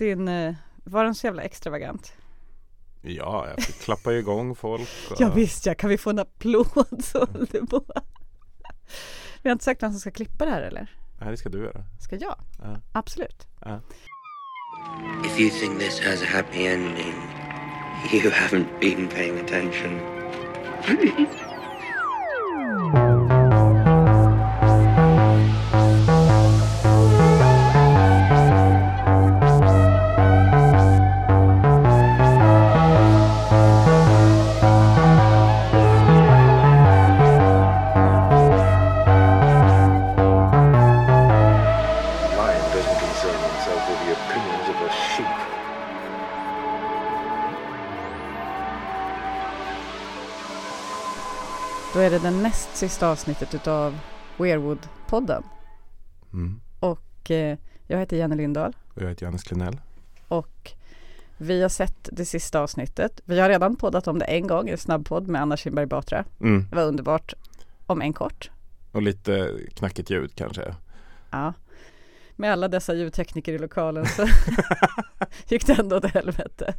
[0.00, 0.54] din, eh,
[0.84, 2.12] var den så jävla extravagant?
[3.02, 4.88] Ja, jag fick klappa igång folk.
[5.10, 5.16] Och...
[5.18, 7.84] Ja visst ja, kan vi få en applåd så håller på.
[9.42, 10.96] Vi har inte sagt vem som ska klippa det här eller?
[11.20, 11.84] Nej, det ska du göra.
[12.00, 12.38] Ska jag?
[12.58, 12.80] Ja.
[12.92, 13.46] Absolut.
[13.60, 13.80] Ja.
[15.24, 17.14] If you think this has a happy ending,
[18.12, 20.00] you haven't been paying attention.
[52.80, 53.98] sista avsnittet utav
[54.38, 55.42] Weirwood-podden.
[56.32, 56.60] Mm.
[56.80, 59.80] Och eh, jag heter Jenny Lindahl Och jag heter Johannes Klenell.
[60.28, 60.72] och
[61.38, 63.20] vi har sett det sista avsnittet.
[63.24, 66.24] Vi har redan poddat om det en gång i en snabbpodd med Anna Kinberg Batra.
[66.40, 66.66] Mm.
[66.70, 67.34] Det var underbart,
[67.86, 68.50] om en kort.
[68.92, 70.74] Och lite knackigt ljud kanske.
[71.30, 71.52] Ja.
[72.40, 74.26] Med alla dessa ljudtekniker i lokalen så
[75.48, 76.74] gick det ändå åt helvete.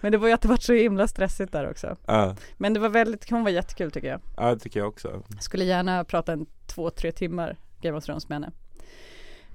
[0.00, 1.96] Men det var ju att det var så himla stressigt där också.
[2.06, 4.20] Ja, Men det var väldigt, hon var jättekul tycker jag.
[4.36, 5.22] ja, det tycker jag också.
[5.40, 8.52] Skulle gärna prata en två, tre timmar Game of Thrones med henne.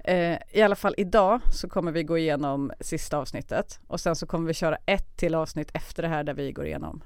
[0.04, 4.26] Eh, I alla fall idag så kommer vi gå igenom sista avsnittet och sen så
[4.26, 7.02] kommer vi köra ett till avsnitt efter det här där vi går igenom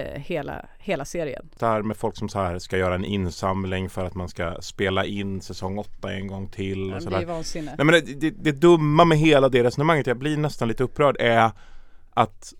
[0.00, 1.48] hela, hela serien.
[1.58, 4.56] Det här med folk som så här ska göra en insamling för att man ska
[4.60, 7.26] spela in säsong 8 en gång till Det och blir sådär.
[7.26, 7.74] vansinne.
[7.78, 11.16] Nej men det, det, det dumma med hela det resonemanget, jag blir nästan lite upprörd,
[11.20, 11.50] är
[12.14, 12.54] att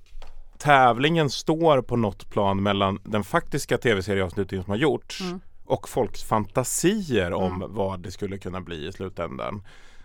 [0.58, 5.40] tävlingen står på något plan mellan den faktiska tv-serieavslutningen som har gjorts Mm.
[5.64, 9.62] och folks fantasier om vad det skulle kunna bli i slutändan.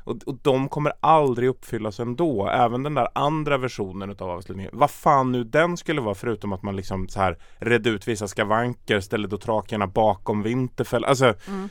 [0.08, 4.72] Och, och de kommer aldrig uppfyllas ändå, även den där andra versionen utav avslutningen.
[4.74, 8.28] Vad fan nu den skulle vara förutom att man liksom så här redde ut vissa
[8.28, 11.06] skavanker, ställde då trakerna bakom Vinterfell.
[11.06, 11.70] Alltså Mm.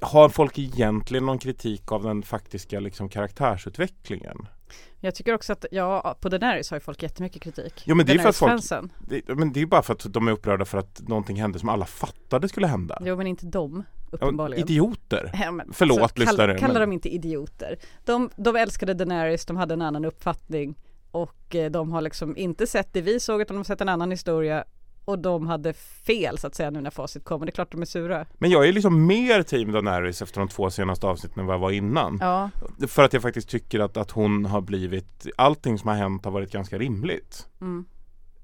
[0.00, 4.46] har folk egentligen någon kritik av den faktiska liksom, karaktärsutvecklingen?
[5.00, 7.82] Jag tycker också att, ja, på Daenerys har ju folk jättemycket kritik.
[7.86, 8.90] Jo, men det är för att folk-.
[9.08, 11.58] Det, men det är ju bara för att de är upprörda för att någonting hände
[11.58, 12.98] som alla fattade skulle hända.
[13.04, 14.64] Jo men inte de, Ja, uppenbarligen.
[14.64, 15.30] idioter!
[15.42, 17.76] Ja, men, Förlåt, alltså, lyssnare, Kalla, kalla men- dem inte idioter.
[18.04, 20.74] De, de älskade Daenerys, de hade en annan uppfattning
[21.10, 23.88] och eh, de har liksom inte sett det vi såg utan de har sett en
[23.88, 24.64] annan historia
[25.10, 27.46] och de hade fel så att säga nu när facit kommer.
[27.46, 28.26] Det är klart de är sura.
[28.38, 31.60] Men jag är liksom mer team Daenerys efter de två senaste avsnitten än vad jag
[31.60, 32.18] var innan.
[32.20, 32.50] Ja,
[32.88, 36.32] För att jag faktiskt tycker att, att hon har blivit, allting som har hänt har
[36.32, 37.46] varit ganska rimligt.
[37.60, 37.84] mm,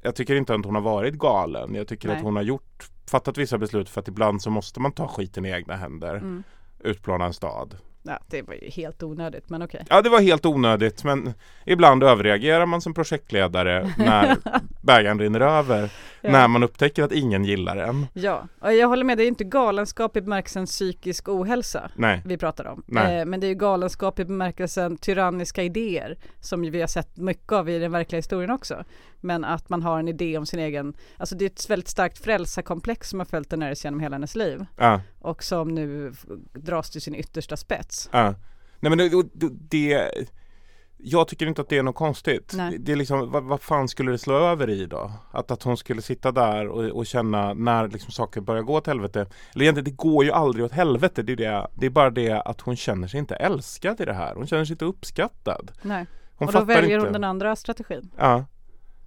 [0.02, 1.74] Jag tycker inte att hon har varit galen.
[1.74, 2.16] Jag tycker Nej.
[2.16, 5.44] att hon har gjort, fattat vissa beslut för att ibland så måste man ta skiten
[5.46, 6.14] i egna händer.
[6.14, 6.42] mm.
[6.80, 7.76] Utplåna en stad.
[8.02, 9.84] ja, det var ju helt onödigt men okej.
[9.90, 11.34] Ja det var helt onödigt men
[11.64, 14.36] ibland överreagerar man som projektledare när
[14.82, 15.90] bägaren rinner över.
[16.26, 16.32] Ja.
[16.32, 18.06] När man upptäcker att ingen gillar en.
[18.12, 22.22] Ja, och jag håller med, det är inte galenskap i bemärkelsen psykisk ohälsa Nej.
[22.24, 22.82] vi pratar om.
[22.86, 23.18] Nej.
[23.18, 27.52] Eh, men det är ju galenskap i bemärkelsen tyranniska idéer som vi har sett mycket
[27.52, 28.84] av i den verkliga historien också.
[29.20, 32.18] Men att man har en idé om sin egen, alltså det är ett väldigt starkt
[32.18, 36.12] frälsarkomplex som har följt Daenerys genom hela hennes liv Ja, och som nu
[36.52, 38.08] dras till sin yttersta spets.
[38.12, 38.34] ja.
[38.80, 40.10] Nej men det, det, det
[40.98, 42.52] jag tycker inte att det är något konstigt.
[42.56, 42.78] Nej.
[42.78, 45.12] Det, är liksom, vad, vad fan skulle det slå över i då?
[45.30, 48.86] Att, att hon skulle sitta där och, och känna när liksom saker börjar gå åt
[48.86, 49.26] helvete.
[49.54, 51.22] Eller egentligen, det går ju aldrig åt helvete.
[51.22, 54.14] Det är, det, det är bara det att hon känner sig inte älskad i det
[54.14, 54.34] här.
[54.34, 55.72] Hon känner sig inte uppskattad.
[55.82, 56.06] Nej.
[56.34, 57.06] Hon och då väljer inte.
[57.06, 58.10] hon den andra strategin.
[58.18, 58.44] Ja.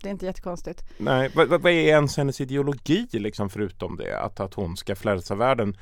[0.03, 0.83] Det är inte jättekonstigt.
[0.97, 4.19] Nej, vad, vad är ens hennes ideologi liksom förutom det?
[4.19, 5.77] Att, att hon ska frälsa världen?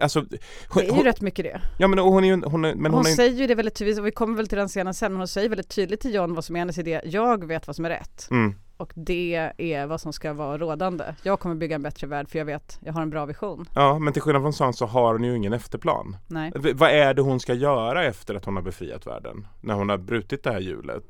[0.00, 0.28] Alltså, hon,
[0.74, 1.60] Det är ju hon, rätt mycket det.
[1.78, 3.98] ja men hon är hon är, men hon hon är, säger ju det väldigt tydligt,
[3.98, 6.34] och vi kommer väl till den scenen sen, men hon säger väldigt tydligt till John
[6.34, 7.00] vad som är hennes idé.
[7.04, 8.28] Jag vet vad som är rätt.
[8.30, 11.04] mm, Och det är vad som ska vara rådande.
[11.22, 13.66] Jag kommer bygga en bättre värld för jag vet, jag har en bra vision.
[13.74, 16.16] ja men till skillnad från sånt så har hon ju ingen efterplan.
[16.28, 16.52] Nej.
[16.54, 19.46] V- vad är det hon ska göra efter att hon har befriat världen?
[19.60, 21.04] När hon har brutit det här hjulet?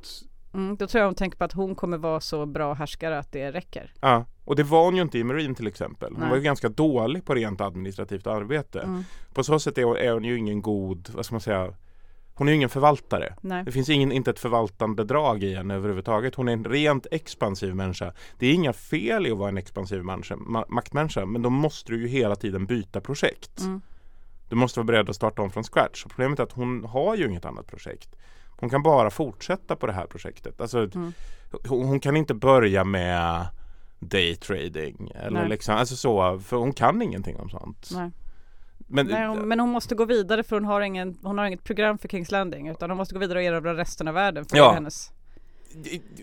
[0.55, 3.33] Mm, då tror jag hon tänker på att hon kommer vara så bra härskare att
[3.33, 3.93] det räcker.
[4.01, 6.13] Ja, och det var hon ju inte i Marine till exempel.
[6.13, 6.29] Hon Nej.
[6.29, 8.81] var ju ganska dålig på rent administrativt arbete.
[8.81, 9.05] Mm.
[9.35, 11.75] På så sätt är hon, är hon ju ingen god, vad ska man säga,
[12.35, 13.35] hon är ju ingen förvaltare.
[13.41, 13.65] Nej.
[13.65, 16.35] Det finns ingen, inte ett förvaltande drag i henne överhuvudtaget.
[16.35, 18.13] Hon är en rent expansiv människa.
[18.39, 21.93] Det är inga fel i att vara en expansiv människa, ma- maktmänniska, men då måste
[21.93, 23.61] du ju hela tiden byta projekt.
[23.61, 23.81] Mm.
[24.49, 26.05] Du måste vara beredd att starta om från scratch.
[26.05, 28.17] Och problemet är att hon har ju inget annat projekt.
[28.61, 30.61] Hon kan bara fortsätta på det här projektet.
[30.61, 31.13] Alltså, Mm.
[31.69, 33.47] hon, hon kan inte börja med
[33.99, 35.49] daytrading eller Nej.
[35.49, 37.89] liksom, alltså så, för hon kan ingenting om sånt.
[37.93, 38.11] Nej.
[38.87, 41.65] men, Nej, hon, men hon måste gå vidare för hon har, ingen, hon har inget
[41.65, 44.57] program för Kings Landing utan hon måste gå vidare och erövra resten av världen för
[44.57, 44.73] Ja.
[44.73, 45.11] hennes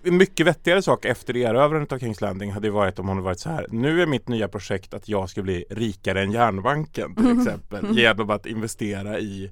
[0.03, 3.49] En mycket vettigare sak efter erövrandet av Kings Landing hade varit om hon varit så
[3.49, 3.65] här.
[3.69, 7.85] Nu är mitt nya projekt att jag ska bli rikare än järnbanken till exempel.
[7.97, 9.51] Genom att investera i,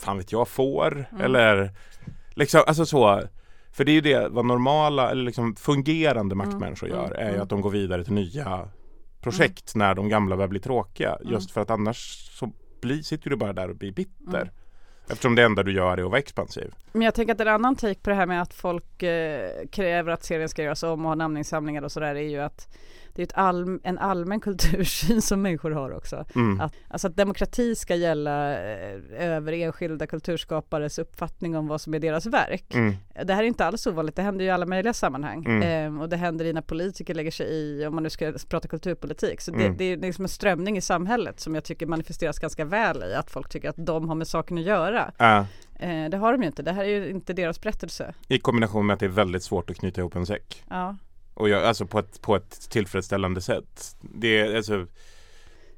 [0.00, 1.70] fan vet jag, får eller
[2.34, 3.22] liksom, alltså så.
[3.72, 7.48] För det är ju det vad normala eller liksom fungerande maktmänniskor gör är ju att
[7.48, 8.68] de går vidare till nya
[9.20, 11.18] projekt när de gamla börjar bli tråkiga.
[11.24, 14.50] Just för att annars så blir, sitter du bara där och blir bitter.
[15.10, 16.74] Eftersom det enda du gör är att vara expansiv.
[16.92, 20.12] Men jag tänker att en annan take på det här med att folk eh, kräver
[20.12, 22.68] att serien ska göras om och ha namninsamlingar och sådär är ju att
[23.14, 26.24] det är ett allm- en allmän kultursyn som människor har också.
[26.34, 26.60] Mm.
[26.60, 31.98] Att, alltså att demokrati ska gälla eh, över enskilda kulturskapares uppfattning om vad som är
[31.98, 32.74] deras verk.
[32.74, 32.94] Mm.
[33.24, 35.44] Det här är inte alls ovanligt, det händer ju i alla möjliga sammanhang.
[35.44, 35.62] Mm.
[35.62, 38.68] Ehm, och det händer i när politiker lägger sig i, om man nu ska prata
[38.68, 39.40] kulturpolitik.
[39.40, 39.76] Så det, Mm.
[39.76, 43.30] det är liksom en strömning i samhället som jag tycker manifesteras ganska väl i att
[43.30, 45.12] folk tycker att de har med saken att göra.
[45.78, 48.14] Eh, det har de ju inte, det här är ju inte deras berättelse.
[48.28, 50.64] I kombination med att det är väldigt svårt att knyta ihop en säck.
[50.70, 50.96] Ja.
[51.40, 53.96] Och jag, alltså på ett, på ett tillfredsställande sätt.
[54.00, 54.86] Det är alltså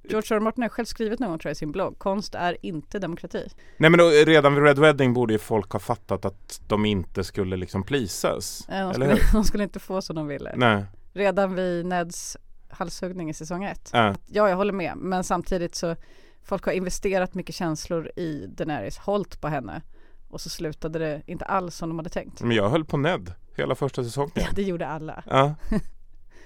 [0.04, 0.40] George R.
[0.40, 3.48] Martin har själv skrivit någon gång tror jag i sin blogg, konst är inte demokrati.
[3.76, 7.24] Nej men då, redan vid Red Wedding borde ju folk ha fattat att de inte
[7.24, 8.68] skulle liksom pleasas.
[8.68, 10.52] Eh, de, skulle, de skulle inte få som de ville.
[10.56, 10.84] Nej.
[11.12, 12.36] Redan vid Neds
[12.68, 13.90] halshuggning i säsong ett.
[13.92, 14.14] Ja.
[14.26, 15.96] Ja, jag håller med, men samtidigt så
[16.42, 19.82] folk har investerat mycket känslor i Daenerys, hållt på henne
[20.28, 22.42] och så slutade det inte alls som de hade tänkt.
[22.42, 24.32] Men jag höll på Ned hela första säsongen.
[24.34, 25.22] Ja, det gjorde alla.
[25.26, 25.54] Ja.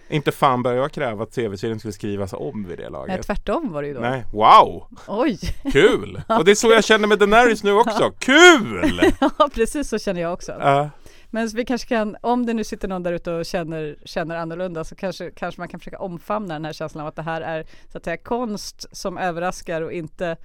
[0.08, 3.26] inte fan började jag kräva att tv-serien skulle skrivas om vid det Nej, laget.
[3.26, 4.00] tvärtom var det ju då.
[4.00, 4.86] Nej, wow!
[5.06, 5.38] Oj!
[5.72, 6.22] Kul!
[6.28, 8.12] Och det är så jag känner med Daenerys nu också.
[8.18, 9.00] Kul!
[9.20, 10.52] ja, precis så känner jag också.
[10.52, 10.90] Ja.
[11.30, 14.84] Men vi kanske kan, om det nu sitter någon där ute och känner, känner annorlunda
[14.84, 17.66] så kanske, kanske man kan försöka omfamna den här känslan av att det här är
[17.92, 20.36] så att säga konst som överraskar och inte,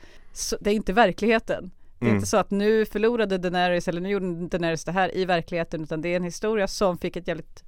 [0.59, 1.71] det är inte verkligheten.
[2.01, 2.15] Det är Mm.
[2.17, 6.01] inte så att nu förlorade Daenerys eller nu gjorde Daenerys det här i verkligheten utan
[6.01, 7.63] det är en historia som fick ett jävligt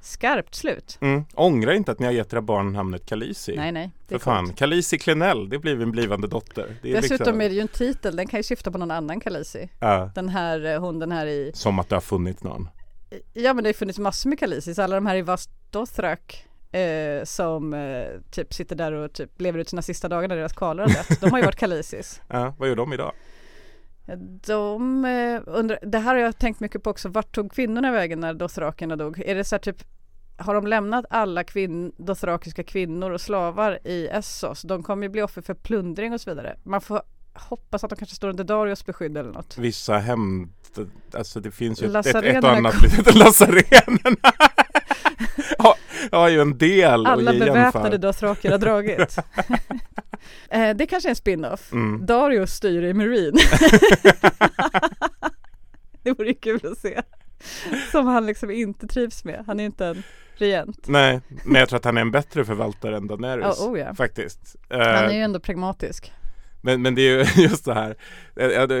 [0.00, 0.98] skarpt slut.
[1.00, 1.24] Mm.
[1.34, 3.56] Ångra inte att ni har gett era barn namnet Khaleesi.
[3.56, 4.58] Nej nej, För fan, coolt.
[4.58, 6.76] Khaleesi Klenell, det blir en blivande dotter.
[6.82, 8.90] Det är Dessutom liksom, är det ju en titel, den kan ju syfta på någon
[8.90, 9.68] annan Khaleesi.
[9.80, 12.68] ja, Den här, eh, hon den här i, som att det har funnits någon.
[13.32, 17.74] ja men det har funnits massor med Khaleesis, alla de här i Vastothrak eh, som
[17.74, 20.90] eh, typ sitter där och typ lever ut sina sista dagar när deras kvalar har
[20.94, 21.20] dött.
[21.20, 22.20] De har ju varit Khaleesis.
[22.28, 23.12] Ja, vad gör de idag?
[24.16, 28.20] De eh, undrar, det här har jag tänkt mycket på också, vart tog kvinnorna vägen
[28.20, 29.22] när dothrakerna dog?
[29.26, 29.84] Är det så här typ
[30.36, 34.62] har de lämnat alla kvinn, dothrakiska kvinnor och slavar i Essos?
[34.62, 36.56] De kommer ju bli offer för plundring och så vidare.
[36.62, 37.02] Man får
[37.34, 39.58] hoppas att de kanske står under Darius beskydd eller något.
[39.58, 40.52] Vissa hem,
[41.12, 44.32] alltså det finns ju ett, ett, annat litet Lasarenerna
[45.58, 45.74] har,
[46.16, 49.18] har ju en del Alla beväpnade dothraker har dragit.
[50.50, 51.72] eh, det kanske är en spin-off.
[51.72, 52.06] Mm.
[52.06, 53.38] Darius styr i Marine.
[56.02, 57.02] det vore kul att se.
[57.90, 59.44] Som han liksom inte trivs med.
[59.46, 60.02] Han är inte en
[60.34, 60.88] regent.
[60.88, 63.60] Nej, men jag tror att han är en bättre förvaltare än Daenerys.
[63.60, 63.94] Oh, oh ja.
[63.94, 64.56] Faktiskt.
[64.68, 66.12] Han är Eh, ju ändå pragmatisk.
[66.60, 67.96] Men, men det är ju just det här.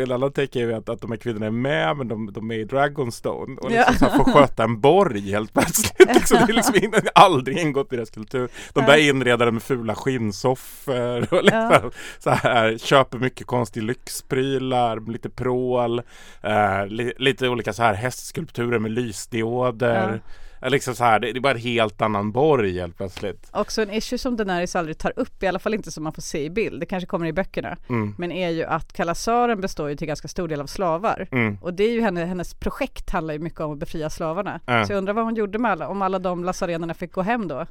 [0.02, 2.50] En annan take är ju att, att de här kvinnorna är med men de, de
[2.50, 3.98] är i Dragonstone och liksom Ja.
[3.98, 6.14] så här får sköta en borg helt plötsligt.
[6.14, 8.48] Liksom, det är liksom in, aldrig ingått i deras kultur.
[8.72, 11.90] De börjar inreda det med fula skinnsoffor och liksom, Ja.
[12.18, 16.02] så här, köper mycket konstig lyxprylar, lite prål,
[16.42, 20.12] eh, li, lite olika så här hästskulpturer med lysdioder.
[20.12, 20.20] Eh,
[20.62, 23.50] Liksom så här, det, det är bara en helt annan borg helt plötsligt.
[23.52, 26.22] Också en issue som Daenerys aldrig tar upp, i alla fall inte som man får
[26.22, 28.14] se i bild, det kanske kommer i böckerna, Mm.
[28.18, 31.28] men är ju att Kalasaren består ju till ganska stor del av slavar.
[31.32, 31.58] Mm.
[31.62, 34.60] Och det är ju henne, hennes projekt handlar ju mycket om att befria slavarna.
[34.66, 34.84] Ja.
[34.86, 37.48] Så jag undrar vad hon gjorde med alla, om alla de lasarenerna fick gå hem
[37.48, 37.66] då?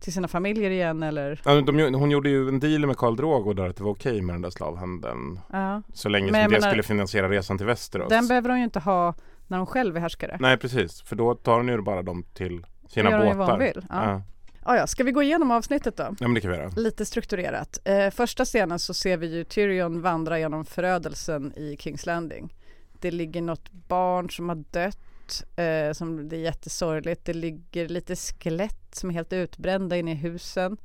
[0.00, 1.40] Till sina familjer igen eller?
[1.44, 4.20] Ja, de, hon gjorde ju en deal med Karl Drogo där att det var okej
[4.22, 5.40] med den där slavhandeln.
[5.52, 5.82] Ja.
[5.94, 8.08] Så länge Men som det menar- skulle finansiera resan till Västerås.
[8.08, 9.14] Den behöver hon ju inte ha
[9.50, 10.36] när hon själv är härskare.
[10.40, 13.50] Nej precis, för då tar hon ju bara dem till sina ju vad båtar.
[13.50, 14.12] hon vill, ja.
[14.12, 14.22] Ja.
[14.62, 16.02] Ah, ja, ska vi gå igenom avsnittet då?
[16.02, 16.72] ja, men det kan vi göra.
[16.76, 17.78] Lite strukturerat.
[17.84, 22.54] Eh, första scenen så ser vi ju Tyrion vandra genom förödelsen i Kings Landing.
[23.00, 27.24] Det ligger något barn som har dött, eh, som det är jättesorgligt.
[27.24, 30.76] Det ligger lite skelett som är helt utbrända inne i husen.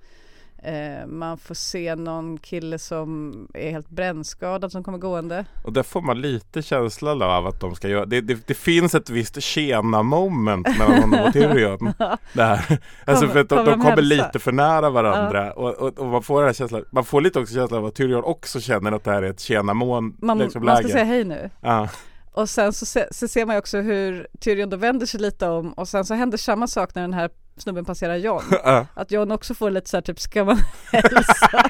[0.66, 5.46] Eh, man får se någon kille som är helt brännskadad som kommer gående.
[5.64, 8.22] Och där får man lite känslan av att de ska göra det.
[8.22, 11.94] Det, det finns ett visst tjena moment mellan honom och Tyrion.
[12.34, 12.80] där.
[13.06, 15.54] Alltså för att de, kommer de de kommer lite för nära varandra.
[15.54, 16.86] Och, och, och man får den här känslan.
[16.92, 19.40] Man får lite också känslan av att Tyrion också känner att det här är ett
[19.40, 21.50] tjena mån Man, liksom, man ska säga hej nu.
[21.62, 21.90] Ja.
[22.36, 25.48] Och sen så, se, så ser man ju också hur Tyrion då vänder sig lite
[25.48, 28.44] om och sen så händer samma sak när den här snubben passerar John.
[28.94, 30.58] att John också får lite så här typ, ska man
[30.92, 31.70] hälsa?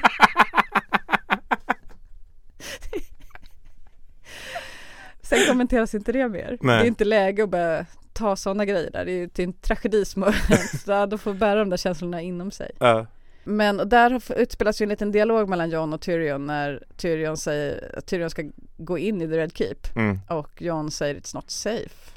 [5.22, 6.58] Sen kommenteras inte det mer.
[6.60, 6.78] Nej.
[6.78, 9.04] Det är inte läge att börja ta sådana grejer där.
[9.04, 11.10] Det är ju en tragedi som har hänt.
[11.10, 12.70] då får bära de där känslorna inom sig.
[12.82, 13.02] Uh.
[13.48, 18.06] Men där utspelas ju en liten dialog mellan Jon och Tyrion när Tyrion säger att
[18.06, 20.18] Tyrion ska gå in i The Red Keep Mm.
[20.28, 22.12] och Jon säger it's not safe.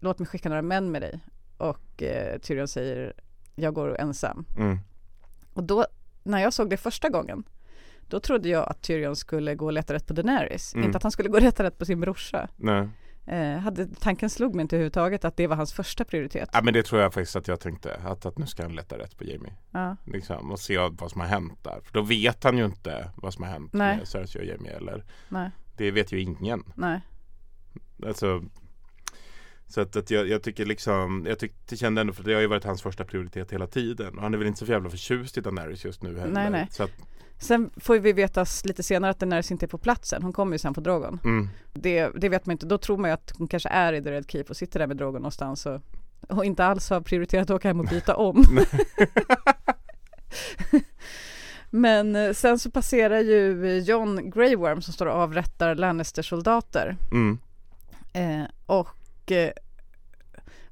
[0.00, 1.20] Låt mig skicka några män med dig.
[1.56, 3.12] Och eh, Tyrion säger
[3.54, 4.44] jag går ensam.
[4.58, 4.78] Mm.
[5.52, 5.86] Och då,
[6.22, 7.44] när jag såg det första gången,
[8.08, 10.74] då trodde jag att Tyrion skulle gå och leta rätt på Daenerys.
[10.74, 10.86] Mm.
[10.86, 12.48] Inte att han skulle gå och leta rätt på sin brorsa.
[12.56, 12.88] Nej.
[13.26, 16.50] Eh, hade, tanken slog mig inte överhuvudtaget att det var hans första prioritet.
[16.52, 18.98] Ja men det tror jag faktiskt att jag tänkte att, att nu ska han leta
[18.98, 19.52] rätt på Jamie.
[19.70, 19.96] Ja.
[20.04, 21.80] Liksom, och se vad som har hänt där.
[21.84, 23.96] För då vet han ju inte vad som har hänt Nej.
[23.96, 26.64] med Cersei och Jamie eller Nej, Det vet ju ingen.
[26.74, 27.00] nej.
[28.06, 28.42] Alltså,
[29.66, 32.46] så att, att jag, jag tycker liksom, jag tyckte, kände ändå för det har ju
[32.46, 34.16] varit hans första prioritet hela tiden.
[34.16, 36.32] Och han är väl inte så jävla förtjust i Daenerys just nu heller.
[36.34, 36.66] Nej, nej.
[36.70, 36.90] Så att,
[37.42, 40.22] Sen får vi veta lite senare att Daenerys inte är på platsen.
[40.22, 41.20] Hon kommer ju sen på Drogon.
[41.24, 42.66] mm, Det, det vet man inte.
[42.66, 44.86] Då tror man ju att hon kanske är i The Red Keep och sitter där
[44.86, 45.80] med Drogon någonstans och,
[46.28, 48.44] och inte alls har prioriterat att åka hem och byta om.
[51.70, 56.96] Men eh, sen så passerar ju eh, John Grey Worm som står och avrättar Lannister-soldater.
[57.12, 57.38] mm,
[58.14, 59.50] Eh, och eh,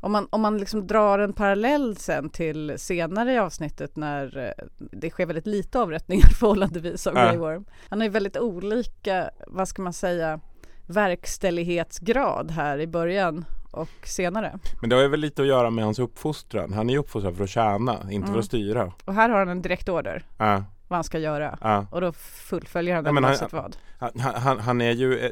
[0.00, 4.64] om man, om man liksom drar en parallell sen till senare i avsnittet när eh,
[4.78, 7.14] det sker väldigt lite avrättningar förhållandevis av.
[7.14, 7.64] Grey Worm.
[7.88, 10.40] Han har ju väldigt olika, vad ska man säga,
[10.86, 14.58] verkställighetsgrad här i början och senare.
[14.80, 16.72] Men det har ju väl lite att göra med hans uppfostran.
[16.72, 18.38] Han är ju uppfostrad för att tjäna, inte för Mm.
[18.38, 18.92] att styra.
[19.04, 21.58] Och här har han en direkt order Ja, vad han ska göra.
[21.60, 21.86] ja.
[21.90, 23.76] Och då fullföljer han Ja, det han- oavsett vad.
[23.98, 25.30] Han, han, han är ju eh,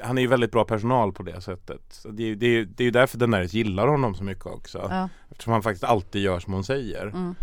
[0.00, 1.80] Han är ju väldigt bra personal på det sättet.
[1.90, 4.86] Så det, är, det, är, det är ju därför Daenerys gillar honom så mycket också.
[4.90, 5.08] Ja.
[5.30, 7.02] Eftersom han faktiskt alltid gör som hon säger.
[7.06, 7.34] Mm.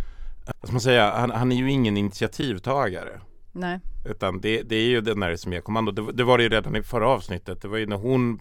[0.64, 1.12] Ska man säga?
[1.18, 3.22] Han, han är ju ingen initiativtagare.
[3.52, 3.80] Nej.
[4.06, 5.92] Utan det, det är ju Daenerys som ger kommando.
[5.92, 7.62] Det, det var det ju redan i förra avsnittet.
[7.62, 8.40] Det var ju när hon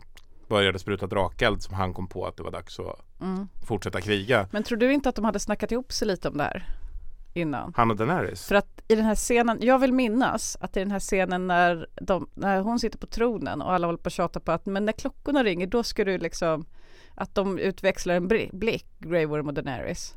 [0.51, 3.49] började spruta drakeld som han kom på att det var dags att Mm.
[3.67, 4.49] fortsätta kriga.
[4.51, 6.69] Men tror du inte att de hade snackat ihop sig lite om det här
[7.35, 7.73] innan?
[7.77, 8.47] Han och Daenerys.
[8.47, 11.87] För att i den här scenen, jag vill minnas att i den här scenen när,
[12.01, 14.85] de, när hon sitter på tronen och alla håller på att tjata på att men
[14.85, 16.65] när klockorna ringer då ska du liksom
[17.15, 20.15] att de utväxlar en blick, Grey Worm och Daenerys.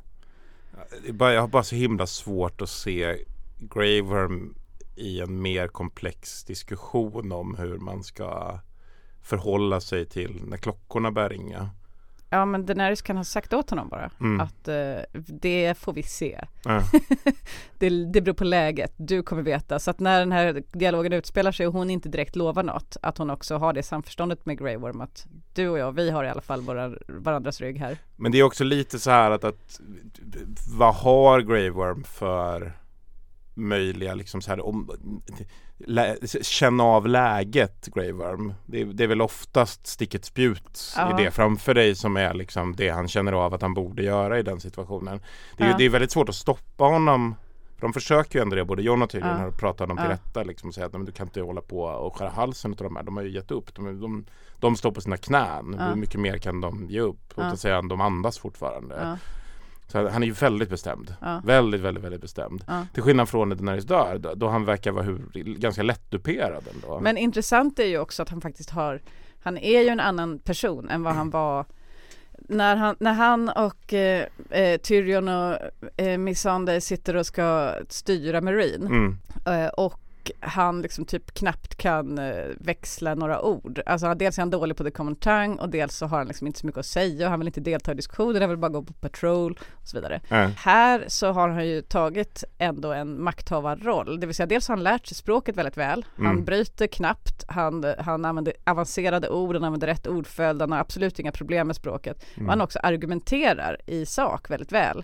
[1.19, 3.17] Jag har bara så himla svårt att se
[3.59, 4.55] Grey Worm
[4.95, 8.59] i en mer komplex diskussion om hur man ska
[9.23, 11.69] förhålla sig till när klockorna börjar ringa.
[12.29, 14.39] Ja men Daenerys kan ha sagt åt honom bara Mm.
[14.39, 16.41] att eh, det får vi se.
[16.63, 16.83] Ja.
[17.77, 19.79] Det, det beror på läget, du kommer veta.
[19.79, 23.17] Så att när den här dialogen utspelar sig och hon inte direkt lovar något, att
[23.17, 26.29] hon också har det samförståndet med Grey Worm att du och jag, vi har i
[26.29, 27.97] alla fall våra, varandras rygg här.
[28.15, 29.79] Men det är också lite så här att, att
[30.77, 32.77] vad har Grey Worm för
[33.53, 34.91] möjliga liksom så här om,
[36.41, 38.53] känna av läget Grey Worm.
[38.65, 41.19] Det, är- det är väl oftast stick ett spjut Ja.
[41.19, 44.39] i det framför dig som är liksom det han känner av att han borde göra
[44.39, 45.21] i den situationen.
[45.57, 45.75] Det är, Ja.
[45.77, 47.35] det är väldigt svårt att stoppa honom
[47.81, 49.33] de försöker ju ändå det, både John och Tyrion Ja.
[49.37, 50.11] har pratat honom till Ja.
[50.13, 52.71] rätta liksom och säger att "Nej, men du kan inte hålla på och skära halsen
[52.71, 53.03] av de här.
[53.03, 53.75] De har ju gett upp.
[53.75, 54.25] De, de,
[54.59, 55.75] de står på sina knän.
[55.79, 55.85] Ja.
[55.85, 57.33] Hur mycket mer kan de ge upp?
[57.35, 57.51] Och Ja.
[57.51, 59.17] så säger han, de andas fortfarande.
[59.93, 61.15] Så han är ju väldigt bestämd.
[61.21, 62.63] ja, Väldigt, väldigt, väldigt bestämd.
[62.67, 62.85] ja.
[62.93, 65.19] Till skillnad från Daenerys dör, då- då han verkar vara hur,
[65.57, 66.99] ganska lättduperad ändå.
[66.99, 69.01] Men intressant är ju också att han faktiskt har,
[69.43, 71.65] han är ju en annan person än vad han var
[72.49, 75.57] när han, när han och eh, eh, Tyrion och
[75.97, 79.99] eh, Missandei sitter och ska styra Marine Mm, eh, och
[80.39, 83.81] han liksom typ knappt kan eh, växla några ord.
[83.85, 86.47] Alltså dels är han dålig på the common tongue och dels så har han liksom
[86.47, 88.71] inte så mycket att säga och han vill inte delta i diskussioner, han vill bara
[88.71, 90.21] gå på patrol och så vidare.
[90.29, 94.75] äh, Här så har han ju tagit ändå en makthavarroll, det vill säga dels har
[94.75, 96.45] han lärt sig språket väldigt väl, han Mm.
[96.45, 101.31] bryter knappt, han, han använder avancerade ord, han använder rätt ordföljd, han har absolut inga
[101.31, 102.25] problem med språket.
[102.35, 102.49] mm.
[102.49, 105.03] Han också argumenterar i sak väldigt väl.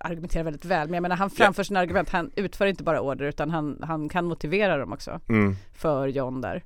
[0.00, 3.24] Argumenterar väldigt väl, men jag menar han framför sina argument, han utför inte bara order
[3.24, 5.56] utan han, han kan motivera dem också Mm.
[5.74, 6.64] för John där.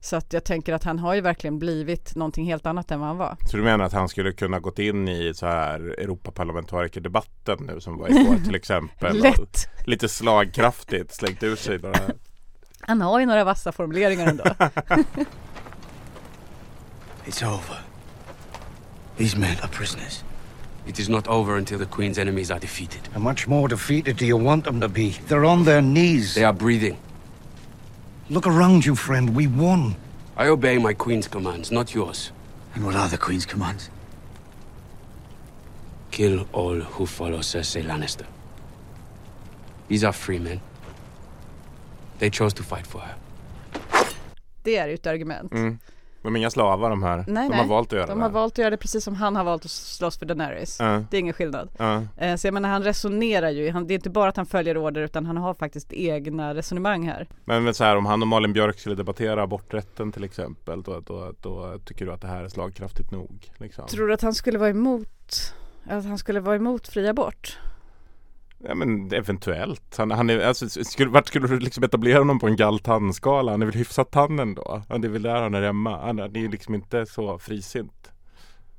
[0.00, 3.08] Så att jag tänker att han har ju verkligen blivit någonting helt annat än vad
[3.08, 3.36] han var.
[3.50, 7.98] Så du menar att han skulle kunna gått in i så här Europaparlamentarikerdebatten nu som
[7.98, 9.16] var igår till exempel?
[9.18, 9.68] Lätt!
[9.86, 11.98] Lite slagkraftigt slängt ur sig bara.
[12.80, 14.44] Han har ju några vassa formuleringar ändå.
[17.26, 17.78] It's over.
[19.16, 20.24] These men are prisoners.
[20.86, 23.00] It is not over until the Queen's enemies are defeated.
[23.12, 25.10] How much more defeated do you want them to be?
[25.28, 26.34] They're on their knees.
[26.34, 26.96] They are breathing.
[28.32, 29.36] Look around you, friend.
[29.36, 29.94] We won.
[30.38, 32.32] I obey my Queen's commands, not yours.
[32.74, 33.90] And what are the Queen's commands?
[36.10, 38.24] Kill all who follow Cersei Lannister.
[39.88, 40.62] These are free men.
[42.20, 43.14] They chose to fight for her.
[44.62, 45.52] Det är ju ett argument.
[45.52, 45.78] Mm.
[46.22, 47.16] De är inga slavar de här.
[47.16, 47.58] Nej, de nej.
[47.58, 48.24] har valt att göra De det.
[48.24, 50.76] har valt att göra det precis som han har valt att slåss för Daenerys.
[50.80, 51.68] Ja, Det är ingen skillnad.
[52.18, 54.76] Eh, Så jag menar han resonerar ju, han, det är inte bara att han följer
[54.76, 57.26] order utan han har faktiskt egna resonemang här.
[57.44, 61.00] Men, men så här, om han och Malin Björk skulle debattera aborträtten till exempel då,
[61.00, 63.50] då, då tycker du att det här är slagkraftigt nog?
[63.56, 63.86] Liksom.
[63.86, 65.54] Tror du att han skulle vara emot,
[65.88, 67.58] att han skulle vara emot fri abort?
[68.64, 69.96] Ja men eventuellt.
[69.96, 73.50] Han, han är, alltså, skulle, vart skulle du liksom etablera honom på en gall tandskala?
[73.50, 74.82] Han är väl hyfsat tann då?
[74.88, 76.00] Det är väl där han är hemma.
[76.00, 78.10] Han, han är ju liksom inte så frisint?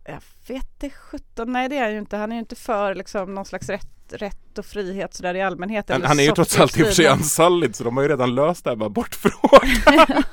[0.06, 2.18] Jag vet det sjutton, nej det är han ju inte.
[2.18, 5.90] Han är ju inte för liksom någon slags rätt, rätt och frihet sådär i allmänhet.
[5.90, 8.10] Han, han är ju trots allt i och för sig ansallid så de har ju
[8.10, 9.62] redan löst det här med abortfrågan.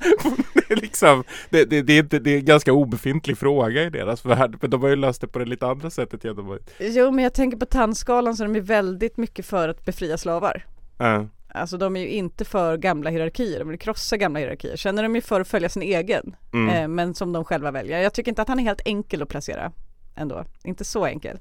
[0.54, 3.90] det, är liksom, det, det, det, är inte, det är en ganska obefintlig fråga i
[3.90, 4.56] deras värld.
[4.60, 7.24] Men de har ju löst det på det lite andra sättet genom att Jo men
[7.24, 10.66] jag tänker på tandskalan så de är väldigt mycket för att befria slavar.
[10.98, 11.26] Ja.
[11.54, 14.76] Alltså de är ju inte för gamla hierarkier, de vill krossa gamla hierarkier.
[14.76, 16.68] Sen är de ju för att följa sin egen, Mm.
[16.68, 18.00] eh, men som de själva väljer.
[18.00, 19.72] Jag tycker inte att han är helt enkel att placera
[20.16, 21.38] ändå, inte så enkel.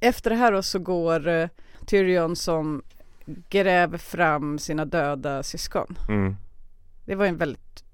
[0.00, 1.48] Efter det här då så går eh,
[1.86, 2.82] Tyrion som
[3.50, 5.98] gräver fram sina döda syskon.
[6.08, 6.36] Mm.
[7.04, 7.84] Det var en väldigt,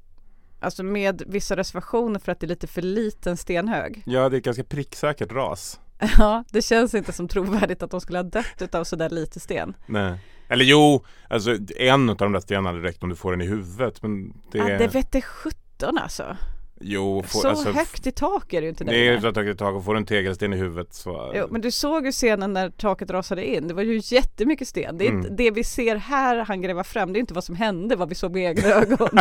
[0.60, 4.02] alltså med vissa reservationer för att det är lite för liten stenhög.
[4.06, 5.80] ja, det är ett ganska pricksäkert ras.
[6.18, 9.74] Ja, det känns inte som trovärdigt att de skulle ha dött utav sådär lite sten.
[9.86, 10.18] Nej.
[10.48, 14.02] Eller jo, alltså en av de där stenarna direkt om du får den i huvudet.
[14.02, 16.36] Men det, Ja, det vette sjutton alltså.
[16.82, 19.36] Jo, får, så alltså, högt i tak är det ju inte Det är så att
[19.36, 22.12] ett tag och får du en tegelsten i huvudet så Jo, men du såg ju
[22.12, 23.68] scenen när taket rasade in.
[23.68, 24.98] Det var ju jättemycket sten.
[24.98, 25.36] Det, är Mm.
[25.36, 28.14] det vi ser här, han gräva fram, det är inte vad som hände, vad vi
[28.14, 29.08] såg med egna ögon.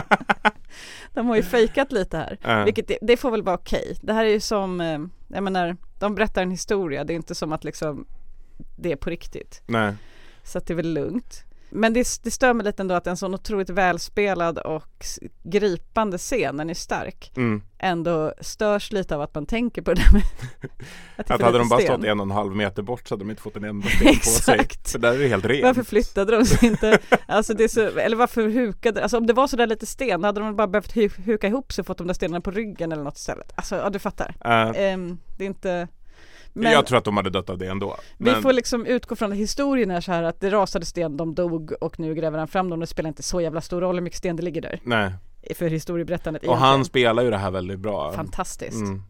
[1.14, 2.38] De har ju fejkat lite här.
[2.42, 2.64] Ja.
[2.64, 3.98] Vilket det, det får väl vara okej.
[4.02, 7.04] Det här är ju som, eh, jag menar, de berättar en historia.
[7.04, 8.06] Det är inte som att liksom
[8.76, 9.62] det är på riktigt.
[9.66, 9.94] Nej.
[10.44, 11.44] Så att det är väl lugnt.
[11.74, 15.06] Men det, det stör mig lite ändå att en sån otroligt välspelad och
[15.44, 17.62] gripande scen, den är stark, Mm.
[17.80, 20.22] ändå störs lite av att man tänker på det där med
[21.18, 21.94] att, det Att hade de bara sten.
[21.96, 24.08] stått en och en halv meter bort så hade de inte fått en enda sten
[24.16, 24.68] på sig.
[24.86, 25.64] För där är det helt rent.
[25.64, 27.00] Varför flyttade de sig inte?
[27.28, 30.24] Alltså det är så, eller varför hukade, alltså om det var så där lite sten,
[30.24, 32.92] hade de bara behövt hu- huka ihop sig och fått de där stenarna på ryggen
[32.92, 33.52] eller något istället.
[33.56, 34.36] Alltså ja du fattar.
[34.44, 34.74] Ja.
[34.74, 35.88] Ehm, det är inte
[36.54, 37.98] men jag tror att de hade dött av det ändå.
[38.18, 41.18] vi Men, får liksom utgå från att historien är så här att det rasade sten,
[41.18, 42.80] de dog och nu gräver han fram dem.
[42.80, 44.80] Det spelar inte så jävla stor roll hur mycket sten det ligger där.
[44.84, 45.12] nej.
[45.56, 46.86] För historieberättandet Och han egentligen.
[46.86, 48.12] spelar ju det här väldigt bra.
[48.12, 48.82] Fantastiskt.
[48.82, 49.04] Mm,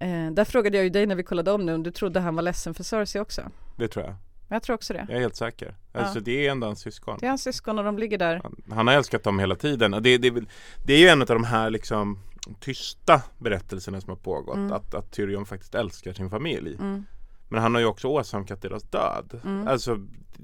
[0.00, 2.34] Eh, där frågade jag ju dig när vi kollade om nu om du trodde han
[2.36, 3.42] var ledsen för Cersei också.
[3.76, 4.14] det tror jag.
[4.48, 5.06] Jag tror också det.
[5.08, 5.74] Jag är helt säker.
[5.92, 6.22] Alltså Ja.
[6.24, 7.16] det är ändå hans syskon.
[7.20, 8.40] Det är hans syskon och de ligger där.
[8.42, 9.90] Han, han har älskat dem hela tiden.
[9.90, 10.30] Det, det,
[10.84, 12.18] det är ju en av de här liksom
[12.54, 14.56] tysta berättelserna som har pågått.
[14.56, 14.72] Mm.
[14.72, 16.74] Att, att Tyrion faktiskt älskar sin familj.
[16.74, 17.04] Mm.
[17.48, 19.40] Men han har ju också åsamkat deras död.
[19.44, 19.68] Mm.
[19.68, 19.98] Alltså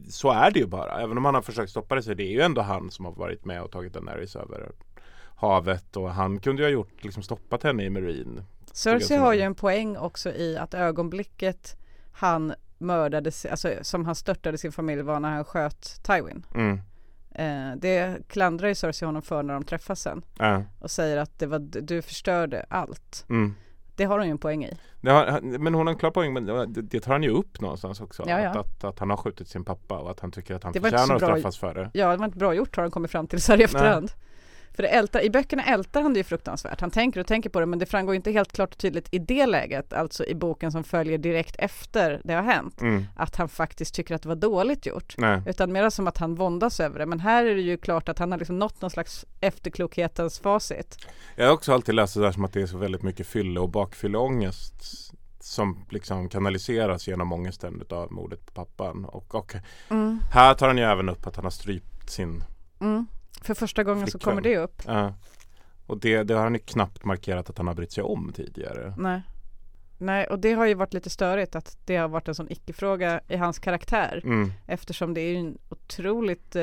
[0.08, 1.00] så är det ju bara.
[1.00, 3.12] Även om han har försökt stoppa det så är det ju ändå han som har
[3.12, 4.72] varit med och tagit Daenerys över
[5.36, 5.96] havet.
[5.96, 8.44] Och han kunde ju ha gjort, liksom stoppat henne i Marine.
[8.72, 11.76] Cersei har ju en poäng också i att ögonblicket
[12.12, 16.46] han mördade, alltså som han störtade sin familj var när han sköt Tywin.
[16.54, 16.80] Mm.
[17.34, 20.62] Eh, det klandrar ju Cersei honom för när de träffas sen Ja.
[20.78, 23.26] och säger att det var, du förstörde allt.
[23.28, 23.54] Mm.
[23.96, 24.78] Det har hon ju en poäng i.
[25.00, 27.60] Det har, men hon har en klar poäng, men det, det tar han ju upp
[27.60, 28.24] någonstans också.
[28.26, 28.50] Ja, ja.
[28.50, 30.80] Att, att, att han har skjutit sin pappa och att han tycker att han Det
[30.80, 31.90] förtjänar att straffas för det.
[31.94, 34.10] Ja, det var inte bra gjort har han kommit fram till så här i efterhand.
[34.74, 36.80] För det ältar, i böckerna ältar han det ju fruktansvärt.
[36.80, 39.18] Han tänker och tänker på det men det framgår inte helt klart och tydligt i
[39.18, 43.04] det läget, alltså i boken som följer direkt efter det har hänt, Mm.
[43.16, 45.14] att han faktiskt tycker att det var dåligt gjort.
[45.18, 45.42] Nej.
[45.46, 47.06] Utan mer som att han våndas över det.
[47.06, 50.98] Men här är det ju klart att han har liksom nått någon slags efterklokhetens facit.
[51.36, 53.60] Jag har också alltid läst det där som att det är så väldigt mycket fylle
[53.60, 54.74] och bakfylleångest
[55.40, 59.04] som liksom kanaliseras genom ångesten utav mordet på pappan.
[59.04, 59.54] Och, och
[60.32, 62.44] här tar han ju även upp att han har strypt sin
[62.80, 63.06] Mm.
[63.44, 64.30] För första gången så Flickvän.
[64.30, 64.82] kommer det upp.
[64.86, 65.14] Ja.
[65.86, 68.94] Och det, det har han ju knappt markerat att han har brytt sig om tidigare.
[68.98, 69.22] Nej.
[69.98, 73.20] Nej, och det har ju varit lite störigt att det har varit en sån icke-fråga
[73.28, 74.20] i hans karaktär.
[74.24, 74.52] Mm.
[74.66, 76.62] Eftersom det är ju en otroligt eh,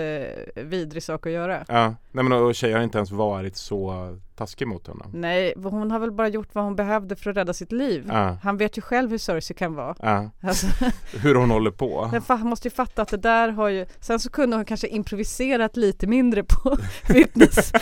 [0.63, 1.65] vidrig sak att göra.
[1.67, 1.95] Ja.
[2.11, 5.11] Nej men och tjejer har inte ens varit så taskig mot honom.
[5.13, 8.05] Nej, hon har väl bara gjort vad hon behövde för att rädda sitt liv.
[8.07, 8.37] Ja.
[8.43, 9.95] Han vet ju själv hur Cersei kan vara.
[9.99, 10.29] Ja.
[10.41, 10.67] Alltså,
[11.17, 12.09] Hur hon håller på.
[12.13, 15.77] Fa- måste ju fatta att det där har ju, sen så kunde hon kanske improviserat
[15.77, 16.77] lite mindre på
[17.13, 17.71] vittnes.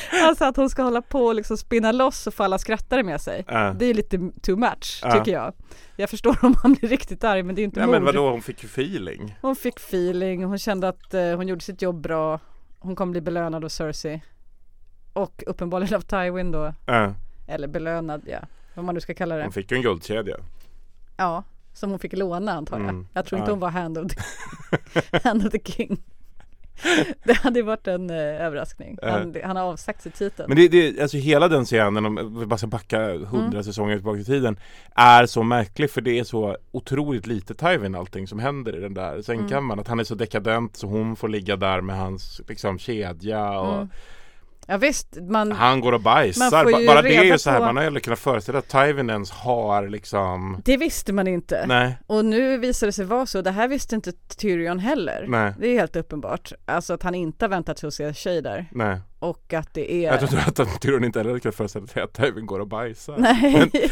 [0.22, 3.20] alltså att hon ska hålla på och liksom spinna loss och få alla skrattare med
[3.20, 3.44] sig.
[3.48, 3.74] Ja.
[3.78, 5.12] Det är lite too much Ja.
[5.12, 5.52] tycker jag.
[5.96, 7.94] Jag förstår om han blir riktigt arg men det är inte Ja mord.
[7.94, 9.36] men vadå, hon fick ju feeling.
[9.40, 12.40] Hon fick feeling, hon kände att eh, hon gjorde sitt jobb bra.
[12.78, 14.22] Hon kommer bli belönad av Cersei.
[15.12, 16.74] Och uppenbarligen av Tywin då.
[16.86, 17.14] Ja.
[17.48, 18.38] Eller belönad ja,
[18.74, 19.42] vad man nu ska kalla det.
[19.42, 20.36] Hon fick ju en guldkedja.
[21.16, 22.88] Ja, som hon fick låna antar jag.
[22.88, 23.06] Mm.
[23.12, 24.20] Jag tror inte hon var hand of the,
[25.28, 26.02] hand of the king.
[27.24, 28.98] det hade varit en eh, överraskning.
[29.02, 30.48] Han, han har avsagt sig titeln.
[30.48, 34.18] Men det, det, alltså hela den scenen, om vi bara ska backa hundra säsonger tillbaka
[34.18, 34.58] i tiden
[34.94, 38.94] Är så märklig för det är så otroligt lite Tywin allting som händer i den
[38.94, 42.78] där sängkammaren Att han är så dekadent så hon får ligga där med hans liksom
[42.78, 43.88] kedja och Mm.
[44.70, 47.64] Ja visst, man, Han går och bajsar, ju bara det är ju så här, på-
[47.64, 51.64] man har aldrig kunnat föreställa att Tywin ens har liksom det visste man inte.
[51.66, 55.24] Nej, Och nu visar det sig vara så, det här visste inte Tyrion heller.
[55.28, 56.52] nej, Det är helt uppenbart.
[56.66, 58.66] Alltså att han inte har väntat sig att se tjej där.
[58.72, 60.02] nej Och att det är...
[60.02, 63.70] Jag tror att Tyrion inte heller kunnat föreställa sig att Tywin går och bajsar Nej,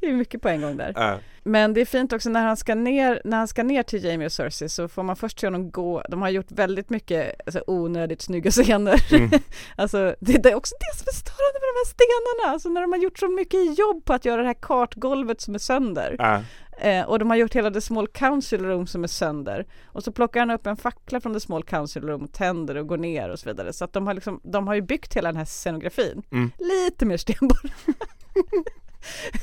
[0.00, 1.12] det är mycket på en gång där.
[1.12, 4.04] Äh, Men det är fint också när han ska ner, när han ska ner till
[4.04, 7.34] Jamie och Cersei så får man först se honom gå, de har gjort väldigt mycket
[7.46, 9.12] alltså, onödigt snygga scener.
[9.12, 9.30] Mm.
[9.76, 12.80] alltså det, det är också det som är störande med de här stenarna, alltså när
[12.80, 16.16] de har gjort så mycket jobb på att göra det här kartgolvet som är sönder.
[16.20, 16.40] äh.
[16.80, 19.66] Eh, och de har gjort hela The Small Council Room som är sönder.
[19.84, 22.86] Och så plockar han upp en fackla från The Small Council Room och tänder och
[22.86, 23.72] går ner och så vidare.
[23.72, 26.22] Så att de har liksom, de har ju byggt hela den här scenografin.
[26.30, 26.50] Mm.
[26.58, 27.72] Lite mer stenboll.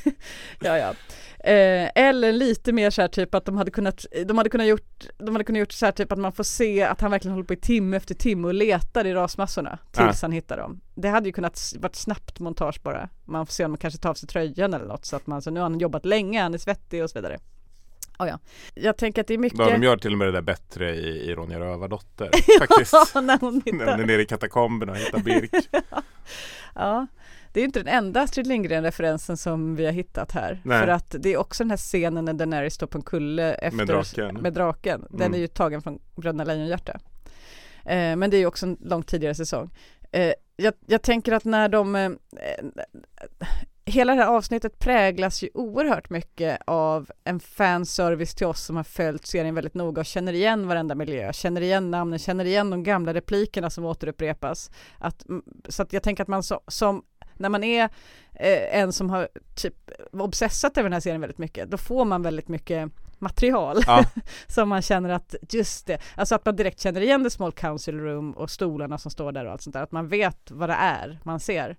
[0.60, 0.94] ja, ja.
[1.50, 5.06] Eh, eller lite mer så här typ att de hade kunnat, de hade kunnat gjort,
[5.18, 7.46] de hade kunnat gjort så här typ att man får se att han verkligen håller
[7.46, 10.80] på i timme efter timme och letar i rasmassorna tills han hittar dem.
[10.94, 13.08] Det hade ju kunnat varit snabbt montage bara.
[13.24, 15.42] Man får se om man kanske tar av sig tröjan eller något så att man,
[15.42, 17.38] så nu har han jobbat länge, han är svettig och så vidare.
[18.18, 18.38] Oh, ja.
[18.74, 20.94] Jag tänker att det är mycket Ja, de gör till och med det där bättre
[20.94, 24.06] i, i Ronja Rövardotter faktiskt när hon När hon är hittar.
[24.06, 25.50] nere i katakomberna och hittar Birk
[26.74, 27.06] Ja,
[27.56, 30.60] det är inte den enda Astrid Lindgren-referensen som vi har hittat här.
[30.64, 30.80] Nej.
[30.80, 33.76] För att det är också den här scenen när Daenerys står på en kulle efter,
[33.76, 34.34] Med draken.
[34.34, 35.06] med draken.
[35.10, 35.34] Den Mm.
[35.34, 36.92] är ju tagen från Bröderna Lejonhjärta.
[37.84, 39.70] Eh, men det är ju också en långt tidigare säsong.
[40.12, 42.10] Eh, jag, jag tänker att när de eh,
[43.88, 48.84] Hela det här avsnittet präglas ju oerhört mycket av en fanservice till oss som har
[48.84, 52.82] följt serien väldigt noga och känner igen varenda miljö, känner igen namnen, känner igen de
[52.82, 54.70] gamla replikerna som återupprepas.
[54.98, 55.26] Att,
[55.68, 57.02] så att jag tänker att man så, som,
[57.38, 57.84] när man är
[58.34, 62.22] eh, en som har typ obsessat över den här serien väldigt mycket, då får man
[62.22, 64.04] väldigt mycket material Ja.
[64.46, 68.00] som man känner att just det, alltså att man direkt känner igen The Small Council
[68.00, 70.74] Room och stolarna som står där och allt sånt där, att man vet vad det
[70.74, 71.76] är man ser.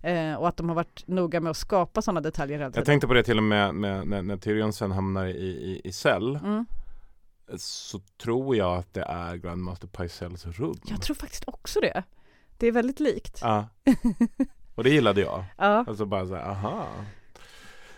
[0.00, 2.84] Eh, och att de har varit noga med att skapa sådana detaljer hela Jag tiden.
[2.86, 5.92] tänkte på det till och med, med när, när Tyrion sen hamnar i, i, i
[5.92, 6.66] cell Mm.
[7.58, 12.02] Så tror jag att det är Grandmaster Pycells rum Jag tror faktiskt också det.
[12.58, 13.38] Det är väldigt likt.
[13.42, 13.68] Ja
[14.76, 15.84] Och det gillade jag Ja.
[15.88, 16.86] Alltså bara såhär, aha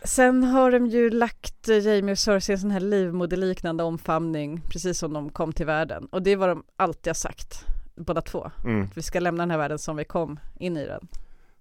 [0.04, 4.98] Sen har de ju lagt Jamie och Cersei i en sån här livmoderliknande omfamning precis
[4.98, 6.06] som de kom till världen.
[6.06, 7.64] Och det är vad de alltid har sagt,
[7.96, 8.50] båda två.
[8.64, 8.82] mm.
[8.84, 11.08] Att vi ska lämna den här världen som vi kom in i den.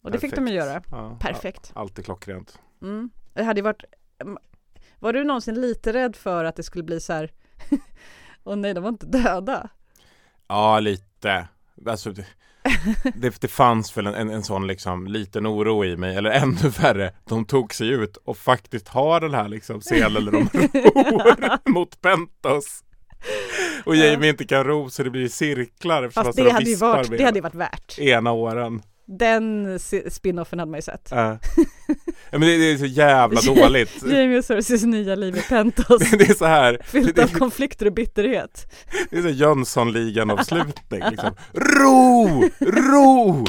[0.02, 0.92] Och det fick de ju Perfekt.
[0.92, 1.02] göra.
[1.04, 1.72] ja, Perfekt.
[1.76, 3.10] ja, Alltid klockrent Mm.
[3.34, 3.84] Det hade varit...
[5.00, 7.32] Var du någonsin lite rädd för att det skulle bli så här...
[8.44, 9.70] Åh nej, de var inte döda.
[10.48, 11.48] Ja, lite
[11.88, 12.14] Alltså
[13.16, 16.70] det, det, fanns väl en, en, en sån liksom liten oro i mig Eller ännu
[16.82, 21.70] värre De tog sig ut och faktiskt har den här liksom scenen där de ror
[21.70, 22.84] mot Pentos
[23.86, 27.24] Och Jamie inte kan ro så det blir cirklar Fast det hade, ju varit, det
[27.24, 28.00] hade varit värt.
[28.00, 31.12] ena åren Den spinoffen hade man ju sett.
[31.12, 31.34] Äh.
[32.32, 36.12] Ja men det, det är så jävla dåligt Jamie och Cerseis nya liv i Pentos.
[36.12, 38.74] Det är så här Fyllt av konflikter och bitterhet.
[39.10, 41.36] det är så Jönssonligan-avslutning liksom.
[41.54, 42.44] Ro!
[42.60, 43.46] Ro!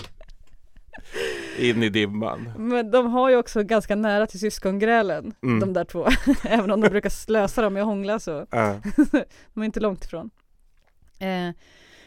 [1.58, 5.60] In i dimman Men de har ju också ganska nära till syskongrälen, Mm.
[5.60, 6.08] de där två.
[6.44, 8.38] Även om de brukar slösa dem med att hångla så.
[8.40, 8.76] Äh.
[9.54, 10.30] De är inte långt ifrån.
[11.18, 11.50] Eh,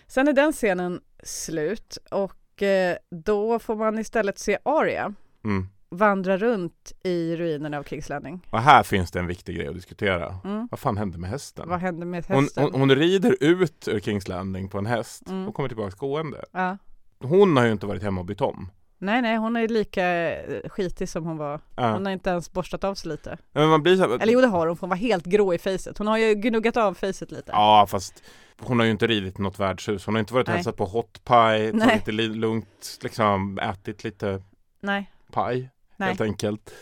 [0.08, 5.14] sen är den scenen slut och eh, då får man istället se Arya
[5.46, 5.68] mm.
[5.91, 8.41] Vandra runt i ruinerna av Kings Landing.
[8.49, 10.67] Och här finns det en viktig grej att diskutera Mm.
[10.71, 11.69] Vad fan hände med hästen?
[11.69, 12.63] Vad hände med Hon, hästen?
[12.63, 15.47] hon, hon rider ut ur Kings Landing på en häst Mm.
[15.47, 16.77] och kommer tillbaka gående Ja.
[17.19, 18.69] Hon har ju inte varit hemma och bytt om
[19.04, 21.60] Nej, nej, hon är lika eh, skitig som hon var.
[21.75, 21.91] Ja.
[21.93, 23.38] Hon har inte ens borstat av sig lite.
[23.51, 25.54] Men man blir så här, Eller jo, det har hon, för hon var helt grå
[25.54, 25.97] i facet.
[25.97, 27.51] Hon har ju gnuggat av facet lite.
[27.51, 28.23] Ja fast
[28.60, 31.23] hon har ju inte ridit något värdshus Hon har inte varit och hälsat på Hot
[31.25, 31.71] Pie.
[31.80, 34.41] Tagit det lugnt liksom Ätit lite
[34.82, 35.69] Nej, paj
[36.02, 36.10] nej.
[36.10, 36.74] helt enkelt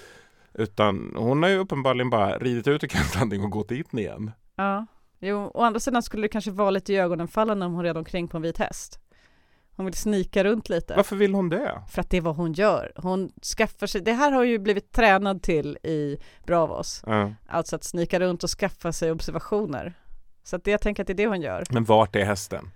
[0.53, 4.31] Utan hon har ju uppenbarligen bara ridit ut ur Kings Landing och gått in igen
[4.55, 4.85] Ja.
[5.19, 8.27] Jo, å andra sidan skulle det kanske vara lite i ögonenfallande om hon red omkring
[8.27, 8.99] på en vit häst.
[9.75, 10.95] Hon vill snika runt lite.
[10.95, 11.81] Varför vill hon det?
[11.89, 12.91] För att det är vad hon gör.
[12.95, 17.03] Hon skaffar sig, det här har ju blivit tränad till i Bravos.
[17.05, 17.33] Ja.
[17.47, 19.93] Alltså att snika runt och skaffa sig observationer.
[20.43, 21.63] Så att det, jag tänker att det är det hon gör.
[21.69, 22.71] Men vart är hästen?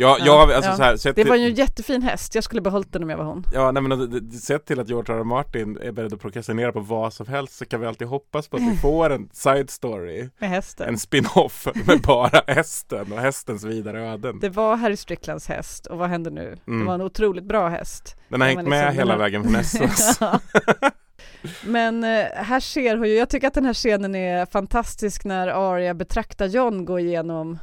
[0.00, 0.76] Ja, Ja, jag, alltså ja.
[0.76, 3.16] så här, sett Det var ju en jättefin häst, jag skulle behållit den om jag
[3.16, 3.44] var hon.
[3.52, 5.18] Ja, nej men alltså, sett till att George R.
[5.18, 5.24] R.
[5.24, 8.56] Martin är beredd att prokrastinera på vad som helst så kan vi alltid hoppas på
[8.56, 10.88] att vi får en side story, Med hästen.
[10.88, 14.38] en spin-off med bara hästen och hästens vidare öden.
[14.40, 16.56] Det var Harry Stricklands häst och vad händer nu?
[16.66, 16.80] Mm.
[16.80, 18.16] Det var en otroligt bra häst.
[18.28, 20.20] Den har hängt liksom, med hela vägen från Essos.
[21.64, 25.48] Men eh, här ser hon ju, jag tycker att den här scenen är fantastisk när
[25.48, 27.58] Arya betraktar John gå igenom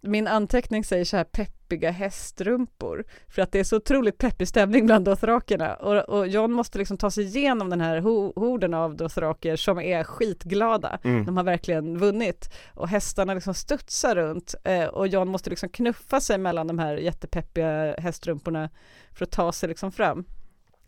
[0.00, 4.86] min anteckning säger så här peppiga hästrumpor för att det är så otroligt peppig stämning
[4.86, 8.96] bland dothrakerna och, och John måste liksom ta sig igenom den här ho horden av
[8.96, 10.98] dothraker som är skitglada.
[11.04, 11.24] Mm.
[11.24, 16.20] De har verkligen vunnit och hästarna liksom studsar runt eh, och John måste liksom knuffa
[16.20, 18.70] sig mellan de här jättepeppiga hästrumporna
[19.12, 20.24] för att ta sig liksom fram.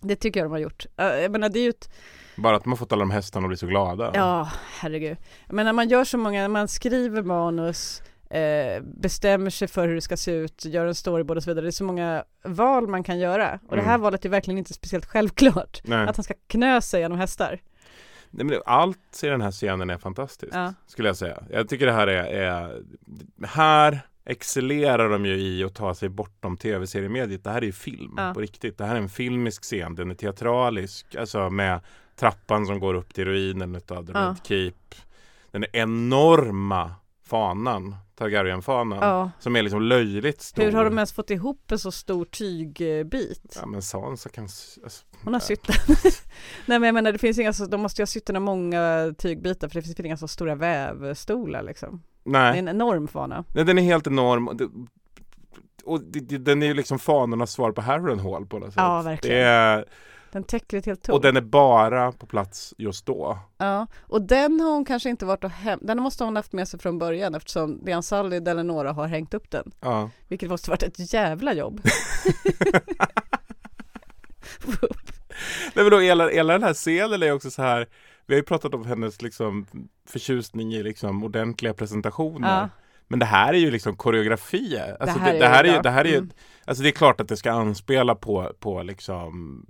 [0.03, 0.87] Det tycker jag de har gjort.
[0.97, 1.91] Eh, jag menar det är ju ett,
[2.37, 4.11] Bara att man fått alla de hästarna att bli så glada.
[4.15, 5.17] ja herregud.
[5.49, 9.95] Men när man gör så många, när man skriver manus, eh, bestämmer sig för hur
[9.95, 11.65] det ska se ut, gör en storyboard och så vidare.
[11.65, 14.01] Det är så många val man kan göra och det här Mm.
[14.01, 15.81] valet är verkligen inte speciellt självklart.
[15.85, 16.09] Nej.
[16.09, 17.61] Att han ska knö sig genom hästar.
[18.31, 20.55] Nej, men allt i den här scenen är fantastiskt.
[20.55, 20.75] Ja.
[20.87, 21.43] Skulle jag säga.
[21.51, 22.83] Jag tycker det här är, är
[23.47, 27.45] Här excellerar de ju i att ta sig bortom tv-seriemediet.
[27.45, 28.35] Det här är ju film Ja.
[28.35, 28.79] på riktigt.
[28.79, 29.95] Det här är en filmisk scen.
[29.95, 31.15] Den är teatralisk.
[31.15, 31.81] Alltså med
[32.17, 34.21] trappan som går upp till ruinen utav The Ja.
[34.29, 34.73] Red Keep.
[35.51, 36.95] Den är enorma
[37.27, 37.97] fanan.
[38.19, 38.99] Targaryen-fanan.
[39.03, 39.31] Ja.
[39.39, 40.63] Som är liksom löjligt stor.
[40.63, 43.57] Hur har de ens fått ihop en så stor tygbit?
[43.61, 44.45] Ja men Sansa kan...
[44.45, 45.47] Alltså, Hon har ja.
[45.47, 45.69] sytt
[46.67, 48.43] Nej men jag menar det finns inga så, de måste ju ha sytt den av
[48.43, 52.03] många tygbitar för det finns inga så stora vävstolar liksom.
[52.25, 52.59] Det är Nej.
[52.59, 53.45] en enorm fana.
[53.55, 54.49] Nej, den är helt enorm.
[54.49, 54.71] Och det-
[55.85, 58.77] Och det, det, den är ju liksom fanornas svar på Harrenhal på något sätt.
[58.77, 59.37] Ja, verkligen.
[59.37, 59.85] Det är,
[60.33, 61.17] Den täcker ett helt torn.
[61.17, 63.39] och den är bara på plats just då.
[63.59, 66.69] Ja, och den har hon kanske inte varit och häm- Den måste hon haft med
[66.69, 69.71] sig från början eftersom Dian Sallid eller några har hängt upp den.
[69.81, 70.11] Ja.
[70.29, 71.81] Vilket måste varit ett jävla jobb.
[75.75, 77.87] Nej men då hela, hela den här scenen är också så här
[78.27, 79.67] Vi har ju pratat om hennes liksom
[80.09, 82.61] förtjusning i liksom ordentliga presentationer.
[82.61, 82.69] Ja.
[83.09, 84.79] Men det här är ju liksom koreografi.
[85.01, 86.31] Alltså det, här det, är här är ju, det här är ju, Mm.
[86.65, 89.65] alltså det är klart att det ska anspela på, på liksom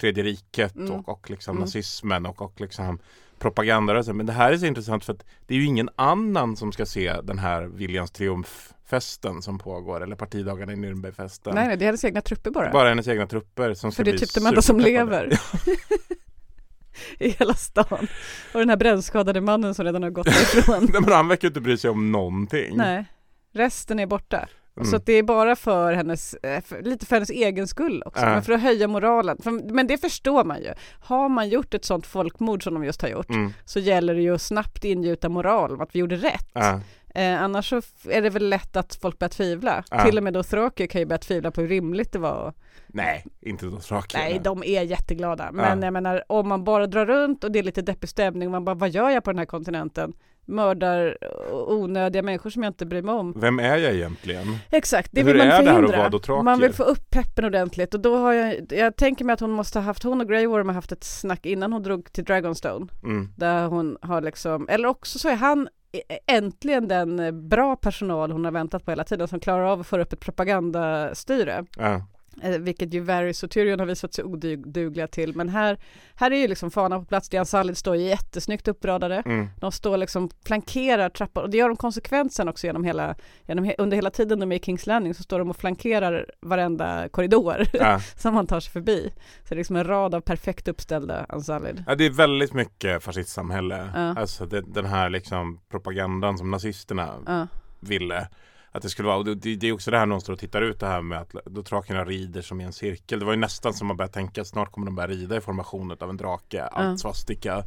[0.00, 0.92] Tredje riket Mm.
[0.92, 1.60] och, och liksom Mm.
[1.60, 2.98] nazismen och, och liksom
[3.38, 4.16] propagandarörelsen.
[4.16, 6.86] Men det här är så intressant för att det är ju ingen annan som ska
[6.86, 11.54] se den här Viljans triumffesten som pågår eller partidagarna i Nürnbergfesten.
[11.54, 12.70] Nej, nej, det är hennes egna trupper bara.
[12.70, 15.40] Bara hennes egna trupper som ska För det är typ de enda som lever.
[17.18, 18.06] I hela stan.
[18.54, 20.88] Och den här brännskadade mannen som redan har gått därifrån.
[20.92, 22.76] Nej men han verkar inte bry sig om någonting.
[22.76, 23.04] Nej,
[23.52, 24.48] resten är borta.
[24.76, 24.86] Mm.
[24.90, 28.24] Så att det är bara för hennes, eh, för, lite för hennes egen skull också,
[28.24, 28.30] Ja.
[28.30, 29.38] men för att höja moralen.
[29.42, 30.72] För, men det förstår man ju.
[31.00, 33.52] Har man gjort ett sånt folkmord som de just har gjort Mm.
[33.64, 36.50] så gäller det ju att snabbt ingjuta moral om att vi gjorde rätt.
[36.52, 36.80] Ja.
[37.14, 37.76] Eh, annars så
[38.10, 39.84] är det väl lätt att folk börjar tvivla.
[39.90, 40.04] Ja.
[40.04, 42.52] Till och med då Thraker kan ju börja tvivla på hur rimligt det var.
[42.86, 44.16] Nej, inte Dothraki.
[44.16, 45.52] Nej, de är jätteglada.
[45.52, 48.52] Men jag menar, om man bara drar runt och det är lite deppig stämning och
[48.52, 50.12] man bara, vad gör jag på den här kontinenten?
[50.48, 51.16] Mördar
[51.52, 53.32] onödiga människor som jag inte bryr mig om.
[53.36, 54.46] Vem är jag egentligen?
[54.70, 56.34] Exakt, det Hur vill man är det här att förhindra.
[56.34, 56.42] vara?
[56.42, 59.50] Man vill få upp peppen ordentligt och då har jag, jag tänker mig att hon
[59.50, 62.24] måste ha haft, hon och Grey Worm har haft ett snack innan hon drog till
[62.24, 62.86] Dragonstone.
[63.02, 63.28] Mm.
[63.36, 68.30] Där hon har liksom, eller också så är han ä- äntligen den eh, bra personal
[68.32, 71.64] hon har väntat på hela tiden som klarar av att föra upp ett propagandastyre.
[71.78, 72.02] Ja.
[72.42, 75.36] Eh, vilket ju Varys och Tyrion har visat sig odugliga till.
[75.36, 75.78] Men här,
[76.14, 77.28] här är ju liksom fanan på plats.
[77.28, 79.22] Dian Sallid står jättesnyggt uppradade.
[79.26, 79.48] Mm.
[79.60, 83.14] De står liksom flankerar trappan och det gör de konsekvent sen också genom hela,
[83.46, 87.08] genom under hela tiden de är i Kings Landing så står de och flankerar varenda
[87.08, 88.00] korridor Ja.
[88.16, 89.12] som man tar sig förbi.
[89.42, 91.84] Så det är liksom en rad av perfekt uppställda Ansalid.
[91.86, 93.90] ja, det är väldigt mycket fascistsamhälle.
[93.94, 94.00] Ja.
[94.20, 97.46] Alltså det, den här liksom propagandan som nazisterna Ja.
[97.80, 98.28] ville
[98.76, 99.16] att det skulle vara.
[99.18, 101.18] Och det, det är också det här någon står och tittar ut det här med
[101.20, 103.18] att dothrakerna rider som i en cirkel.
[103.18, 105.40] Det var ju nästan som man började tänka att snart kommer de börja rida i
[105.40, 107.64] formationen av en drake, allt svastika.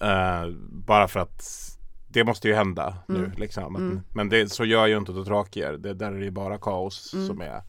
[0.00, 1.42] Eh, bara för att
[2.08, 3.32] det måste ju hända nu Mm.
[3.36, 3.76] liksom.
[3.76, 4.00] Att, Mm.
[4.14, 5.72] Men det, så gör ju inte dothrakier.
[5.72, 7.26] Det, där är det ju bara kaos Mm.
[7.26, 7.62] som är.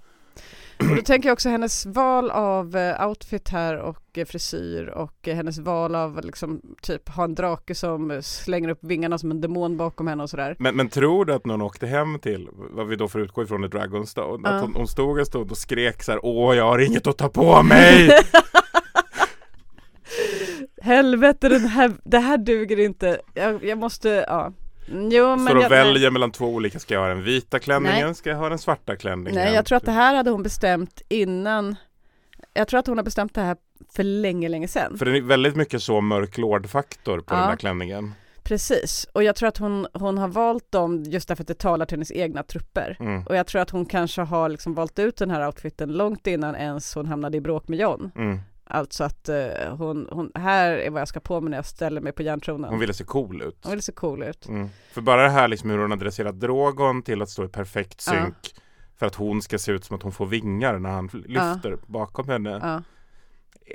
[0.89, 5.27] Och då tänker jag också hennes val av eh, outfit här och eh, frisyr och
[5.27, 9.41] eh, hennes val av liksom typ ha en drake som slänger upp vingarna som en
[9.41, 10.55] demon bakom henne och sådär.
[10.59, 13.63] Men, men tror du att någon åkte hem till, vad vi då får utgå ifrån
[13.63, 14.55] i Dragonstone, Ja.
[14.55, 17.17] att hon, hon stod en stund och skrek så här Åh, jag har inget att
[17.17, 18.09] ta på mig!
[20.81, 23.21] Helvete, den här, det här duger inte.
[23.33, 24.53] Jag, jag måste, ja.
[24.87, 27.59] Jo, men Står och jag, väljer nej, mellan två olika, ska jag ha den vita
[27.59, 28.15] klänningen, Nej.
[28.15, 29.35] ska jag ha den svarta klänningen?
[29.45, 31.75] nej, jag tror att det här hade hon bestämt innan.
[32.53, 33.57] Jag tror att hon har bestämt det här
[33.95, 34.97] för länge, länge sedan.
[34.97, 37.39] För det är väldigt mycket så mörk lordfaktor på Ja.
[37.39, 38.13] den där klänningen.
[38.43, 41.85] Precis, och jag tror att hon, hon har valt dem just därför att det talar
[41.85, 42.97] till hennes egna trupper.
[42.99, 43.23] Mm.
[43.27, 46.55] Och jag tror att hon kanske har liksom valt ut den här outfiten långt innan
[46.55, 48.11] ens hon hamnade i bråk med John.
[48.15, 48.39] Mm.
[48.73, 52.01] Alltså att eh, hon, hon, här är vad jag ska på mig när jag ställer
[52.01, 52.69] mig på järntronen.
[52.69, 53.57] Hon ville se cool ut.
[53.63, 54.47] Hon vill se cool ut.
[54.47, 54.69] Mm.
[54.91, 58.03] För bara det här liksom hur hon har dresserat Drogon till att stå i perfekt
[58.07, 58.13] Ja.
[58.13, 58.55] synk
[58.99, 62.29] för att hon ska se ut som att hon får vingar när han lyfter bakom
[62.29, 62.59] henne.
[62.61, 62.81] Ja,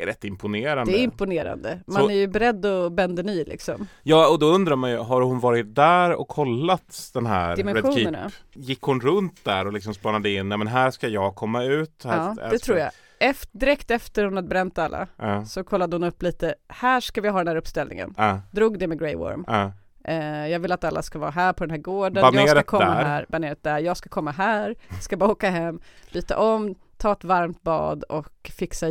[0.03, 0.93] är rätt imponerande.
[0.93, 1.81] det är imponerande.
[1.87, 3.87] Man Så- är ju beredd att bända ny liksom.
[4.03, 7.95] Ja, och då undrar man ju, har hon varit där och kollat den här Red.
[7.95, 8.17] Keep?
[8.55, 12.05] Gick hon runt där och liksom spanade in, nej men här ska jag komma ut?
[12.05, 12.91] Här, Ja, här det ska- tror jag.
[13.19, 17.21] Efter, direkt efter hon hade bränt alla Ja, så kollade hon upp lite, här ska
[17.21, 18.15] vi ha den här uppställningen.
[18.17, 19.45] ja, Drog det med Grey Worm.
[19.47, 19.73] ja.
[20.05, 22.67] Eh, jag vill att alla ska vara här på den här gården, jag ska Baneret
[22.67, 23.05] komma där.
[23.05, 25.81] här, baneret där, jag ska komma här, ska bara åka hem,
[26.13, 28.87] byta om, ta ett varmt bad och fixa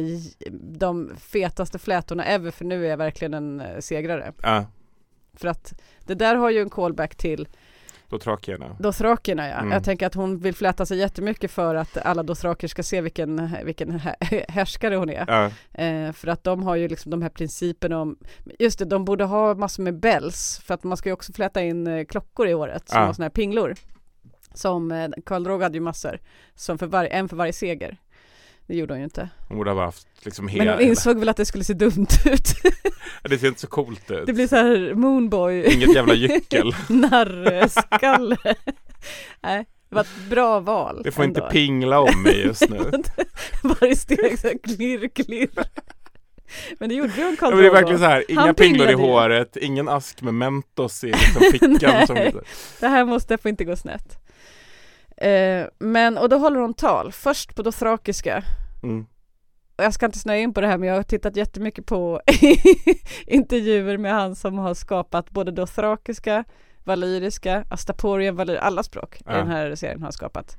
[0.61, 4.33] de fetaste flätorna ever för nu är jag verkligen en eh, segrare.
[5.33, 7.47] För att det där har ju en callback till
[8.09, 8.75] Då trakierna.
[8.79, 9.55] Dothrakerna ja.
[9.55, 9.71] Mm.
[9.71, 13.49] Jag tänker att hon vill fläta sig jättemycket för att alla Dothraker ska se vilken,
[13.65, 15.25] vilken hä- härskare hon är.
[15.27, 15.51] Ja,
[15.83, 18.17] Eh, för att de har ju liksom de här principerna om,
[18.59, 21.61] just det, de borde ha massor med bells för att man ska ju också fläta
[21.63, 23.05] in eh, klockor i året som Ja.
[23.05, 23.75] har såna här pinglor.
[24.53, 26.19] Som eh, Karl Drogo hade ju massor,
[26.55, 27.97] som för varje, en för varje seger.
[28.67, 29.29] Det gjorde hon ju inte.
[29.47, 30.71] hon borde ha haft liksom Men hela...
[30.73, 32.53] hon insåg väl att det skulle se dumt ut.
[33.23, 34.25] Det ser inte så coolt ut.
[34.25, 36.75] det blir så här Moonboy, Inget jävla gyckel.
[36.89, 38.37] narrskalle.
[39.43, 41.01] Nej, det var ett bra val.
[41.03, 41.51] Det får inte ändå.
[41.51, 42.91] pingla om mig just nu.
[43.63, 45.49] Varje steg så här klirr, klirr.
[46.79, 48.93] Men det gjorde en Karl Ja, men det är verkligen så här, inga pinglor i
[48.93, 52.07] håret, ingen ask med Mentos i liksom fickan.
[52.07, 52.15] som.
[52.79, 54.24] Det här måste få inte gå snett.
[55.17, 58.43] Eh, men, och då håller hon tal, först på dothrakiska.
[58.83, 59.05] mm.
[59.77, 62.21] Jag ska inte snöa in på det här men jag har tittat jättemycket på
[63.27, 66.43] intervjuer med han som har skapat både dothrakiska,
[66.83, 69.31] valyriska, astaporian, valyr, alla språk Ja.
[69.31, 70.57] i den här serien har han skapat.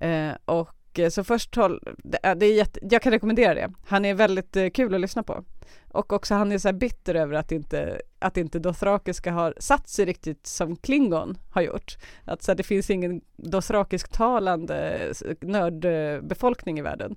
[0.00, 3.72] Eh, och Eh, så först håll, det, är- jätte, jag kan rekommendera det.
[3.86, 5.44] Han är väldigt eh, kul att lyssna på.
[5.92, 9.88] Och också han är så här bitter över att inte, att inte dothrakiska har satt
[9.88, 11.96] sig riktigt som Klingon har gjort.
[12.24, 17.16] Att så här, det finns ingen dothrakisk-talande nördbefolkning i världen.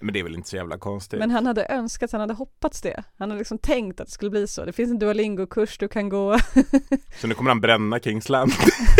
[0.00, 1.18] Men det är väl inte så jävla konstigt.
[1.18, 3.04] Men han hade önskat, han hade hoppats det.
[3.18, 4.64] Han hade liksom tänkt att det skulle bli så.
[4.64, 6.38] Det finns en Duolingo-kurs du kan gå.
[7.20, 8.52] Så nu kommer han bränna Kingsland.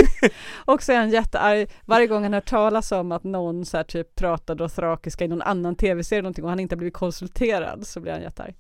[0.64, 3.85] och så är han jättearg varje gång han hör talas om att någon så här
[3.85, 8.00] typ pratar dothrakiska i någon annan tv-serie någonting och han inte har blivit konsulterad så
[8.00, 8.54] blir han jättearg.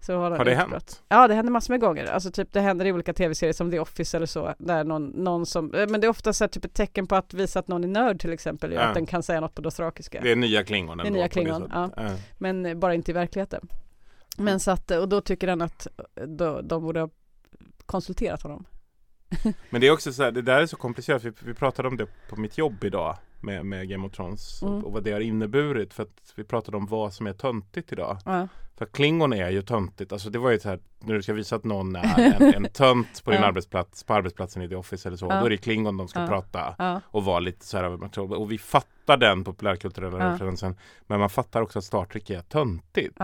[0.00, 1.02] Så har, Har det hänt?
[1.08, 2.06] Ja det händer massor med gånger.
[2.06, 4.54] Alltså typ det händer i olika tv-serier som The Office eller så.
[4.58, 7.16] Där någon, någon som, eh, men det är ofta så här typ ett tecken på
[7.16, 8.72] att visa att någon är nörd till exempel.
[8.72, 8.80] Ja.
[8.80, 8.86] Ja.
[8.86, 10.20] Att den kan säga något på dothrakiska.
[10.20, 11.92] Det är nya Klingon Det är ändå nya Klingon, sättet.
[11.96, 12.10] Ja.
[12.38, 13.68] Men eh, bara inte i verkligheten.
[14.36, 17.08] Men så att, och då tycker han att eh, då, de borde ha
[17.86, 18.64] konsulterat honom.
[19.70, 21.24] Men det är också så här, det där är så komplicerat.
[21.24, 24.74] Vi, vi pratade om det på mitt jobb idag med, med Game of Thrones Mm.
[24.74, 25.94] och, och vad det har inneburit.
[25.94, 28.18] För att vi pratade om vad som är töntigt idag.
[28.24, 28.48] Ja.
[28.76, 30.12] För Klingon är ju töntigt.
[30.12, 32.72] Alltså det var ju så här, när du ska visa att någon är en, en
[32.72, 33.46] tönt på din Ja.
[33.46, 35.26] arbetsplats, på arbetsplatsen i The Office eller så.
[35.26, 35.40] Ja.
[35.40, 38.18] Då är det Klingon de ska prata och vara lite så här.
[38.32, 40.34] Och vi fattar den populärkulturella Ja.
[40.34, 40.76] referensen.
[41.06, 43.18] Men man fattar också att Star Trek är töntigt.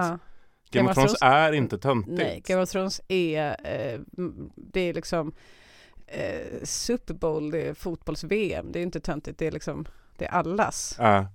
[0.70, 2.18] Game of Thrones är inte töntigt.
[2.18, 4.00] Nej, Game of Thrones är, eh,
[4.56, 5.32] det är liksom
[6.06, 9.86] eh, Super Bowl, det är fotbolls-VM, det är inte töntigt, det är liksom,
[10.18, 10.94] det är allas.
[10.98, 11.26] Ja.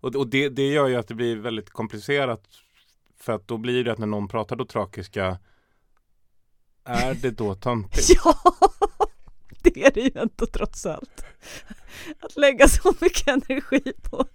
[0.00, 2.42] Och, och det, det gör ju att det blir väldigt komplicerat.
[3.20, 5.38] För att då blir det att när någon pratar dothrakiska
[6.84, 8.08] är det då töntigt?
[8.24, 8.34] Ja,
[9.62, 11.24] det är det ju ändå trots allt.
[12.20, 14.26] Att lägga så mycket energi på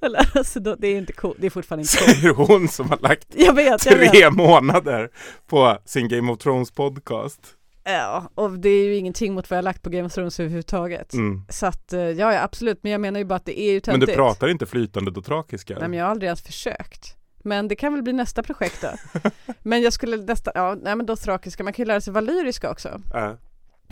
[0.00, 2.16] att lära sig då, det är inte coolt, det är fortfarande inte coolt.
[2.16, 4.10] Säger hon som har lagt Jag vet, jag vet.
[4.10, 5.10] tre månader
[5.46, 7.40] på sin Game of Thrones podcast.
[7.84, 11.12] Ja, och det är ju ingenting mot vad jag lagt på Game of Thrones överhuvudtaget.
[11.12, 11.42] Mm.
[11.48, 13.74] Så att, eh, ja, ja absolut, men jag menar ju bara att det är ju
[13.74, 14.06] Men töntigt.
[14.06, 15.78] du pratar inte flytande dothrakiska?
[15.78, 17.16] Nej men jag har aldrig ens försökt.
[17.44, 19.20] Men det kan väl bli nästa projekt då.
[19.62, 23.00] men jag skulle nästan, ja nej men dothrakiska, man kan ju lära sig valyriska också.
[23.12, 23.36] Ja.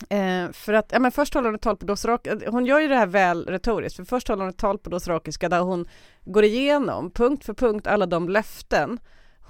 [0.09, 2.89] Eh, för att, ja men först håller hon ett tal på dothrakiska, hon gör ju
[2.89, 5.89] det här väl retoriskt, för först håller hon ett tal på dothrakiska där hon
[6.25, 8.99] går igenom punkt för punkt alla de löften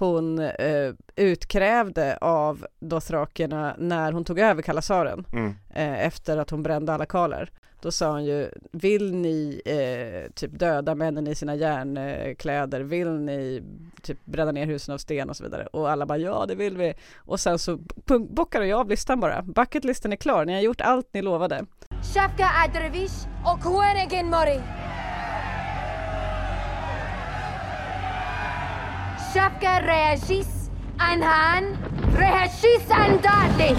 [0.03, 5.55] hon eh, utkrävde av dothrakerna när hon tog över kalasaren mm.
[5.73, 7.49] eh, efter att hon brände alla kaler.
[7.83, 12.81] Då sa hon ju, vill ni eh, typ döda männen i sina järnkläder?
[12.81, 13.63] Vill ni
[14.01, 15.67] typ bränna ner husen av sten och så vidare?
[15.67, 16.93] Och alla bara ja, det vill vi.
[17.15, 17.79] Och sen så
[18.29, 19.41] bockade jag av listan bara.
[19.41, 21.65] Bucketlisten är klar, ni har gjort allt ni lovade.
[22.13, 24.61] Shafka Adrevish och Kuenegin Mori.
[29.33, 30.47] الشبكة الرياشيس
[31.13, 31.77] أنهان
[32.15, 33.75] رياشيس أنداتي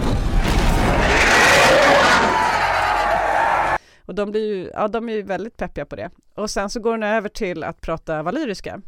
[4.07, 6.11] Och de, blir ju, ja, de är ju väldigt peppiga på det.
[6.35, 8.81] Och sen så går hon över till att prata valyriska.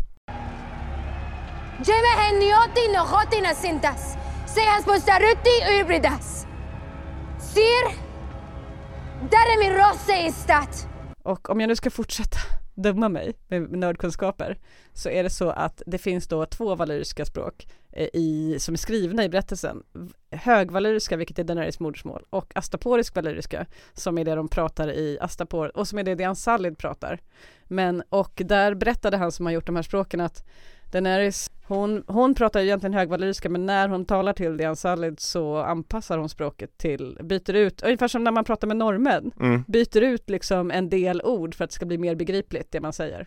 [11.22, 14.58] Och om jag nu ska fortsätta döma mig med nördkunskaper
[14.92, 18.78] så är det så att det finns då två valyriska språk eh, i, som är
[18.78, 19.82] skrivna i berättelsen.
[20.30, 25.76] Högvalyriska, vilket är Daenerys modersmål, och astaporisk valyriska, som är det de pratar i Astapor,
[25.76, 27.20] och som är det Dian Sallid pratar.
[27.64, 30.44] Men, och där berättade han som har gjort de här språken att
[30.92, 36.18] Daenerys, hon, hon pratar egentligen högvalyriska men när hon talar till Dian Salid så anpassar
[36.18, 39.64] hon språket till, byter ut, ungefär som när man pratar med norrmän, Mm.
[39.68, 42.92] byter ut liksom en del ord för att det ska bli mer begripligt det man
[42.92, 43.26] säger.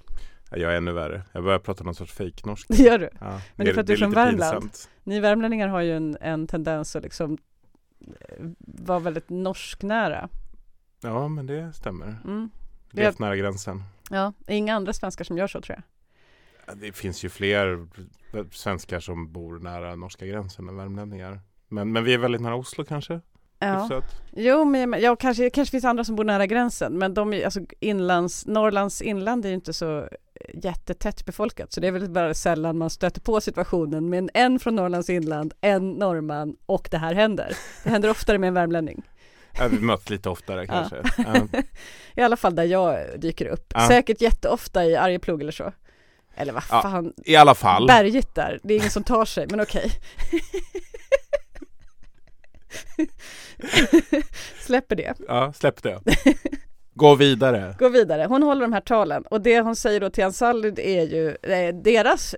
[0.51, 1.21] Ja, Jag är ännu värre.
[1.31, 2.67] Jag börjar prata någon sorts fejknorsk.
[2.69, 3.09] Det gör du.
[3.21, 4.61] Ja, Men det är för att du är från Värmland.
[4.61, 4.89] pinsamt.
[5.03, 7.37] Ni värmlänningar har ju en, en tendens att liksom
[8.01, 10.29] eh, vara väldigt norsknära.
[11.01, 12.07] Ja, men det stämmer.
[12.25, 12.49] Mm.
[12.91, 13.83] Levt nära gränsen.
[14.09, 15.83] Ja, inga andra svenskar som gör så tror jag.
[16.75, 17.87] Det finns ju fler
[18.51, 21.39] svenskar som bor nära norska gränsen än värmlänningar.
[21.67, 23.21] Men, men vi är väldigt nära Oslo kanske?
[23.59, 23.81] Ja.
[23.81, 24.21] Hyfsat.
[24.31, 28.45] Jo, men ja, kanske, kanske finns andra som bor nära gränsen, men de alltså inlands,
[28.45, 30.09] Norrlands inland är ju inte så
[30.53, 34.75] jättetätt befolkat, så det är väl bara sällan man stöter på situationen med en, från
[34.75, 37.57] Norrlands inland, en norrman och det här händer.
[37.83, 39.03] Det händer oftare med en värmlänning.
[39.59, 40.95] Ja, vi möts lite oftare kanske.
[41.17, 41.61] Ja.
[42.15, 43.73] I alla fall där jag dyker upp.
[43.87, 45.73] Säkert jätteofta i Arjeplog eller så.
[46.35, 47.87] Eller vad Ja, fan, I alla fall.
[47.87, 49.91] bergigt där, det är ingen som tar sig, men okej.
[54.61, 55.13] Släpper det.
[55.27, 55.99] Ja, släpp det.
[56.99, 57.75] Gå vidare.
[57.79, 58.25] Gå vidare.
[58.29, 61.75] Hon håller de här talen och det hon säger då till Ansallid är ju eh,
[61.75, 62.35] deras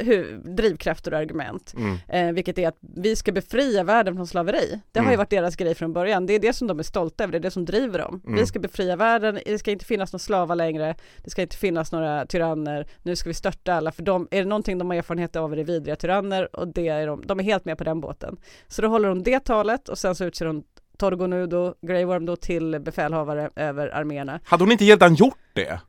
[0.57, 1.73] drivkrafter och argument.
[1.77, 1.97] Mm.
[2.07, 4.81] Eh, vilket är att vi ska befria världen från slaveri.
[4.91, 5.17] Det har ju Mm.
[5.17, 6.25] varit deras grej från början.
[6.25, 8.21] Det är det som de är stolta över, det är det som driver dem.
[8.25, 8.39] Mm.
[8.39, 11.91] Vi ska befria världen, det ska inte finnas några slavar längre, det ska inte finnas
[11.91, 15.35] några tyranner, nu ska vi störta alla, för de, är det någonting de har erfarenhet
[15.35, 18.01] av är det vidriga tyranner och det är de, de är helt med på den
[18.01, 18.37] båten.
[18.67, 20.63] Så då håller hon det talet och sen så utser hon
[21.01, 24.39] Torgonudo, Grey Worm då till befälhavare över arméerna.
[24.43, 25.79] Hade hon inte redan gjort det?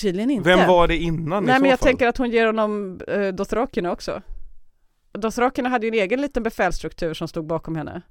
[0.00, 0.48] Tydligen inte.
[0.48, 1.86] Vem var det innan i Nej så men jag fall?
[1.86, 4.22] tänker att hon ger honom eh, Dothrakina också.
[5.12, 8.02] Dothrakina hade ju en egen liten befälsstruktur som stod bakom henne.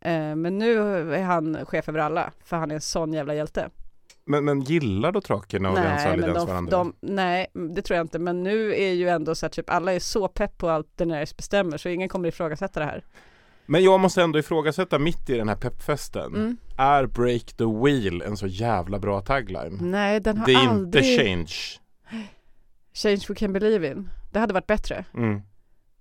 [0.00, 0.78] Eh, men nu
[1.14, 3.70] är han chef över alla, för han är en sån jävla hjälte.
[4.24, 6.70] Men, men gillar då trakerna och nej, Rensali men ens de, varandra?
[6.70, 8.18] de, nej, det tror jag inte.
[8.18, 11.36] Men nu är ju ändå så att typ alla är så pepp på allt Daenerys
[11.36, 13.04] bestämmer så ingen kommer ifrågasätta det här.
[13.66, 16.34] Men jag måste ändå ifrågasätta mitt i den här peppfesten.
[16.34, 16.56] Mm.
[16.76, 19.78] Är Break the Wheel en så jävla bra tagline?
[19.80, 21.04] Nej, den har Det är aldrig...
[21.04, 21.52] inte change.
[22.94, 24.10] Change we can believe in.
[24.32, 25.04] Det hade varit bättre.
[25.14, 25.42] Mm.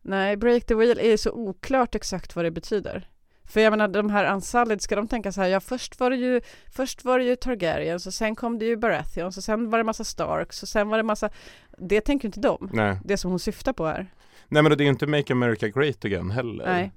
[0.01, 3.09] Nej, break the wheel är så oklart exakt vad det betyder.
[3.47, 6.16] För jag menar de här Unsullied, ska de tänka så här, ja först var det
[6.16, 6.41] ju,
[6.72, 9.84] först var det ju Targaryens och sen kom det ju Baratheons och sen var det
[9.84, 11.30] massa Starks och sen var det massa,
[11.78, 12.70] det tänker inte de.
[12.74, 12.99] Nej.
[13.03, 14.13] Det som hon syftar på här.
[14.47, 16.66] Nej men det är inte Make America Great Again heller.
[16.66, 16.91] Nej.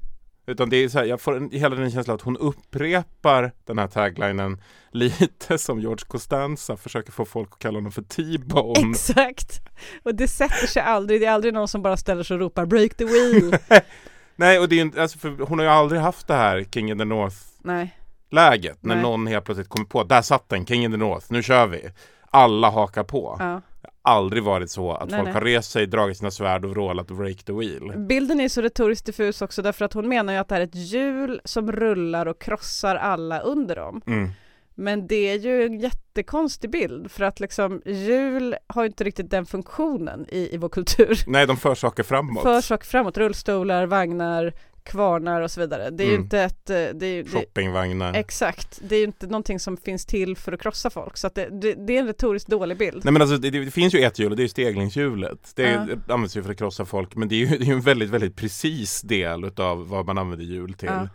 [0.49, 3.79] Utan det är så här, jag får en, hela den känslan att hon upprepar den
[3.79, 8.91] här taglinen lite som George Costanza försöker få folk att kalla honom för T-Bone.
[8.91, 9.61] Exakt!
[10.03, 12.67] Och det sätter sig aldrig, det är aldrig någon som bara ställer sig och ropar
[12.67, 13.59] break the wheel.
[14.37, 16.91] Nej och det är inte, alltså för hon har ju aldrig haft det här King
[16.91, 17.99] in the North Nej.
[18.31, 19.03] läget när Nej.
[19.03, 21.91] någon helt plötsligt kommer på, där satt den, King in the North, nu kör vi.
[22.31, 23.37] Alla hakar på.
[23.39, 23.63] Ja.
[24.03, 25.35] Aldrig varit så att Nej, folk nej.
[25.35, 27.93] har rest sig, dragit sina svärd och vrålat break the wheel.
[27.97, 30.67] Bilden är så retoriskt diffus också därför att hon menar ju att det här är
[30.67, 34.01] ett hjul som rullar och krossar alla under dem.
[34.07, 34.31] Mm.
[34.75, 39.47] Men det är ju en jättekonstig bild för att liksom hjul har inte riktigt den
[39.47, 41.19] funktionen i, i vår kultur.
[41.27, 42.43] Nej, de för saker framåt.
[42.43, 44.55] För saker framåt, rullstolar, vagnar,
[44.89, 45.91] kvarnar och så vidare.
[45.91, 46.23] Det är ju Mm.
[46.25, 46.71] inte ett...
[46.71, 48.15] eh, Det är, ju- det, Shoppingvagnar.
[48.15, 51.35] exakt, det är ju inte någonting som finns till för att krossa folk så att
[51.35, 53.05] det, det, det är en retoriskt dålig bild.
[53.05, 55.53] Nej men alltså det, det finns ju ett hjul och det är ju steglingshjulet.
[55.55, 56.15] Det, Ja.
[56.15, 58.11] används ju för att krossa folk men det är ju, det är ju en väldigt,
[58.11, 60.89] väldigt precis del utav vad man använder hjul till.
[60.89, 61.09] Ja.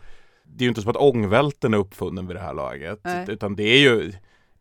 [0.45, 2.99] Det är ju inte som att ångvälten är uppfunnen vid det här laget.
[3.03, 3.25] Nej.
[3.29, 4.13] Utan det är ju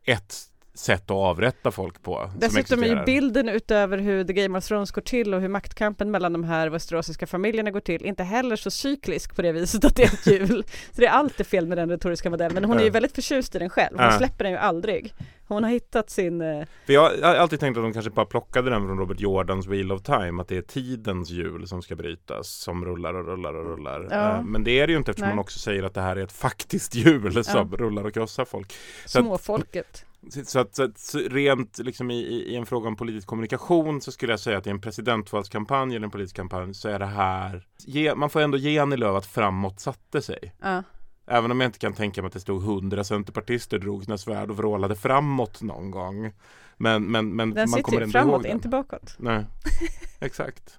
[0.04, 0.34] ett
[0.74, 2.30] sätt att avrätta folk på.
[2.38, 6.10] Dessutom är ju bilden utöver hur The Game of Thrones går till och hur maktkampen
[6.10, 9.96] mellan de här västerosiska familjerna går till inte heller så cyklisk på det viset att
[9.96, 10.64] det är hjul.
[10.92, 12.92] så det är alltid fel med den retoriska modellen men hon är ju Ja.
[12.92, 13.96] väldigt förtjust i den själv.
[13.98, 14.18] Hon Ja.
[14.18, 15.14] släpper den ju aldrig.
[15.48, 16.40] Hon har hittat sin...
[16.40, 19.66] eh, För jag har alltid tänkt att de kanske bara plockade den från Robert Jordans
[19.66, 20.42] Wheel of Time.
[20.42, 22.48] Att det är tidens hjul som ska brytas.
[22.48, 24.08] Som rullar och rullar och rullar.
[24.10, 24.36] Ja.
[24.36, 25.32] Eh, Men det är det ju inte eftersom Nej.
[25.36, 28.72] hon också säger att det här är ett faktiskt hjul som rullar och krossar folk.
[29.06, 30.04] Småfolket.
[30.30, 34.12] Så att, så att så rent liksom i, i, en fråga om politisk kommunikation så
[34.12, 37.66] skulle jag säga att i en presidentvalskampanj eller en politisk kampanj så är det här
[37.78, 40.54] ge, Man får ändå ge Annie Lööf att framåt satte sig.
[40.62, 40.82] Ja.
[41.26, 44.50] Även om jag inte kan tänka mig att det stod hundra centerpartister drog sina svärd
[44.50, 46.32] och vrålade framåt någon gång.
[46.76, 48.52] Men, men, men Den man kommer ju ändå framåt, ihåg den.
[48.52, 49.14] inte bakåt.
[49.18, 49.44] Nej,
[50.20, 50.78] exakt.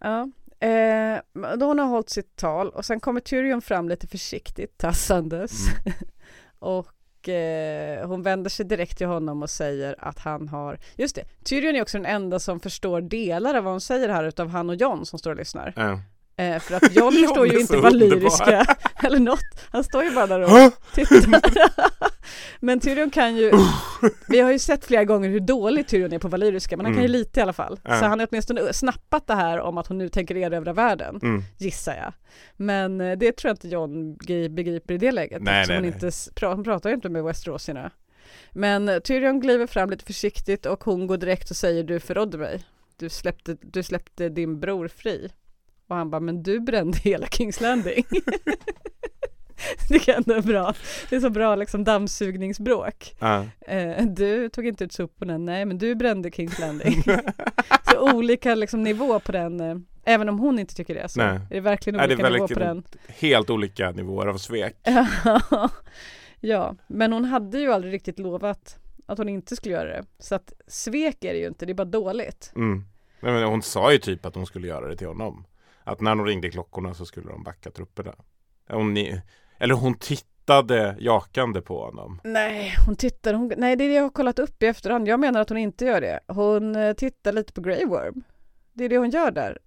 [0.00, 0.30] Ja.
[0.60, 1.20] Eh,
[1.58, 5.52] då hon har hållit sitt tal och sen kommer Tyrion fram lite försiktigt tassandes.
[5.68, 5.98] Mm.
[6.58, 6.95] och
[7.28, 11.76] eh, hon vänder sig direkt till honom och säger att han har, just det, Tyrion
[11.76, 14.76] är också den enda som förstår delar av vad hon säger här utav han och
[14.76, 15.72] John som står och lyssnar.
[15.76, 15.98] Mm.
[16.38, 18.64] Eh, för att John förstår ju inte valyriska
[19.02, 19.40] eller något.
[19.70, 21.40] Han står ju bara där och tittar.
[22.64, 23.52] Men Tyrion kan ju,
[24.28, 27.02] vi har ju sett flera gånger hur dålig Tyrion är på valyriska, men han kan
[27.02, 27.18] ju Mm.
[27.18, 27.80] lite i alla fall.
[27.84, 27.98] Ja.
[27.98, 31.42] Så han har åtminstone snappat det här om att hon nu tänker erövra världen, Mm.
[31.58, 32.12] gissar jag.
[32.56, 35.82] Men eh, det tror jag inte John gri- begriper i det läget, Nej, nej, hon,
[35.86, 35.94] nej.
[35.94, 37.90] inte, hon pratar ju inte med Westerosierna.
[38.52, 42.38] Men eh, Tyrion kliver fram lite försiktigt och hon går direkt och säger du förrådde
[42.38, 42.64] mig.
[42.96, 45.30] Du släppte, du släppte din bror fri.
[45.88, 48.04] Och han bara, men du brände hela Kings Landing.
[49.88, 50.74] det är ändå bra.
[51.10, 53.14] Det är så bra liksom dammsugningsbråk.
[53.66, 57.02] Eh, du tog inte ut soporna, nej men du brände Kings Landing.
[57.90, 61.08] så olika liksom nivå på den, eh, även om hon inte tycker det.
[61.08, 61.28] Så Nej.
[61.28, 62.82] är det verkligen det olika är nivå på den.
[63.08, 64.76] helt olika nivåer av svek.
[66.40, 70.04] ja, men hon hade ju aldrig riktigt lovat att hon inte skulle göra det.
[70.18, 72.52] Så att svek är det ju inte, det är bara dåligt.
[72.56, 72.84] Mm.
[73.20, 75.44] Nej, men hon sa ju typ att hon skulle göra det till honom.
[75.86, 78.14] Att när de ringde klockorna så skulle de backa trupperna.
[78.68, 78.96] Hon,
[79.58, 82.20] eller hon tittade jakande på honom.
[82.24, 85.08] Nej, hon tittar, hon, nej det är det jag har kollat upp i efterhand.
[85.08, 86.20] Jag menar att hon inte gör det.
[86.26, 88.22] Hon eh, tittar lite på Grey Worm.
[88.72, 89.58] Det är det hon gör där.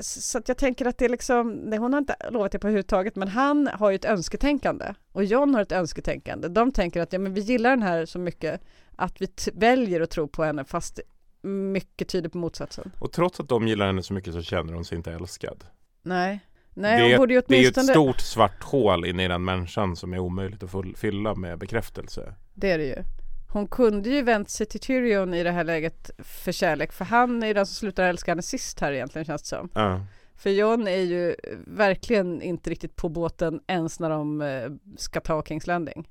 [0.00, 2.66] Så att jag tänker att det är liksom, nej, hon har inte lovat det på
[2.66, 6.48] överhuvudtaget, men han har ju ett önsketänkande och John har ett önsketänkande.
[6.48, 8.60] De tänker att ja, men vi gillar den här så mycket
[8.96, 11.00] att vi väljer att tro på henne fast
[11.46, 12.92] mycket tyder på motsatsen.
[12.98, 15.64] Och trots att de gillar henne så mycket så känner hon sig inte älskad.
[16.02, 16.40] Nej,
[16.74, 17.94] nej det, är, borde ju det är ju ett åtminstone...
[17.94, 22.34] stort svart hål inne i den människan som är omöjligt att full- fylla med bekräftelse.
[22.54, 23.02] Det är det ju.
[23.48, 27.42] Hon kunde ju vänt sig till Tyrion i det här läget för kärlek, för han
[27.42, 29.68] är den som slutar älska henne sist här egentligen känns det som.
[29.74, 30.00] Ja.
[30.34, 31.34] För John är ju
[31.66, 36.08] verkligen inte riktigt på båten ens när de eh, ska ta Kings Landing.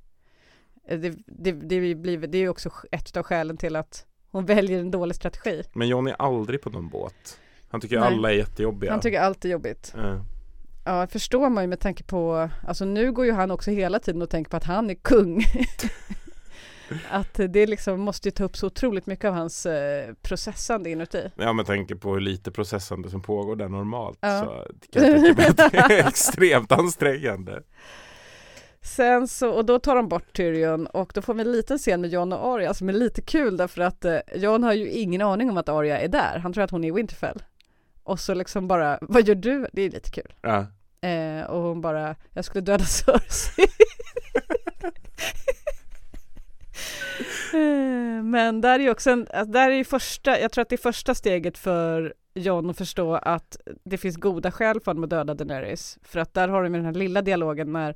[0.88, 4.06] Eh, Det, det, det, blir, det är ju också ett av skälen till att
[4.36, 5.64] hon väljer en dålig strategi.
[5.74, 7.40] Men John är aldrig på någon båt.
[7.70, 8.08] Han tycker Nej.
[8.08, 8.92] alla är jättejobbiga.
[8.92, 9.94] Han tycker allt är jobbigt.
[9.98, 10.26] Ja.
[10.86, 14.22] Ja, förstår man ju med tanke på, alltså nu går ju han också hela tiden
[14.22, 15.44] och tänker på att han är kung.
[17.10, 21.30] att det liksom måste ju ta upp så otroligt mycket av hans eh, processande inuti.
[21.36, 24.40] Ja men tänker på hur lite processande som pågår där normalt Ja.
[24.40, 27.62] så kan jag tänka mig att det är extremt ansträngande.
[28.86, 32.02] Sen så, och då tar de bort Tyrion och då får vi en liten scen
[32.02, 35.22] med Jon och Arya som är lite kul därför att eh, Jon har ju ingen
[35.22, 36.40] aning om att Arya är där.
[36.44, 37.44] Han tror att hon är i Winterfell.
[38.04, 39.68] Och så liksom bara, vad gör du?
[39.74, 40.34] Det är lite kul.
[40.42, 40.66] Ja.
[41.10, 43.66] Eh, och hon bara, jag skulle döda Cersei.
[47.54, 50.70] Eh, Men där är ju också en, alltså där är ju första, jag tror att
[50.70, 55.04] det är första steget för Jon att förstå att det finns goda skäl för honom
[55.04, 55.98] att döda Daenerys.
[56.04, 57.96] För att där har de den här lilla dialogen när,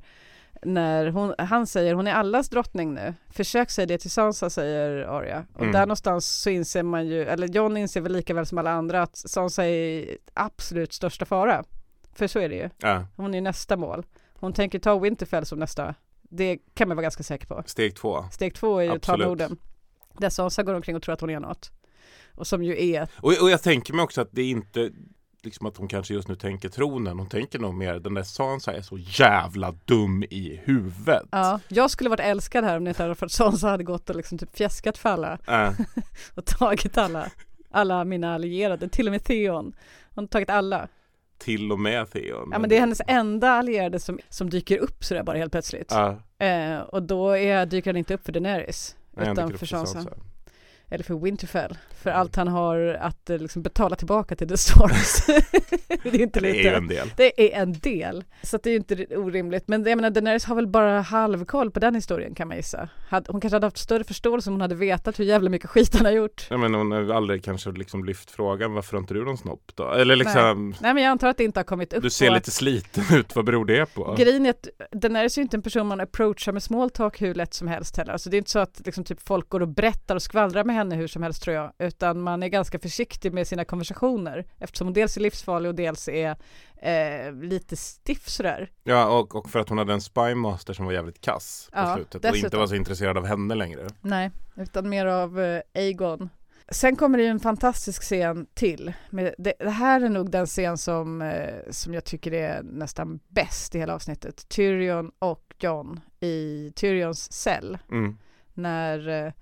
[0.62, 3.14] när hon, han säger hon är allas drottning nu.
[3.30, 5.46] Försök säga det till Sansa säger Arya.
[5.54, 5.72] Och Mm.
[5.72, 9.02] där någonstans så inser man ju, eller Jon inser väl lika väl som alla andra
[9.02, 11.64] att Sansa är absolut största fara.
[12.14, 12.70] För så är det ju.
[12.78, 14.06] ja, Hon är nästa mål.
[14.34, 15.94] Hon tänker ta Winterfell som nästa.
[16.22, 17.62] Det kan man vara ganska säker på.
[17.66, 18.24] steg två.
[18.32, 19.16] Steg två är ju att ta.
[19.16, 19.56] Norden.
[20.18, 21.70] Där Sansa går omkring och tror att hon är något.
[22.34, 24.90] Och som ju är, Och, och jag tänker mig också att det inte
[25.44, 27.18] liksom att hon kanske just nu tänker tronen.
[27.18, 31.26] Hon tänker nog mer den där Sansa är så jävla dum i huvudet.
[31.30, 34.10] ja, jag skulle varit älskad här om det inte hade för att Sansa hade gått
[34.10, 35.72] och liksom typ fjäskat för alla Äh,
[36.34, 37.30] och tagit alla,
[37.70, 39.72] alla mina allierade, till och med Theon.
[40.14, 40.88] Hon har tagit alla.
[41.38, 42.48] till och med Theon.
[42.52, 45.90] Ja men det är hennes enda allierade som, som dyker upp sådär bara helt plötsligt.
[45.90, 49.66] Ja, Eh, och då är, dyker han inte upp för Daenerys, nej, utan för för
[49.66, 50.04] Sansa.
[50.90, 51.78] Eller för Winterfell.
[52.02, 55.26] För allt han har att eh, liksom betala tillbaka till The Storms.
[56.02, 56.68] det är inte Det är lite.
[56.68, 57.10] ju en del.
[57.16, 58.24] Det är en del.
[58.42, 59.68] Så att det är ju inte orimligt.
[59.68, 62.88] Men jag menar, Daenerys har väl bara halvkoll på den historien kan man gissa.
[63.10, 66.04] Hon kanske hade haft större förståelse om hon hade vetat hur jävla mycket skit han
[66.04, 66.46] har gjort.
[66.50, 69.72] Ja, men hon har aldrig kanske liksom lyft frågan varför har inte du någon snopp
[69.74, 69.90] då?
[69.92, 72.50] Eller liksom Nej men jag antar att det inte har kommit upp Du ser lite
[72.50, 74.12] sliten ut, vad beror det på?
[74.12, 77.22] att grejen är att Daenerys är ju inte en person man approachar med small talk
[77.22, 78.12] hur lätt som helst heller.
[78.12, 80.76] Alltså det är inte så att liksom typ folk går och berättar och skvallrar med
[80.76, 81.72] henne hur som helst tror jag.
[81.78, 84.46] Utan man är ganska försiktig med sina konversationer.
[84.58, 86.36] Eftersom hon dels är livsfarlig och dels är
[86.76, 88.70] eh, lite stiff sådär.
[88.84, 91.94] Ja och, och för att hon hade en spymaster som var jävligt kass på Ja,
[91.94, 92.60] slutet och inte dessutom.
[92.60, 93.86] var så intresserad av henne längre.
[94.00, 96.28] Nej, utan mer av eh, Aegon.
[96.72, 98.92] Sen kommer det ju en fantastisk scen till.
[99.10, 103.20] Men det, det här är nog den scen som, eh, som jag tycker är nästan
[103.28, 104.48] bäst i hela avsnittet.
[104.48, 107.78] Tyrion och Jon i Tyrions cell.
[107.90, 108.18] Mm.
[108.54, 109.32] När eh,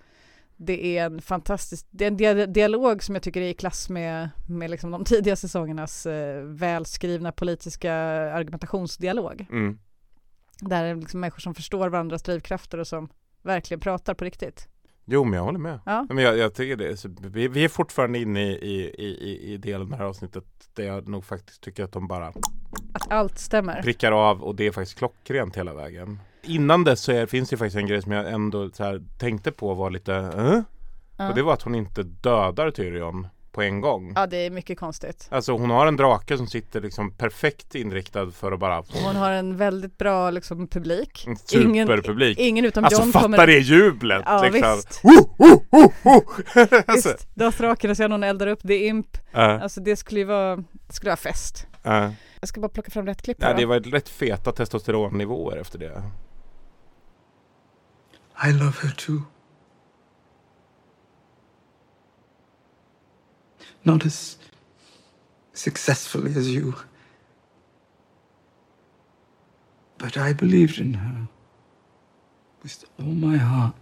[0.60, 3.88] det är en fantastisk, det är en dia- dialog som jag tycker är i klass
[3.90, 7.92] med, med liksom de tidiga säsongernas eh, välskrivna politiska
[8.58, 9.46] argumentationsdialog.
[9.50, 9.78] Mm.
[10.60, 13.08] Där är det liksom människor som förstår varandras drivkrafter och som
[13.42, 14.68] verkligen pratar på riktigt.
[15.04, 15.80] Jo men jag håller med.
[15.86, 16.06] Ja.
[16.08, 16.96] Men jag, jag tycker det.
[16.96, 18.54] Så vi, vi är fortfarande inne i,
[18.98, 20.44] i, i, i delen här avsnittet
[20.74, 22.26] där jag nog faktiskt tycker att de bara
[22.92, 23.82] Att allt stämmer.
[23.82, 26.18] prickar av och det är faktiskt klockrent hela vägen.
[26.42, 28.70] Innan dess så är, finns det faktiskt en grej som jag ändå
[29.18, 30.12] tänkte på var lite?
[31.16, 31.28] Ja.
[31.28, 34.12] Och det var att hon inte dödar Tyrion på en gång.
[34.16, 35.28] Ja, det är mycket konstigt.
[35.30, 39.30] Alltså hon har en drake som sitter liksom perfekt inriktad för att bara Hon har
[39.30, 41.24] en väldigt bra liksom, publik.
[41.26, 42.38] En superpublik.
[42.38, 43.46] Ingen, ingen utom Alltså John fatta kommer...
[43.46, 44.22] det jublet!
[44.26, 44.76] Ja, liksom.
[44.76, 45.04] visst.
[45.04, 46.22] Woo, woo, woo.
[46.86, 49.16] alltså, Visst, Dothraken och sen hon eldar upp The Imp.
[49.32, 51.66] äh, Alltså det skulle ju vara, det skulle vara fest.
[51.84, 52.10] äh.
[52.40, 53.54] Jag ska bara plocka fram rätt klipp Ja, här.
[53.54, 53.68] det då.
[53.68, 56.02] var rätt feta testosteronnivåer efter det.
[58.38, 59.26] I love her too.
[63.84, 64.36] Not as
[65.52, 66.76] successfully as you.
[69.98, 71.28] But I believed in her
[72.62, 73.74] with all my heart.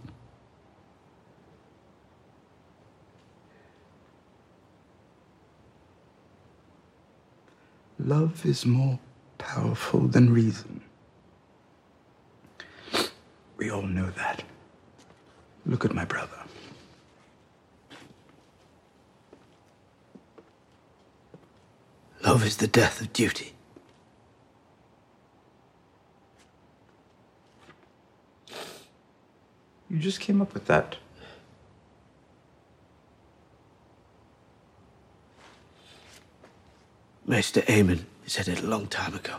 [7.99, 8.99] Love is more
[9.37, 10.81] powerful than reason.
[13.57, 14.43] We all know that.
[15.65, 16.37] Look at my brother.
[22.23, 23.53] Love is the death of duty.
[29.89, 30.97] You just came up with that.
[37.25, 39.37] Maester Aemon said it a long time ago.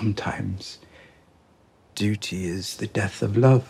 [0.00, 0.80] Sometimes
[1.98, 3.62] duty is the death of love.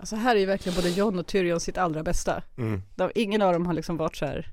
[0.00, 2.42] Alltså här är ju verkligen både John och Tyrion sitt allra bästa.
[2.58, 2.82] Mm.
[2.96, 4.46] De, ingen av dem har liksom varit så här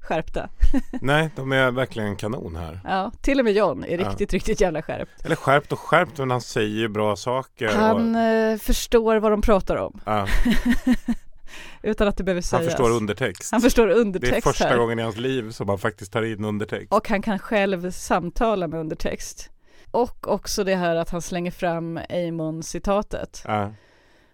[0.00, 0.48] skärpta.
[1.00, 2.80] Nej, de är verkligen kanon här.
[2.84, 4.08] Ja, till och med John är Ja.
[4.08, 5.24] riktigt, riktigt jävla skärpt.
[5.24, 7.68] Eller skärpt och skärpt, men han säger ju bra saker.
[7.68, 10.26] Han och, eh, förstår vad de pratar om ja,
[11.82, 12.64] utan att det behöver han sägas.
[12.66, 13.52] förstår undertext.
[13.52, 14.76] Han förstår det är undertext första här.
[14.76, 16.92] gången i hans liv som han faktiskt tar in undertext.
[16.92, 19.50] Och han kan själv samtala med undertext.
[19.94, 23.42] Och också det här att han slänger fram Amon-citatet.
[23.44, 23.72] Ja,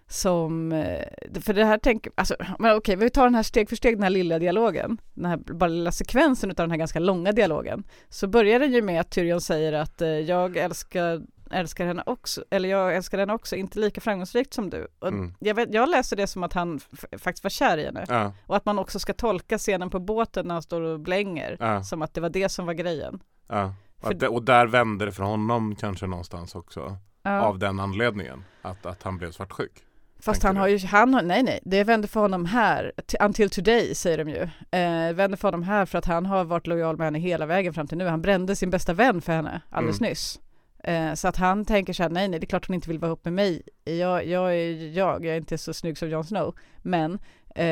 [0.07, 1.05] Som, eh,
[1.41, 4.03] för det här tänker, alltså, men okej, vi tar den här steg för steg, den
[4.03, 7.83] här lilla dialogen, den här bara lilla sekvensen av den här ganska långa dialogen.
[8.09, 12.43] Så börjar den ju med att Tyrion säger att eh, jag älskar, älskar henne också,
[12.49, 14.87] eller jag älskar henne också, inte lika framgångsrikt som du.
[15.03, 15.33] Mm.
[15.39, 16.79] jag, vet, jag läser det som att han
[17.17, 18.05] faktiskt var kär i henne.
[18.09, 21.57] ja, Och att man också ska tolka scenen på båten när han står och blänger,
[21.59, 23.19] ja, som att det var det som var grejen.
[23.47, 23.73] ja.
[24.01, 26.97] Och, För- det, och där vände det för honom kanske någonstans också.
[27.23, 27.41] Ja.
[27.41, 28.43] Av den anledningen.
[28.61, 29.71] Att, att han blev svartsjuk.
[30.19, 32.91] Fast han har ju, han har, nej nej, det vände för honom här,
[33.21, 34.41] until today säger de ju.
[34.79, 37.73] Eh, vände för honom här för att han har varit lojal med henne hela vägen
[37.73, 38.07] fram till nu.
[38.07, 40.09] Han brände sin bästa vän för henne alldeles Mm.
[40.09, 40.39] nyss.
[40.83, 42.99] Eh, så att han tänker så här, nej nej, det är klart hon inte vill
[42.99, 43.61] vara ihop med mig.
[43.83, 46.55] Jag, jag är jag, jag är inte så snygg som Jon Snow.
[46.77, 47.19] Men
[47.55, 47.65] eh,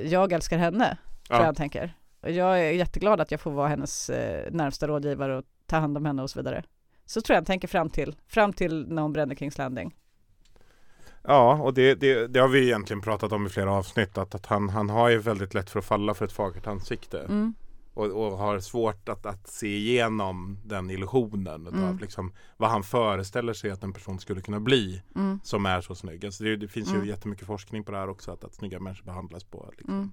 [0.00, 1.44] jag älskar henne, tror jag Ja.
[1.44, 1.94] han tänker.
[2.20, 5.96] Och jag är jätteglad att jag får vara hennes eh, närmsta rådgivare och ta hand
[5.96, 6.62] om henne och så vidare.
[7.04, 9.94] Så tror jag han tänker fram till, fram till när hon brände Kings Landing.
[11.22, 14.18] Ja, och det, det, det har vi egentligen pratat om i flera avsnitt.
[14.18, 17.20] Att, att han, han har ju väldigt lätt för att falla för ett fagert ansikte.
[17.20, 17.54] Mm.
[17.94, 21.84] Och, och har svårt att, att se igenom den illusionen Mm.
[21.84, 25.40] av liksom vad han föreställer sig att en person skulle kunna bli Mm.
[25.44, 26.24] som är så snygg.
[26.24, 27.02] Alltså det, det finns Mm.
[27.02, 30.12] ju jättemycket forskning på det här också att, att snygga människor behandlas på liksom, Mm.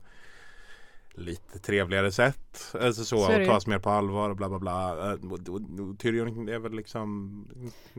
[1.14, 2.76] Lite trevligare sätt.
[2.82, 5.12] Alltså så, Så och tas mer på allvar och bla bla bla.
[5.12, 5.18] Eh,
[6.00, 7.12] Tyrion är väl liksom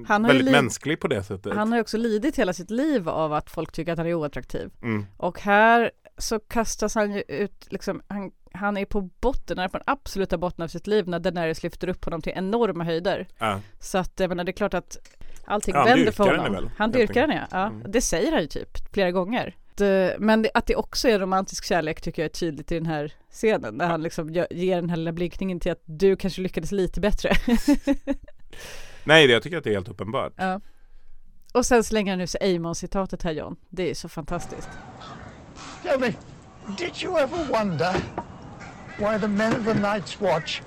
[0.06, 1.54] Han väldigt lid- mänsklig på det sättet.
[1.54, 4.14] Han har ju också lidit hela sitt liv av att folk tycker att han är
[4.14, 4.70] oattraktiv.
[4.82, 5.06] Mm.
[5.16, 9.68] Och här så kastas han ju ut, liksom, han, han är på botten, han är
[9.68, 13.28] på den absoluta botten av sitt liv när Daenerys lyfter upp honom till enorma höjder.
[13.38, 13.60] Ja.
[13.80, 14.96] Så att jag menar, det är klart att
[15.44, 16.54] allting Han vänder för dyrkar honom.
[16.54, 17.58] henne väl, han dyrkar henne ja.
[17.58, 17.66] ja.
[17.66, 17.90] Mm.
[17.92, 19.56] Det säger han ju typ flera gånger.
[19.82, 22.86] Det, men det, att det också är romantisk kärlek tycker jag är tydligt i den
[22.86, 23.78] här scenen.
[23.78, 27.30] Där han liksom ger den här lilla blinkningen till att du kanske lyckades lite bättre.
[29.04, 30.32] Nej, det, jag tycker att det är helt uppenbart.
[30.36, 30.60] ja.
[31.54, 33.56] Och sen slänger han nu sig Amon-citatet här John.
[33.70, 34.68] Det är så fantastiskt.
[35.82, 36.12] Tell me,
[36.78, 37.94] did you ever wonder
[38.98, 40.60] why the men of the Night's Watch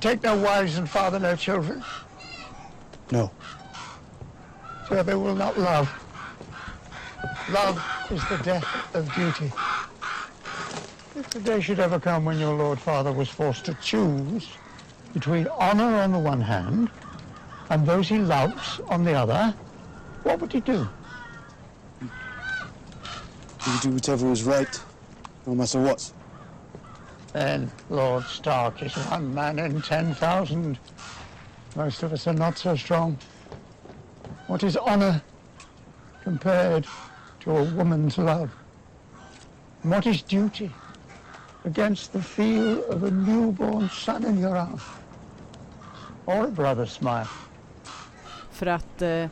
[0.00, 1.82] take no wives and father no children?
[3.10, 3.30] No.
[4.88, 5.88] so they will not love.
[7.50, 9.50] Love is the death of duty.
[11.14, 14.46] If the day should ever come when your Lord Father was forced to choose
[15.14, 16.90] between honor on the one hand
[17.70, 19.56] and those he loves on the other,
[20.24, 20.86] what would he do?
[22.00, 24.84] He would do whatever was right,
[25.46, 26.12] no matter what.
[27.32, 30.78] Then Lord Stark is one man in 10,000.
[31.74, 33.18] Most of us are not so strong.
[34.46, 35.22] What is honor
[36.20, 36.86] compared
[37.48, 38.50] to a woman's love?
[39.82, 40.70] And what is duty
[41.64, 44.82] against the feel of a newborn son in your arms?
[46.26, 47.26] Or a brother's smile?
[48.50, 49.28] För att, eh,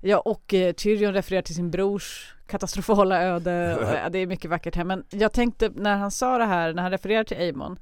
[0.00, 3.78] ja och eh, Tyrion refererar till sin brors katastrofala öde.
[3.80, 4.84] Ja, eh, det är mycket vackert här.
[4.84, 7.78] Men jag tänkte när han sa det här, när han refererar till Amon,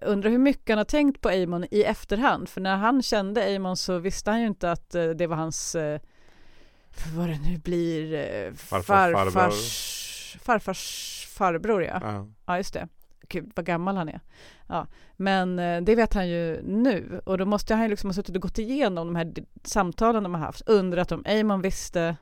[0.00, 2.48] Undrar hur mycket han har tänkt på Amon i efterhand.
[2.48, 6.00] För när han kände Amon så visste han ju inte att det var hans, eh,
[7.16, 9.30] vad det nu blir, eh, farbror.
[9.30, 11.98] farfars, farfars farbror ja.
[12.02, 12.28] Ja.
[12.46, 12.88] Ja just det.
[13.28, 14.20] Gud vad gammal han är.
[14.68, 14.86] Ja.
[15.16, 18.36] Men eh, det vet han ju nu och då måste han ju liksom ha suttit
[18.36, 19.32] och gått igenom de här
[19.64, 20.68] samtalen de har haft.
[20.68, 22.16] Undrat om Amon visste,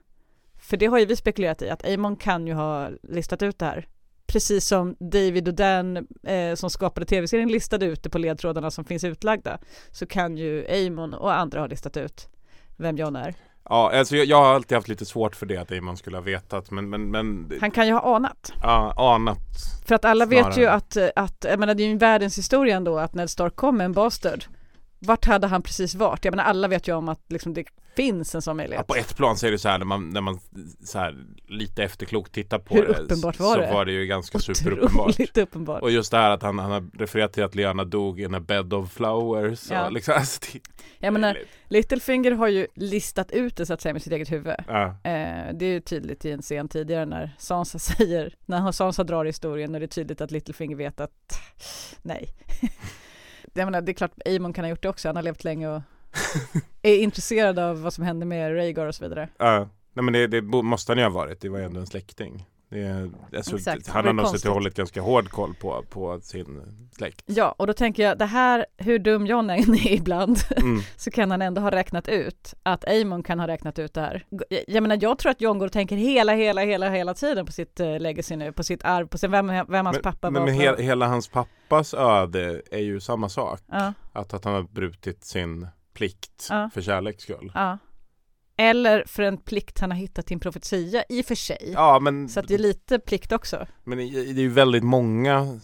[0.59, 3.67] för det har ju vi spekulerat i, att Amon kan ju ha listat ut det
[3.67, 3.89] här.
[4.27, 8.85] Precis som David och Dan eh, som skapade tv-serien listade ut det på ledtrådarna som
[8.85, 9.59] finns utlagda
[9.91, 12.29] så kan ju Amon och andra ha listat ut
[12.77, 13.35] vem John är.
[13.71, 16.23] Ja, alltså jag, jag har alltid haft lite svårt för det att Damon skulle ha
[16.23, 18.53] vetat men, men, men Han kan ju ha anat.
[18.63, 19.39] ja, anat.
[19.87, 20.73] För att alla vet ju Snarare.
[20.73, 23.77] att, att, jag menar det är ju en världens historia ändå att Ned Stark kom
[23.77, 24.45] med en bastard.
[25.01, 26.25] Vart hade han precis varit?
[26.25, 27.65] Jag menar alla vet ju om att liksom det
[27.97, 28.87] finns en sån Ja, möjlighet.
[28.87, 30.41] på ett plan så är det så här när man, när man
[30.85, 31.17] så här,
[31.49, 33.73] lite efterklokt tittar på Hur det uppenbart så var det?
[33.73, 35.37] var det ju ganska superuppenbart.
[35.39, 35.83] Uppenbart.
[35.83, 38.41] Och just det här att han, han har refererat till att Lyanna dog in a
[38.41, 39.71] bed of flowers.
[39.71, 39.87] Ja.
[39.87, 40.61] Och liksom, alltså, det,
[40.99, 41.39] Jag menar,
[41.69, 44.55] Littlefinger har ju listat ut det så att säga med sitt eget huvud.
[44.67, 44.85] ja.
[44.87, 49.25] Eh, det är ju tydligt i en scen tidigare när Sansa säger, när Sansa drar
[49.25, 51.41] historien och det är tydligt att Littlefinger vet att
[52.03, 52.29] nej.
[53.53, 55.69] Jag menar, det är klart Aemon kan ha gjort det också, han har levt länge
[55.69, 55.83] och
[56.83, 59.29] är intresserad av vad som hände med Rhaegar och så vidare.
[59.39, 59.69] Ja.
[59.93, 62.47] Nej men det, det måste han ju ha varit, det var ju ändå en släkting.
[62.73, 66.63] Är- alltså, Exakt, han har nog suttit och hållit ganska hård koll på, på sin
[66.97, 67.23] släkt.
[67.27, 70.81] Ja, och då tänker jag det här, hur dum John än är ibland, Mm.
[70.97, 74.25] så kan han ändå ha räknat ut att Aemon kan ha räknat ut det här.
[74.29, 77.47] Jag, jag menar, jag tror att John går och tänker hela, hela, hela, hela tiden
[77.47, 80.31] på sitt uh, legacy nu, på sitt arv, på sin, vem, vem hans Men, pappa
[80.31, 80.51] men, var.
[80.51, 83.61] men he, hela hans pappas öde är ju samma sak.
[83.71, 83.93] Ja.
[84.13, 86.71] Att, att han har brutit sin plikt Ja.
[86.75, 87.53] för kärleks skull.
[87.55, 87.79] Ja.
[88.61, 91.71] Eller för en plikt han har hittat i en profetia, i och för sig.
[91.75, 93.67] Ja men, Så att det är lite plikt också.
[93.85, 95.59] men det är ju väldigt många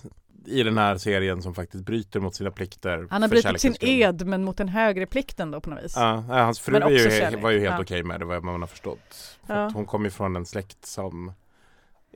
[0.46, 3.06] i den här serien som faktiskt bryter mot sina plikter.
[3.10, 5.92] Han har brutit sin ed men mot en högre plikt ändå på något vis.
[5.96, 7.80] Ja, hans fru ju, var ju helt Ja.
[7.80, 9.36] okej med det vad man har förstått.
[9.46, 9.70] För Ja.
[9.74, 11.32] hon kom ju från en släkt som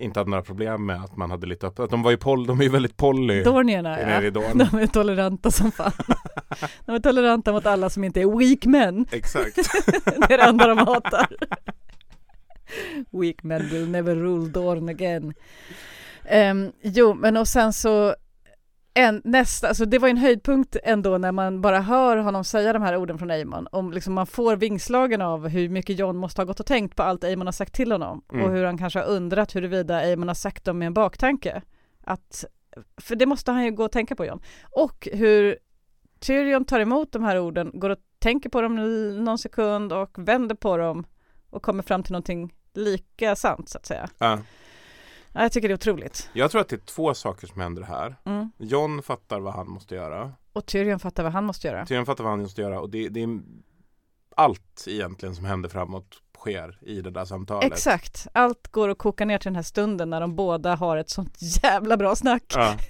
[0.01, 1.91] inte hade några problem med att man hade lite öppet.
[1.91, 3.43] De var ju poll, de är ju väldigt poly.
[3.43, 4.31] Dornierna, i ja.
[4.31, 4.59] Dorn.
[4.59, 5.93] De är toleranta som fan.
[6.87, 9.07] De är toleranta mot alla som inte är weak men.
[9.13, 9.57] Exakt.
[10.05, 11.27] det är det enda de hatar.
[13.11, 15.35] Weak men will never rule Dorn again.
[16.25, 18.15] Ehm, jo, men och sen så
[18.95, 22.83] en, nästa, alltså det var en höjdpunkt ändå när man bara hör honom säga de
[22.83, 23.67] här orden från Aemon.
[23.73, 27.03] Om liksom man får vingslagen av hur mycket John måste ha gått och tänkt på
[27.03, 28.25] allt Aemon har sagt till honom.
[28.33, 28.45] Mm.
[28.45, 31.63] Och hur han kanske har undrat huruvida Aemon har sagt dem med en baktanke.
[32.05, 32.45] Att,
[32.97, 34.43] för det måste han ju gå och tänka på John.
[34.71, 35.59] Och hur
[36.21, 38.75] Tyrion tar emot de här orden, går och tänker på dem
[39.25, 41.07] någon sekund och vänder på dem
[41.51, 44.09] och kommer fram till någonting lika sant så att säga.
[44.19, 44.39] Ja.
[45.33, 46.31] Ja, jag tycker det är otroligt.
[46.33, 48.17] Jag tror att det är två saker som händer här.
[48.25, 48.51] Mm.
[48.59, 50.33] John fattar vad han måste göra.
[50.53, 51.87] Och Tyrion fattar vad han måste göra.
[51.87, 53.41] Tyrion fattar vad han måste göra och det, det är
[54.37, 57.73] allt egentligen som händer framåt sker i det där samtalet.
[57.73, 61.11] Exakt, allt går att koka ner till den här stunden när de båda har ett
[61.11, 62.45] sånt jävla bra snack.
[62.55, 62.77] Ja.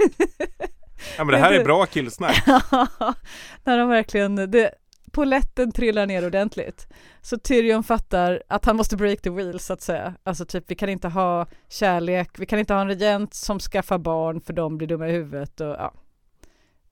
[1.16, 2.42] Ja men det här är bra killsnack.
[3.64, 4.70] när de verkligen, det,
[5.12, 6.86] poletten trillar ner ordentligt.
[7.22, 10.14] Så Tyrion fattar att han måste break the wheel så att säga.
[10.22, 13.98] Alltså typ vi kan inte ha kärlek, vi kan inte ha en regent som skaffar
[13.98, 15.94] barn för de blir dumma i huvudet och ja.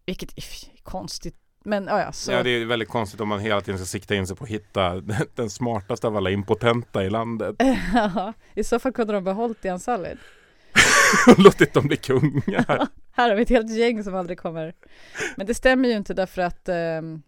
[0.06, 0.44] Vilket är
[0.82, 1.36] konstigt.
[1.64, 2.32] Men ja, ja, så.
[2.32, 4.50] Ja det är väldigt konstigt om man hela tiden ska sikta in sig på att
[4.50, 5.00] hitta
[5.34, 7.56] den smartaste av alla impotenta i landet.
[7.94, 10.18] Ja, I så fall kunde de behållit Ian Sallid.
[11.26, 12.88] och låtit dem bli kungar.
[13.12, 14.74] Här har vi ett helt gäng som aldrig kommer.
[15.36, 17.22] Men det stämmer ju inte därför att um,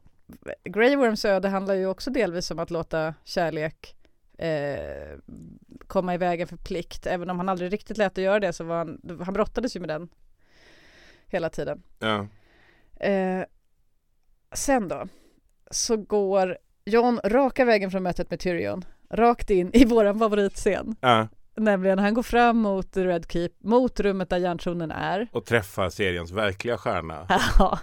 [0.64, 3.96] Grey Worms öde handlar ju också delvis om att låta kärlek
[4.38, 5.18] eh,
[5.86, 7.06] komma i vägen för plikt.
[7.06, 9.80] Även om han aldrig riktigt lät det göra det så var han, han brottades ju
[9.80, 10.08] med den
[11.26, 11.82] hela tiden.
[11.98, 12.26] Ja.
[13.06, 13.44] Eh,
[14.52, 15.08] sen då
[15.70, 20.96] så går John raka vägen från mötet med Tyrion, rakt in i våran favoritscen.
[21.00, 25.28] Ja, Nämligen han går fram mot The Red Keep, mot rummet där järntronen är.
[25.32, 27.26] och träffa seriens verkliga stjärna.
[27.58, 27.78] Ja,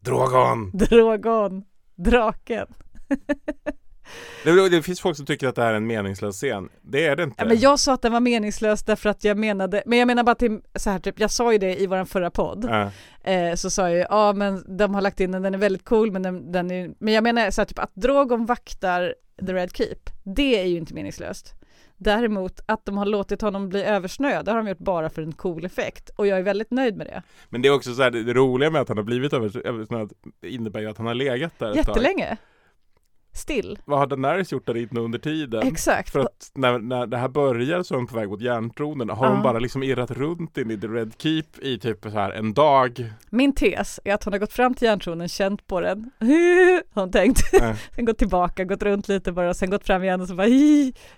[0.00, 0.70] Drogon!
[0.74, 1.64] Drogon,
[2.02, 2.66] draken.
[4.44, 6.68] Det, det finns folk som tycker att det här är en meningslös scen.
[6.82, 7.34] Det är det inte.
[7.38, 10.22] Ja, men jag sa att den var meningslös därför att jag menade, men jag menar
[10.22, 12.64] bara till så här typ, jag sa ju det i våran förra podd.
[12.68, 12.90] Ja.
[13.30, 15.84] Eh, så sa jag ju, ja men de har lagt in den, den är väldigt
[15.84, 19.14] cool men den, den är men jag menar så här typ att Drogon vaktar
[19.46, 21.54] The Red Keep, det är ju inte meningslöst.
[22.02, 25.32] Däremot att de har låtit honom bli översnöad, det har de gjort bara för en
[25.32, 27.22] cool effekt och jag är väldigt nöjd med det.
[27.48, 30.12] Men det är också så här, det roliga med att han har blivit övers- översnöad
[30.42, 31.94] innebär ju att han har legat där ett tag.
[33.34, 33.78] Still.
[33.84, 35.66] Vad har Daenerys gjort där inne under tiden?
[35.66, 36.10] Exakt.
[36.10, 39.10] För att när, när det här börjar så är de på väg mot järntronen.
[39.10, 39.32] Har Ja.
[39.32, 42.54] de bara liksom irrat runt in i The Red Keep i typ så här en
[42.54, 43.12] dag?
[43.30, 46.10] Min tes är att hon har gått fram till järntronen, känt på den,
[46.94, 47.40] har hon tänkt.
[47.52, 47.74] Ja.
[47.96, 50.46] sen gått tillbaka, gått runt lite bara och sen gått fram igen och så bara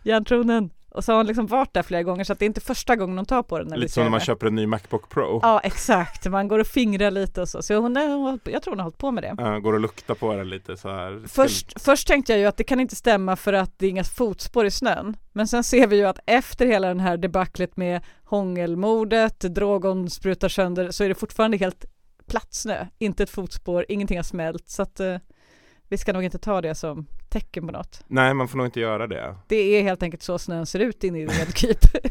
[0.03, 0.71] järntronen.
[0.95, 2.97] Och så har hon liksom varit där flera gånger så att det är inte första
[2.97, 3.67] gången hon tar på den.
[3.69, 4.27] när vi Lite ser som när man henne.
[4.27, 5.41] köper en ny Macbook Pro.
[5.43, 7.63] Ja exakt, man går och fingrar lite och så.
[7.63, 9.35] Så hon, är- jag tror hon har hållit på med det.
[9.39, 11.23] Ja, går och luktar på den lite så här.
[11.29, 14.05] Först, först tänkte jag ju att det kan inte stämma för att det är inga
[14.05, 15.17] fotspår i snön.
[15.33, 20.49] Men sen ser vi ju att efter hela den här debaclet med hångelmordet, Drogon sprutar
[20.49, 21.85] sönder, så är det fortfarande helt
[22.27, 22.87] platt snö.
[22.99, 24.69] Inte ett fotspår, ingenting har smält.
[24.69, 25.17] Så att eh,
[25.89, 28.05] vi ska nog inte ta det som tecken på något.
[28.07, 29.37] Nej, man får nog inte göra det.
[29.49, 31.77] Det är helt enkelt så snön ser ut inne i Red Keep.
[32.03, 32.11] Vi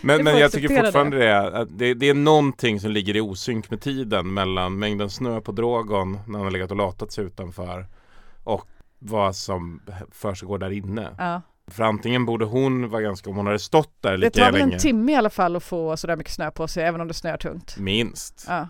[0.00, 1.46] Men, men jag tycker fortfarande det.
[1.58, 5.52] att det, det är någonting som ligger i osynk med tiden mellan mängden snö på
[5.52, 7.86] Drogon när han har legat och latat sig utanför
[8.44, 9.80] och vad som
[10.12, 11.14] försiggår där inne.
[11.18, 11.42] Ja.
[11.66, 14.60] För antingen borde hon vara ganska, om hon hade stått där Det lika tar väl
[14.60, 14.74] länge.
[14.74, 17.14] en timme i alla fall att få sådär mycket snö på sig, även om det
[17.14, 17.76] snöar tungt.
[17.78, 18.44] Minst.
[18.48, 18.68] Ja.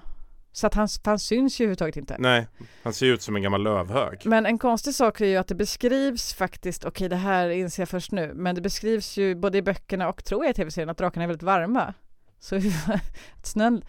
[0.56, 2.16] Så att han, han syns ju överhuvudtaget inte.
[2.18, 2.46] Nej,
[2.82, 4.20] han ser ut som en gammal lövhög.
[4.24, 7.88] Men en konstig sak är ju att det beskrivs faktiskt, okej det här inser jag
[7.88, 10.98] först nu, men det beskrivs ju både i böckerna och tror jag i tv-serien att
[10.98, 11.94] drakarna är väldigt varma.
[12.38, 12.56] Så
[13.34, 13.84] att snön,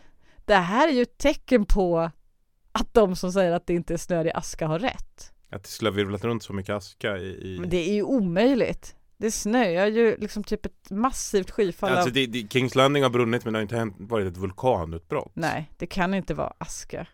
[0.45, 2.11] det här är ju ett tecken på
[2.71, 5.33] att de som säger att det inte är snö i aska har rätt.
[5.49, 7.53] Att det skulle ha virvlat runt så mycket aska i...
[7.53, 7.57] i...
[7.59, 8.95] Men det är ju omöjligt.
[9.17, 12.13] Det snöar ju liksom typ ett massivt skyfall Alltså av...
[12.13, 15.31] det, det, Kings Landing har brunnit men det har inte hänt, varit ett vulkanutbrott.
[15.35, 17.07] Nej, det kan inte vara aska.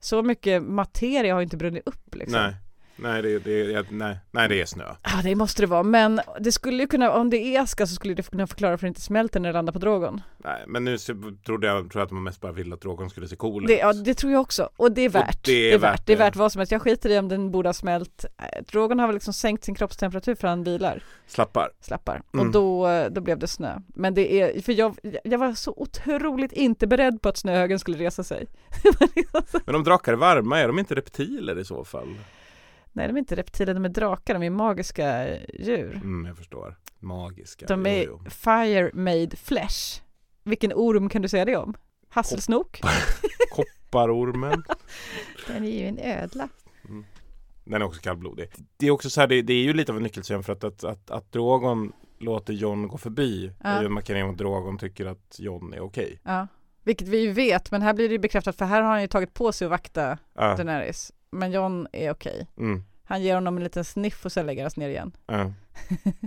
[0.00, 2.42] Så mycket materia har inte brunnit upp liksom.
[2.42, 2.54] Nej,
[2.96, 4.84] nej, det, det, nej, nej det är snö.
[5.02, 5.82] Ja, det måste det vara.
[5.82, 8.86] Men det skulle ju kunna, om det är aska så skulle det kunna förklara varför
[8.86, 10.20] det inte smälter när det landar på Drogon.
[10.38, 10.98] Nej, men nu
[11.46, 13.72] trodde jag, tror jag att de mest bara ville att Drogon skulle se cool Det,
[13.74, 13.78] ut.
[13.80, 14.68] ja, det tror jag också.
[14.76, 15.44] Och det är värt.
[15.44, 16.24] det är värt Det är det.
[16.24, 16.72] värt vad som helst.
[16.72, 18.24] Jag skiter i om den borde ha smält.
[18.38, 21.02] Eh, Drogon har väl liksom sänkt sin kroppstemperatur för han vilar.
[21.26, 21.70] Slappar.
[21.80, 22.22] Slappar.
[22.34, 22.46] Mm.
[22.46, 23.78] Och då, eh, då blev det snö.
[23.86, 27.98] Men det är, för jag, jag var så otroligt inte beredd på att snöhögen skulle
[27.98, 28.46] resa sig.
[29.66, 32.14] Men om drakar är varma, är de inte reptiler i så fall?
[32.96, 35.94] Nej, de är inte reptiler, de är drakar, de är magiska eh, djur.
[35.94, 36.76] Mm, jag förstår.
[36.98, 37.66] Magiska.
[37.66, 38.30] De är Jo, jo.
[38.30, 40.02] fire made flesh.
[40.42, 41.74] Vilken orm kan du säga det om?
[42.08, 42.80] Hasselsnok?
[43.50, 44.62] Kopparormen.
[45.46, 46.48] Den är ju en ödla.
[47.64, 48.48] Den är också kallblodig.
[48.76, 50.64] Det är också så här, det, det är ju lite av en nyckelscen för att,
[50.64, 53.52] att, att, att Drogon låter John gå förbi.
[53.62, 53.68] Ja.
[53.68, 56.20] är ju en markering att Drogon tycker att John är okej.
[56.22, 56.46] Ja,
[56.82, 59.08] vilket vi ju vet, men här blir det ju bekräftat för här har han ju
[59.08, 60.56] tagit på sig att vakta Ja.
[60.56, 61.12] Daenerys.
[61.30, 62.46] Men John är okej.
[62.58, 62.84] Mm.
[63.04, 65.12] Han ger honom en liten sniff och sen lägger han sig ner igen.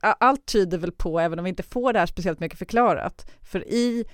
[0.00, 3.30] A- Allt tyder väl på, även om vi inte får det här speciellt mycket förklarat,
[3.42, 4.04] för i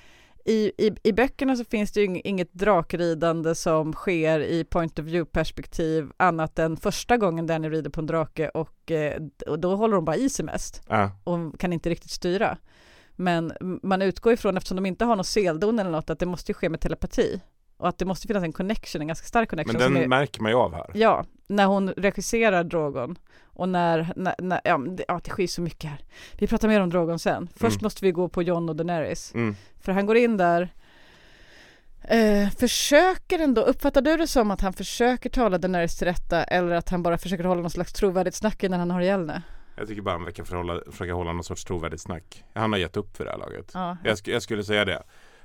[0.45, 4.99] i, i, I böckerna så finns det ju ing- inget drakridande som sker i point
[4.99, 9.59] of view perspektiv annat än första gången Danny rider på en drake och, eh, och
[9.61, 11.11] då håller de bara i sig mest Ja.
[11.25, 12.59] och kan inte riktigt styra.
[13.17, 13.53] Men
[13.83, 16.69] man utgår ifrån, eftersom de inte har någon seldon eller något, att det måste ske
[16.69, 17.41] med telepati.
[17.81, 19.81] Och att det måste finnas en connection, en ganska stark connection.
[19.81, 20.91] Men den är, märker man ju av här.
[20.95, 25.63] Ja, när hon regisserar Drogon och när, när, när ja, det, ja, det sker så
[25.63, 26.05] mycket här.
[26.39, 27.49] Vi pratar mer om Drogon sen.
[27.57, 27.85] Först Mm.
[27.85, 29.35] måste vi gå på John och Daenerys.
[29.35, 29.57] Mm.
[29.81, 30.69] För han går in där,
[32.03, 36.73] eh, försöker ändå, uppfattar du det som att han försöker tala Daenerys till rätta eller
[36.75, 39.43] att han bara försöker hålla någon slags trovärdigt snack innan han har ihjäl henne?
[39.77, 42.45] Jag tycker bara han verkar förhålla, försöka hålla någon sorts trovärdigt snack.
[42.55, 43.71] Han har gett upp för det här laget.
[43.75, 43.97] Ja.
[44.05, 45.03] Jag, sk- jag skulle säga det.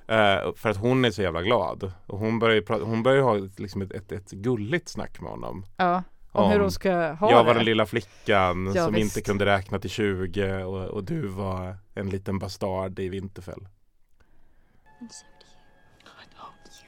[0.08, 1.92] Eh, för att hon är så jävla glad.
[2.08, 4.90] Och hon börjar ju prata, hon börjar ju ha ett, liksom ett, ett, ett gulligt
[4.90, 5.66] snack med honom.
[5.78, 7.60] Ja, om, hur hon ska ha Jag var det.
[7.60, 9.18] den lilla flickan Ja, som visst.
[9.18, 13.68] inte kunde räkna till 20 och, och du var en liten bastard i Vinterfell.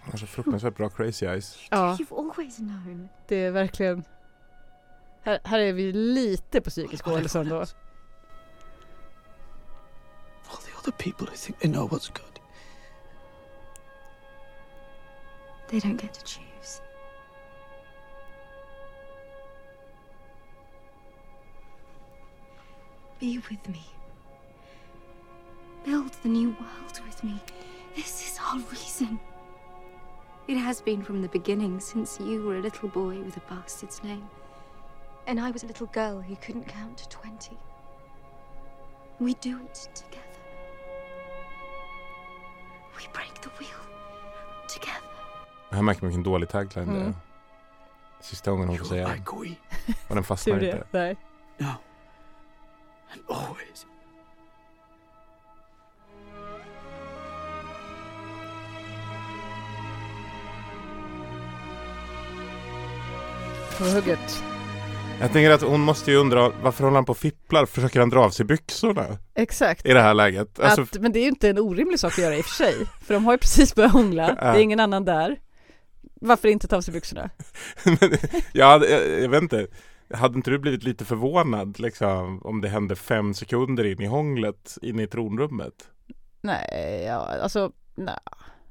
[0.01, 1.57] Han har så fruktansvärt bra crazy eyes.
[1.69, 1.97] Ja,
[3.27, 4.03] det är verkligen
[5.27, 7.59] här, här är vi lite på psykisk ohälsa ändå.
[7.59, 7.67] All
[10.65, 12.36] the other people who think they know what's good.
[15.67, 16.81] They don't get to choose.
[23.19, 23.81] Be with me.
[25.83, 27.41] Build the new world with me.
[27.95, 29.19] This is our reason.
[30.47, 34.01] It has been from the beginning, since you were a little boy with a bastard's
[34.03, 34.29] name.
[35.25, 37.57] And I was a little girl who couldn't count to 20.
[39.19, 40.23] We do it together.
[42.95, 43.67] We break the wheel
[44.69, 45.16] together.
[45.69, 47.01] Här märker man vilken dålig tagline det är.
[47.01, 47.15] Mm.
[48.21, 49.55] Sista gången hon får säga den.
[50.07, 50.83] Och den fastnar inte.
[50.91, 51.15] Nej.
[51.57, 51.69] Now.
[53.11, 53.85] And always.
[63.77, 64.43] På hugget.
[65.19, 67.65] Jag tänker att hon måste ju undra varför håller han på och fipplar?
[67.65, 69.05] Försöker han dra av sig byxorna
[69.35, 69.85] Exakt.
[69.85, 70.59] i det här läget?
[70.59, 72.55] Alltså, att, men det är ju inte en orimlig sak att göra i och för
[72.55, 72.75] sig.
[73.01, 74.35] För de har ju precis börjat hångla.
[74.35, 75.37] Det är ingen annan där.
[76.21, 77.29] Varför inte ta av sig byxorna?
[78.51, 79.67] jag, hade, jag, jag vet inte.
[80.13, 84.77] Hade inte du blivit lite förvånad liksom, om det hände fem sekunder in i hånglet
[84.81, 85.89] inne i tronrummet?
[86.41, 88.19] Nej, ja, alltså, nej,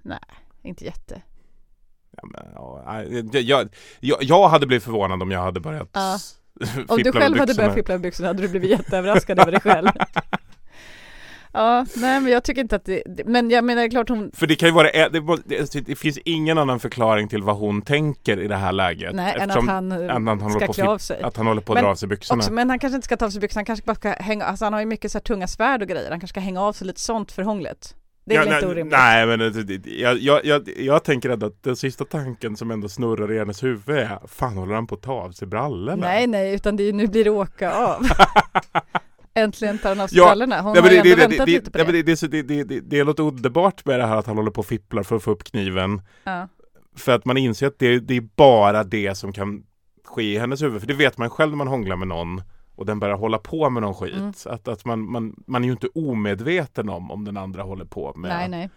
[0.03, 0.19] nej,
[0.63, 1.23] inte jätte.
[2.11, 3.69] Ja, men, ja, jag,
[4.01, 6.19] jag, jag, hade blivit förvånad om jag hade börjat Ja.
[6.89, 9.89] Om du själv hade börjat fippla med byxorna hade du blivit jätteöverraskad över dig själv.
[11.57, 14.31] Ja, nej men jag tycker inte att det, men jag menar det är klart hon,
[14.35, 15.09] För det kan ju vara, det,
[15.45, 19.15] det, det, det finns ingen annan förklaring till vad hon tänker i det här läget.
[19.15, 21.23] nej än att eftersom- han eh, än att han ska klä av sig.
[21.23, 22.39] Att han håller på att Men dra av sig byxorna.
[22.39, 24.45] Också, men han kanske inte ska ta av sig byxorna, han kanske bara ska hänga,
[24.45, 26.61] alltså han har ju mycket så här tunga svärd och grejer, han kanske ska hänga
[26.63, 27.95] av sig lite sånt för hånglet.
[28.27, 28.99] Det är Ja, väl inte nej, orimligt?
[28.99, 32.71] Nej men det, det, jag, jag, jag, jag tänker ändå att den sista tanken som
[32.71, 35.97] ändå snurrar i hennes huvud är Fan håller han på att ta av sig brallorna?
[36.07, 38.07] Nej, nej, utan det är, nu blir det åka av.
[39.37, 40.61] Äntligen tar han av sig Ja, brallorna.
[40.61, 42.03] Hon nej, har ju ändå det, väntat det, lite på det, det.
[42.03, 44.59] det, det, det, det, det, är något underbart med det här att han håller på
[44.59, 46.03] och fipplar för att få upp kniven.
[46.25, 46.49] Ja.
[46.97, 49.65] För att man inser att det, det är bara det som kan
[50.05, 50.81] ske i hennes huvud.
[50.81, 52.43] För det vet man själv när man hånglar med någon
[52.77, 54.15] och den börjar hålla på med någon skit.
[54.17, 54.33] Mm.
[54.47, 58.13] Att, att man, man, man är ju inte omedveten om om den andra håller på
[58.17, 58.71] med Nej, nej.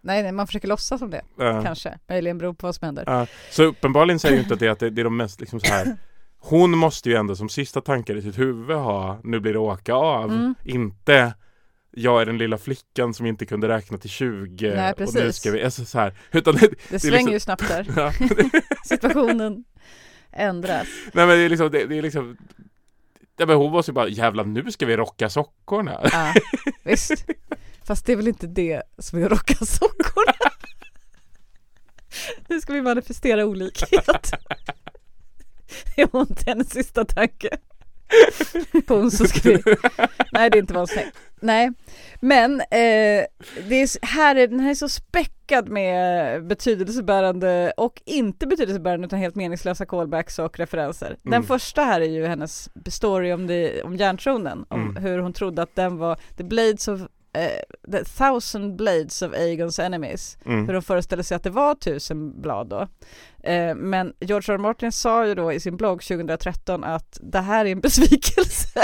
[0.00, 1.22] Nej, nej, man försöker låtsas som det.
[1.38, 1.62] Ja.
[1.62, 1.98] Kanske.
[2.08, 3.04] Möjligen beror på vad som händer.
[3.06, 5.60] Ja, så uppenbarligen säger ju inte att det, att det, det är de mest liksom
[5.60, 5.96] så här
[6.48, 9.94] Hon måste ju ändå som sista tankar i sitt huvud ha Nu blir det åka
[9.94, 10.54] av Mm.
[10.64, 11.34] Inte
[11.90, 15.36] Jag är den lilla flickan som inte kunde räkna till 20 Nej, och nu precis.
[15.36, 17.86] ska vi, alltså så här, utan det, Det svänger liksom- ju snabbt där.
[17.96, 18.12] Ja.
[18.84, 19.64] Situationen
[20.32, 20.88] ändras.
[21.12, 22.36] Nej men det är liksom, det, det är liksom
[23.38, 26.00] Ja, men hon måste ju bara, jävlar nu ska vi rocka sockorna.
[26.12, 26.34] Ja,
[26.84, 27.24] visst.
[27.84, 30.32] Fast det är väl inte det som är att rocka sockorna.
[32.48, 34.30] Nu ska vi manifestera olikhet.
[35.96, 37.48] Det var inte hennes sista tanke.
[38.86, 39.62] På så vi...
[40.32, 41.04] Nej, det är inte vad hon.
[41.40, 41.70] Nej,
[42.20, 43.24] men eh,
[43.68, 49.18] det är, här är, den här är så späckad med betydelsebärande och inte betydelsebärande utan
[49.18, 51.16] helt meningslösa callbacks och referenser.
[51.22, 51.46] Den Mm.
[51.46, 55.02] första här är ju hennes story om, det, om järntronen, om Mm.
[55.02, 57.00] hur hon trodde att den var the blades of
[57.36, 60.38] eh, the thousand blades of Aegons enemies.
[60.44, 60.66] Mm.
[60.66, 62.88] Hur de föreställde sig att det var tusen blad då.
[63.42, 64.54] Eh, men George R.
[64.54, 64.58] R.
[64.58, 68.80] Martin sa ju då i sin blogg 2013 att det här är en besvikelse.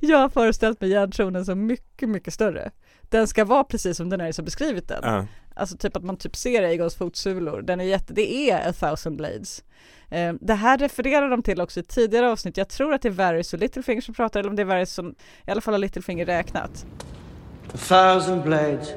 [0.00, 2.70] Jag har föreställt mig järntronen som mycket, mycket större.
[3.02, 5.00] Den ska vara precis som den är som beskrivit den.
[5.02, 5.26] Ja.
[5.56, 7.62] Alltså typ att man typ ser Aegons fotsulor.
[7.62, 9.64] Den är jätte, det är a thousand blades.
[10.10, 12.56] Eh, det här refererar de till också i tidigare avsnitt.
[12.56, 14.92] Jag tror att det är Varys och Littlefinger som pratar, eller om det är Varys
[14.92, 15.14] som
[15.46, 16.86] i alla fall har Littlefinger räknat.
[17.72, 18.94] A thousand blades,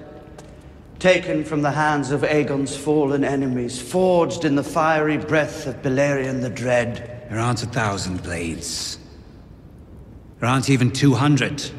[1.00, 6.42] taken from the hands of Aegon's fallen enemies, forged in the fiery breath of Balerion
[6.42, 6.96] the Dread.
[7.30, 9.00] There aren't a thousand blades.
[10.40, 11.72] There aren't even two hundred.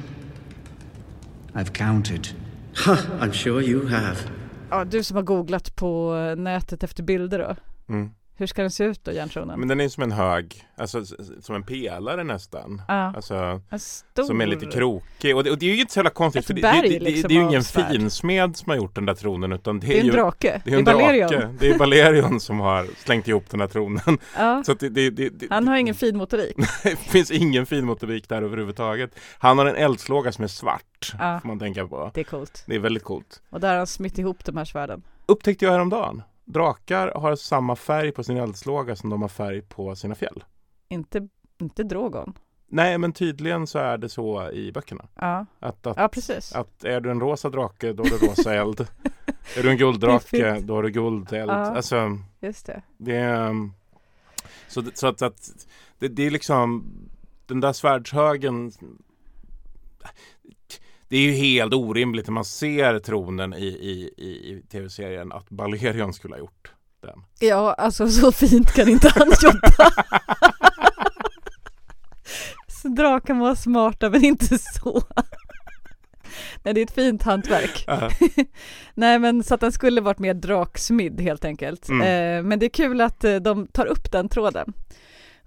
[1.55, 2.29] I've counted.
[3.21, 4.17] I'm sure you have.
[4.71, 7.57] Ja, du som har googlat på nätet efter bilder då.
[7.95, 8.11] Mm.
[8.41, 9.59] Hur ska den se ut då, järntronen?
[9.59, 11.05] Men den är som en hög, alltså
[11.41, 12.83] som en pelare nästan.
[12.89, 13.13] Ja.
[13.17, 14.23] Alltså, En stor...
[14.25, 16.47] Som är lite krokig och det, och det är ju inte så jävla konstigt Ett
[16.47, 17.91] för det, berg det, det, liksom det är ju ingen svärd.
[17.91, 20.63] finsmed som har gjort den där tronen utan det är, Det är en ju drake.
[20.65, 21.29] Det är en Det är Balerion.
[21.31, 21.55] drake.
[21.61, 24.19] Det är Balerion som har slängt ihop den här tronen.
[24.37, 24.63] Ja.
[24.67, 24.75] Så
[25.51, 26.57] Han har ingen fin motorik.
[26.83, 29.11] det finns ingen fin motorik där överhuvudtaget.
[29.39, 31.13] Han har en eldslåga som är svart.
[31.19, 31.41] Ja.
[31.41, 32.11] Får man tänka på.
[32.15, 32.65] Det är coolt.
[32.67, 33.43] Det är väldigt coolt.
[33.51, 35.03] Och där har han smitt ihop de här svärden.
[35.27, 36.23] Upptäckte jag häromdagen.
[36.49, 40.45] Drakar har samma färg på sin eldslåga som de har färg på sina fjäll.
[40.89, 41.29] Inte,
[41.61, 42.35] inte Drogon.
[42.71, 45.09] Nej men tydligen så är det så i böckerna.
[45.15, 45.47] Ja.
[45.61, 46.53] Att, att, Ja, precis.
[46.53, 48.81] Att är du en rosa drake då har du rosa eld.
[49.57, 51.51] är du en gulddrake då har du guldeld.
[51.51, 51.55] Ja.
[51.55, 52.83] Alltså Just det.
[52.97, 53.73] det är um,
[54.69, 55.67] så, så att, att
[55.99, 56.85] det, det är liksom
[57.47, 58.73] den där svärdshögen
[61.09, 65.51] det är ju helt orimligt när man ser tronen i, i, i, i tv-serien att
[65.51, 67.25] Balerion skulle ha gjort den.
[67.41, 69.91] Ja, alltså så fint kan inte han jobba.
[72.97, 75.03] drakar må vara smarta men inte så.
[76.63, 77.85] Nej det är ett fint hantverk.
[77.87, 78.11] Ja.
[78.95, 81.89] Nej men så att den skulle varit mer draksmidd helt enkelt.
[81.89, 82.03] Mm.
[82.03, 84.73] Eh, men det är kul att eh, de tar upp den tråden.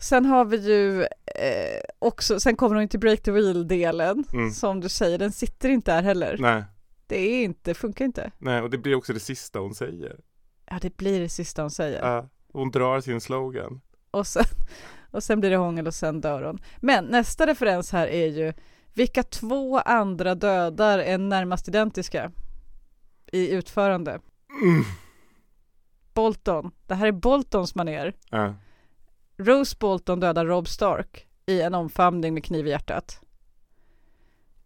[0.01, 4.23] Sen har vi ju eh, också, sen kommer de till break the wheel-delen.
[4.33, 4.51] Mm.
[4.51, 6.37] Som du säger, den sitter inte här heller.
[6.39, 6.63] Nej,
[7.07, 8.31] Det är inte, funkar inte.
[8.37, 10.19] nej, och det blir också det sista hon säger.
[10.65, 11.99] Ja det blir det sista hon säger.
[12.01, 13.81] Ja, hon drar sin slogan.
[14.11, 14.43] Och sen,
[15.11, 16.61] och sen blir det hångel och sen dör hon.
[16.79, 18.53] Men nästa referens här är ju
[18.93, 22.31] vilka två andra dödar är närmast identiska
[23.31, 24.19] i utförande?
[24.63, 24.83] Mm.
[26.13, 26.71] Bolton.
[26.87, 28.13] Det här är Boltons manér.
[28.29, 28.55] Ja.
[29.45, 33.21] Rose Bolton dödar Rob Stark i en omfamning med kniv i hjärtat.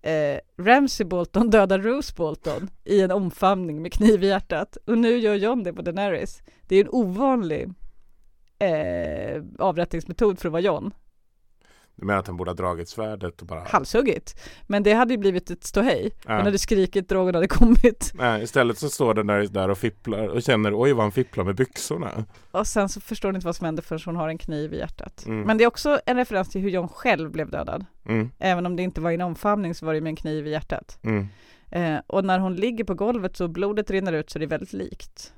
[0.01, 4.77] Eh, Ramsey Bolton dödar Rose Bolton i en omfamning med kniv i hjärtat.
[4.87, 6.41] Och nu gör John det på Daenerys.
[6.67, 7.73] Det är en ovanlig
[8.59, 10.93] eh, avrättningsmetod för att vara John.
[11.95, 14.41] Du menar att han borde ha dragit svärdet och bara Halshuggit.
[14.67, 16.11] Men det hade ju blivit ett ståhej.
[16.25, 16.33] Ja.
[16.33, 18.11] Han hade skrikit, drogen hade kommit.
[18.15, 21.43] Nej, istället så står den där, där och fipplar och känner oj vad han fipplar
[21.43, 22.25] med byxorna.
[22.51, 24.77] Och sen så förstår hon inte vad som händer förrän hon har en kniv i
[24.77, 25.25] hjärtat.
[25.25, 25.41] Mm.
[25.41, 27.85] Men det är också en referens till hur John själv blev dödad.
[28.05, 28.31] Mm.
[28.39, 30.51] Även om det inte var i en omfamning så var det med en kniv i
[30.51, 30.99] hjärtat.
[31.03, 31.27] Mm.
[31.71, 34.73] Eh, och när hon ligger på golvet så blodet rinner ut så det är väldigt
[34.73, 35.33] likt.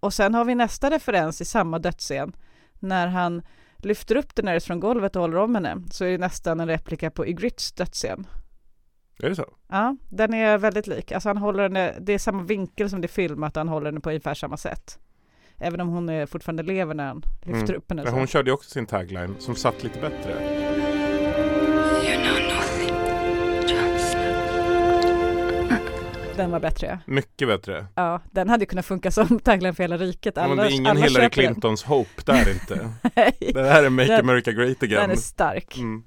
[0.00, 2.32] Och sen har vi nästa referens i samma dödsscen.
[2.78, 3.42] När han
[3.84, 7.10] lyfter upp Daenerys från golvet och håller om henne så är det nästan en replika
[7.10, 8.26] på Ygritte's dödsscen.
[9.22, 9.44] Är det så?
[9.68, 11.12] Ja, den är väldigt lik.
[11.12, 14.00] Alltså han håller henne, det är samma vinkel som det är filmat, han håller henne
[14.00, 14.98] på ungefär samma sätt.
[15.56, 17.76] Även om hon är fortfarande lever när han lyfter Mm.
[17.76, 18.02] upp henne.
[18.02, 18.18] Men så.
[18.18, 20.57] hon körde ju också sin tagline som satt lite bättre.
[26.42, 26.98] Den var bättre.
[27.06, 27.86] Mycket bättre.
[27.94, 30.38] Ja, den hade kunnat funka som tagline för hela riket.
[30.38, 31.30] Alla, men det är ingen Hillary köper den.
[31.54, 32.90] Clintons hope där inte.
[33.54, 35.00] Det här är Make Den- America Great Again.
[35.00, 35.76] Den är stark.
[35.78, 36.02] Mm.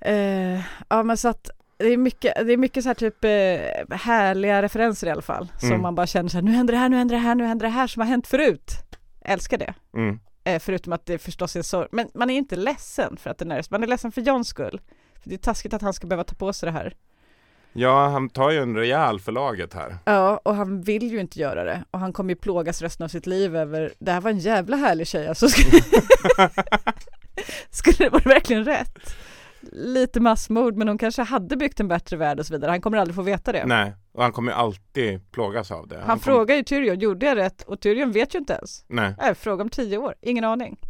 [0.00, 3.96] Eh, ja men så att det är mycket, det är mycket så här typ eh,
[3.96, 5.52] härliga referenser i alla fall.
[5.58, 5.82] Som Mm.
[5.82, 7.66] man bara känner så här, nu händer det här, nu händer det här, nu händer
[7.66, 8.72] det här som har hänt förut.
[9.24, 9.74] Älskar det.
[9.96, 10.18] Mm.
[10.44, 11.88] Eh, förutom att det förstås är sorg.
[11.92, 14.80] Men man är inte ledsen för att det är Man är ledsen för Johns skull.
[15.22, 16.94] För det är taskigt att han ska behöva ta på sig det här.
[17.72, 19.96] Ja, han tar ju en rejäl för laget här.
[20.04, 21.84] Ja, och han vill ju inte göra det.
[21.90, 24.76] Och han kommer ju plågas resten av sitt liv över, det här var en jävla
[24.76, 25.48] härlig tjej alltså.
[27.70, 29.14] Skulle det vara verkligen rätt?
[29.72, 32.70] Lite massmord, men hon kanske hade byggt en bättre värld och så vidare.
[32.70, 33.66] Han kommer aldrig få veta det.
[33.66, 35.96] Nej, och han kommer alltid plågas av det.
[35.98, 37.62] Han, kom- frågar ju Tyrion, gjorde jag rätt?
[37.62, 38.84] Och Tyrion vet ju inte ens.
[38.88, 39.14] Nej.
[39.18, 40.80] Nej, fråga om tio år, ingen aning.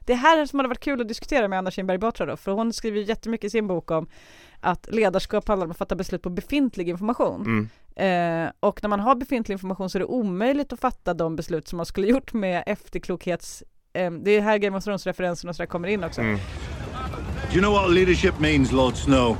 [0.00, 2.72] Det här som hade varit kul att diskutera med Anna Kinberg Batra då, för hon
[2.72, 4.08] skriver ju jättemycket i sin bok om
[4.60, 7.42] att ledarskap handlar om att fatta beslut på befintlig information.
[7.42, 7.68] Mm.
[7.96, 11.68] Eh, och när man har befintlig information så är det omöjligt att fatta de beslut
[11.68, 13.62] som man skulle gjort med efterklokhets...
[13.92, 16.20] Eh, det är här Game of Thrones-referensen och sådär kommer in också.
[16.20, 16.38] Mm.
[17.50, 19.36] Do you know what leadership means, Lord Snow?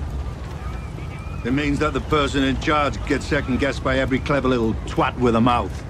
[1.45, 5.15] It means that the person in charge gets second guessed by every clever little twat
[5.19, 5.85] with a mouth.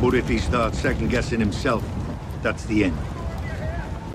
[0.00, 1.82] But if he starts second guessing himself,
[2.42, 2.94] that's the end.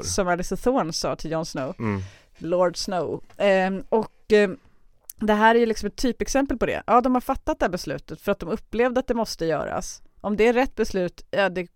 [0.01, 1.74] Som Alice Thorne sa till Jon Snow.
[1.80, 2.01] Mm.
[2.41, 3.23] Lord Snow.
[3.37, 4.49] Eh, och eh,
[5.19, 6.83] det här är ju liksom ett typexempel på det.
[6.87, 10.01] Ja, de har fattat det här beslutet för att de upplevde att det måste göras.
[10.21, 11.67] Om det är rätt beslut, ja det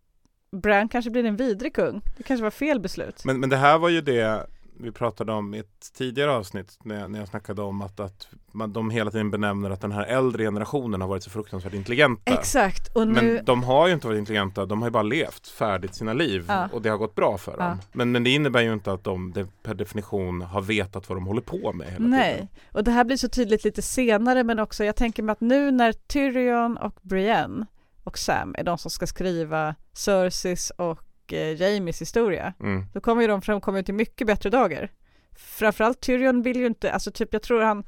[0.52, 2.02] Bran kanske blir en vidrig kung.
[2.18, 3.26] Det kanske var fel beslut.
[3.26, 4.48] Men, men det här var ju det
[4.80, 8.28] vi pratade om i ett tidigare avsnitt när jag, när jag snackade om att, att
[8.52, 12.34] man, de hela tiden benämner att den här äldre generationen har varit så fruktansvärt intelligenta.
[12.34, 13.06] Exakt, nu...
[13.06, 16.46] Men de har ju inte varit intelligenta, de har ju bara levt färdigt sina liv
[16.48, 16.70] Ja.
[16.74, 17.66] och det har gått bra för Ja.
[17.66, 17.78] dem.
[17.92, 21.42] Men, men det innebär ju inte att de per definition har vetat vad de håller
[21.42, 22.48] på med hela Nej, tiden.
[22.72, 25.72] och det här blir så tydligt lite senare men också jag tänker mig att nu
[25.72, 27.66] när Tyrion och Brienne
[28.04, 31.00] och Sam är de som ska skriva Cerseis och
[31.32, 32.86] eh, Jamies historia Mm.
[32.94, 34.92] då kommer ju de framkomma till mycket bättre dagar.
[35.36, 37.84] Framförallt Tyrion vill ju inte, alltså typ jag tror han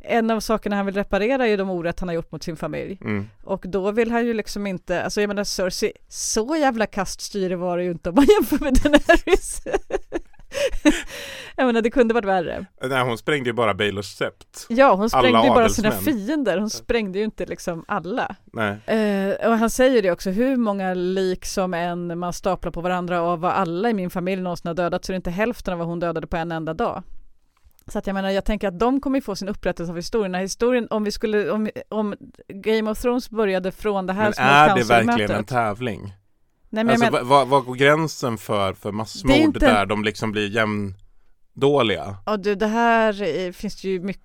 [0.00, 2.56] en av sakerna han vill reparera är ju de orätt han har gjort mot sin
[2.56, 2.98] familj.
[3.00, 3.28] Mm.
[3.44, 7.78] Och då vill han ju liksom inte, alltså jag menar Cersei, så jävla kaststyre var
[7.78, 9.62] det ju inte om man jämför med Daenerys.
[11.56, 12.66] jag menar det kunde varit värre.
[12.82, 14.66] Nej, hon sprängde ju bara Baelors sept.
[14.68, 18.36] Ja, hon sprängde Alla ju bara sina fiender, hon sprängde ju inte liksom alla.
[18.44, 18.78] Nej.
[18.86, 23.20] Eh, och han säger det också, hur många lik som en man staplar på varandra
[23.20, 25.78] av vad alla i min familj någonsin har dödat så är det inte hälften av
[25.78, 27.02] vad hon dödade på en enda dag.
[27.86, 30.32] Så att jag menar, jag tänker att de kommer ju få sin upprättelse av historien.
[30.32, 32.16] När historien, om vi skulle, om, om
[32.48, 36.14] Game of Thrones började från det här Men är det verkligen en tävling?
[36.70, 40.32] Nej, men alltså, men- vad, vad går gränsen för, för massmord inte- där de liksom
[40.32, 42.16] blir jämndåliga?
[42.26, 44.24] Ja du, det här eh, finns det ju mycket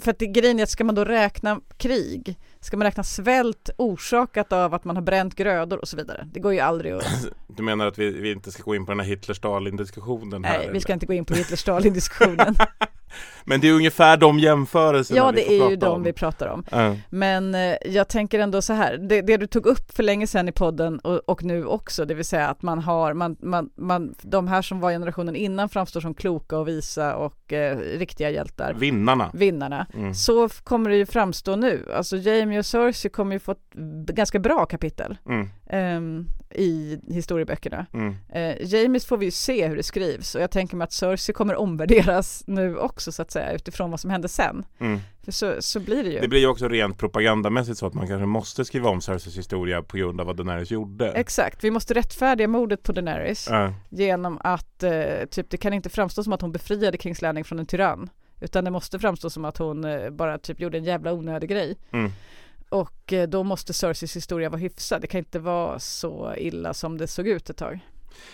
[0.00, 4.52] för att grejen är att ska man då räkna krig, ska man räkna svält orsakat
[4.52, 6.28] av att man har bränt grödor och så vidare.
[6.32, 7.26] Det går ju aldrig att...
[7.56, 10.52] Du menar att vi, vi inte ska gå in på den här Hitler-Stalin-diskussionen här?
[10.52, 10.80] Nej, vi eller?
[10.80, 12.54] ska inte gå in på Hitler-Stalin-diskussionen.
[13.44, 16.02] Men det är ungefär de jämförelserna ja, vi det får är ju de om.
[16.02, 16.64] vi pratar om.
[16.70, 16.96] Ja.
[17.10, 20.48] Men eh, jag tänker ändå så här, det, det du tog upp för länge sedan
[20.48, 24.14] i podden och, och nu också, det vill säga att man har, man, man, man,
[24.22, 28.74] de här som var generationen innan framstår som kloka och visa och eh, riktiga hjältar.
[28.74, 29.30] Vinnarna.
[29.34, 29.86] Vinnarna.
[29.94, 30.14] Mm.
[30.14, 31.92] Så kommer det ju framstå nu.
[31.96, 33.74] Alltså Jamie och Cersei kommer ju få ett
[34.14, 35.48] ganska bra kapitel Mm.
[35.66, 37.86] Ehm, i historieböckerna.
[37.92, 38.16] Mm.
[38.32, 41.32] Eh, Jamies får vi ju se hur det skrivs och jag tänker mig att Cersei
[41.32, 44.64] kommer omvärderas nu också så att säga utifrån vad som hände sen.
[44.78, 45.00] Mm.
[45.24, 46.20] För så, så blir det ju.
[46.20, 49.82] Det blir ju också rent propagandamässigt så att man kanske måste skriva om Cerseis historia
[49.82, 51.10] på grund av vad Daenerys gjorde.
[51.12, 53.74] Exakt, vi måste rättfärdiga mordet på Daenerys Ja.
[53.90, 57.58] genom att eh, typ det kan inte framstå som att hon befriade Kings Landing från
[57.58, 58.10] en tyrann
[58.40, 61.76] utan det måste framstå som att hon eh, bara typ gjorde en jävla onödig grej.
[61.92, 62.10] Mm.
[62.74, 65.00] Och eh, då måste Cerseis historia vara hyfsad.
[65.00, 67.80] Det kan inte vara så illa som det såg ut ett tag.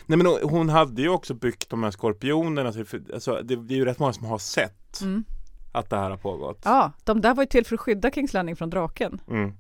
[0.07, 2.69] Nej men hon- hade ju också byggt de här skorpionerna,
[3.15, 5.25] alltså, det, är ju rätt många som har sett Mm.
[5.73, 6.61] att det här har pågått.
[6.65, 9.21] Ja, de där var ju till för att skydda Kings Landing från draken.
[9.29, 9.53] Mm.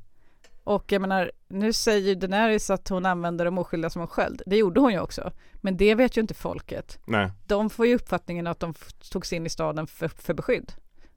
[0.65, 4.43] Och jag menar, nu säger Daenerys att hon använder de oskyldiga som en sköld.
[4.47, 5.33] Det gjorde hon ju också.
[5.55, 6.99] Men det vet ju inte folket.
[7.05, 7.31] Nej.
[7.47, 10.73] De får ju uppfattningen att de f- tog sig in i staden för, för beskydd.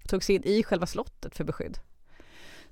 [0.08, 1.78] Tog sig in i själva slottet för beskydd.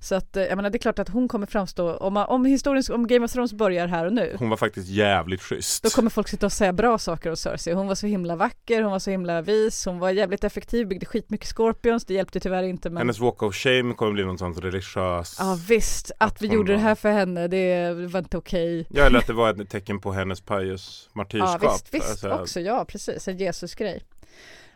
[0.04, 2.46] Så att eh, jag menar det är klart att hon kommer framstå, om, man, om
[2.46, 5.84] historien, om Game of Thrones börjar här och nu Hon var faktiskt jävligt schysst.
[5.84, 7.74] då kommer folk sitta och säga bra saker om Cersei.
[7.74, 11.06] Hon var så himla vacker, hon var så himla vis, hon var jävligt effektiv, byggde
[11.06, 14.54] skitmycket scorpions, det hjälpte tyvärr inte men Hennes walk of shame kommer bli någon sån
[14.54, 18.38] religiös Ja visst, att vi hon gjorde det var- här för henne, det var inte
[18.38, 18.86] okej.
[18.90, 22.30] Ja eller att det var ett tecken på hennes pious martyrskap Ja visst, visst Alltså,
[22.30, 24.04] också, ja precis, en Jesus-grej.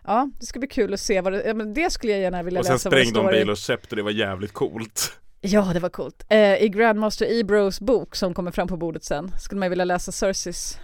[0.07, 2.44] Ja, det ska bli kul att se vad det, ja, men det skulle jag gärna
[2.44, 3.23] vilja Och sen läsa sprängde i.
[3.23, 5.11] Baelors skepp och det var jävligt coolt
[5.41, 6.26] Ja, det var coolt.
[6.30, 10.11] Eh, I Grandmaster Ebros bok som kommer fram på bordet sen skulle man vilja läsa
[10.11, 10.80] Cerseis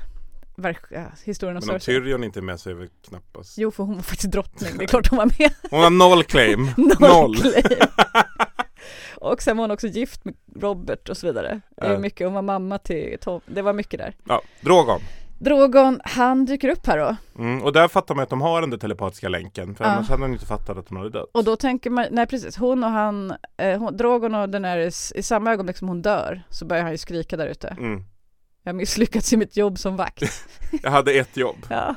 [0.89, 1.79] ja, historien om Men om.
[1.79, 4.83] Tyrion inte är med så är väl knappast Jo, för hon var faktiskt drottning, det
[4.83, 5.51] är klart hon var med.
[5.69, 6.69] Hon har noll claim
[6.99, 7.79] Noll claim.
[9.15, 11.61] Och sen var hon också gift med Robert och så vidare.
[11.81, 14.15] Det var mycket, hon var mamma till Tom, det var mycket där.
[14.27, 15.01] Ja, Drogon
[15.43, 17.15] Drogon, han dyker upp här då.
[17.43, 19.91] mm, Och där fattar man att de har den där telepatiska länken För Ja.
[19.91, 22.57] annars hade han inte fattat att hon hade dött Och då tänker man, nej precis,
[22.57, 26.65] hon och han, eh, hon, Drogon och Daenerys, i samma ögonblick som hon dör så
[26.65, 27.67] börjar han ju skrika där ute.
[27.67, 28.03] mm.
[28.63, 30.23] Jag misslyckats i mitt jobb som vakt.
[30.83, 31.95] Jag hade ett jobb Ja.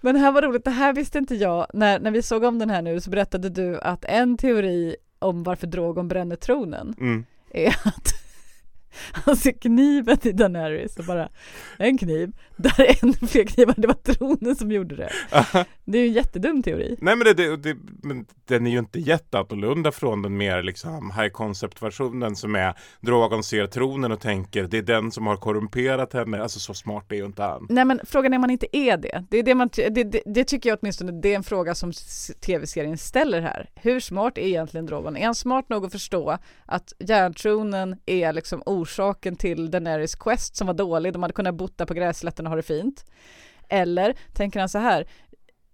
[0.00, 1.66] Men det här var roligt, det här visste inte jag.
[1.74, 5.42] När, när vi såg om den här nu så berättade du att en teori om
[5.42, 7.24] varför Drogon bränner tronen mm.
[7.50, 8.21] är att
[9.12, 11.28] han ser kniven i Daenerys och bara
[11.78, 15.12] en kniv, där är ännu fler knivar, det var tronen som gjorde det.
[15.84, 16.96] Det är ju en jättedum teori.
[17.00, 21.10] Nej men, det, det, det, men den är ju inte jätteannorlunda från den mer liksom
[21.10, 25.36] high concept versionen som är Drogon ser tronen och tänker det är den som har
[25.36, 27.66] korrumperat henne, alltså så smart är ju inte han.
[27.70, 29.24] Nej men frågan är om man inte är det.
[29.30, 31.92] Det, är det, man, det, det, tycker jag åtminstone, det är en fråga som
[32.40, 33.70] tv-serien ställer här.
[33.74, 35.16] Hur smart är egentligen Drogon?
[35.16, 40.66] Är han smart nog att förstå att järntronen är liksom orsaken till Daenerys quest som
[40.66, 43.04] var dålig, de hade kunnat bo där på gräslätten och ha det fint?
[43.68, 45.06] Eller tänker han så här,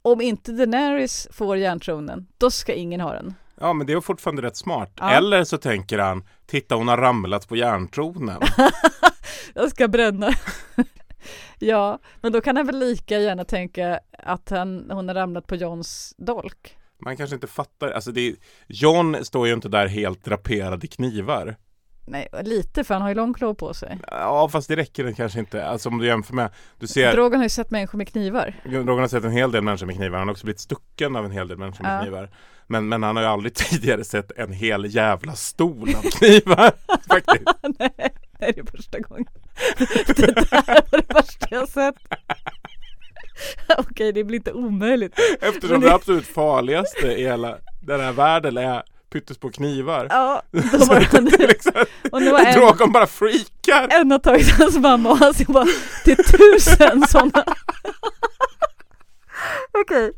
[0.02, 3.34] om inte Daenerys får järntronen, då ska ingen ha den.
[3.60, 4.92] Ja men det är fortfarande rätt smart.
[4.96, 5.10] Ja.
[5.10, 8.40] Eller så tänker han, titta hon har ramlat på järntronen.
[9.54, 10.32] Jag ska bränna.
[11.58, 15.56] ja, men då kan han väl lika gärna tänka att han, hon har ramlat på
[15.56, 16.76] Johns dolk.
[17.04, 18.34] Man kanske inte fattar, alltså det är,
[18.66, 21.56] John står ju inte där helt draperad i knivar.
[22.08, 23.98] Nej, lite för han har ju lång klå på sig.
[24.10, 27.36] Ja fast det räcker det kanske inte, alltså om du jämför med, du ser Drogon
[27.36, 28.54] har ju sett människor med knivar.
[28.64, 31.24] Drogon har sett en hel del människor med knivar, han har också blivit stucken av
[31.24, 32.02] en hel del människor med Ja.
[32.02, 32.30] knivar.
[32.66, 36.72] Men, men han har ju aldrig tidigare sett en hel jävla stol av knivar.
[37.08, 37.44] faktiskt.
[37.78, 39.26] nej, det är första gången.
[40.06, 40.34] det där
[40.90, 41.94] var det värsta jag sett.
[43.78, 45.14] Okej, det blir inte omöjligt.
[45.40, 50.06] Eftersom Men det absolut farligaste i hela den här världen är pyttesmå knivar.
[50.10, 51.72] Ja, då var han, liksom,
[52.12, 53.88] och nu var en, Drogon bara freakar.
[54.00, 55.66] en har tagit hans mamma och han ser bara
[56.04, 57.44] till tusen sådana.
[59.72, 60.12] Okej,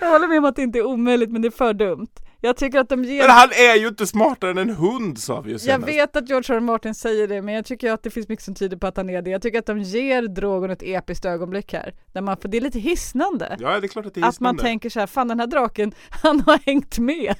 [0.00, 2.08] jag håller med om att det inte är omöjligt men det är för dumt.
[2.40, 3.22] Jag tycker att de ger...
[3.22, 5.88] Men han är ju inte smartare än en hund sa vi ju Jag senast.
[5.88, 6.60] vet att George R.
[6.60, 9.10] Martin säger det, men jag tycker att det finns mycket som tyder på att han
[9.10, 9.30] är det.
[9.30, 11.94] Jag tycker att de ger Drogon ett episkt ögonblick här.
[12.12, 13.56] Där man, för det är lite hisnande.
[13.60, 14.62] Ja det är klart att det är Att man hisnande.
[14.62, 17.34] tänker så här, fan den här draken, han har hängt med.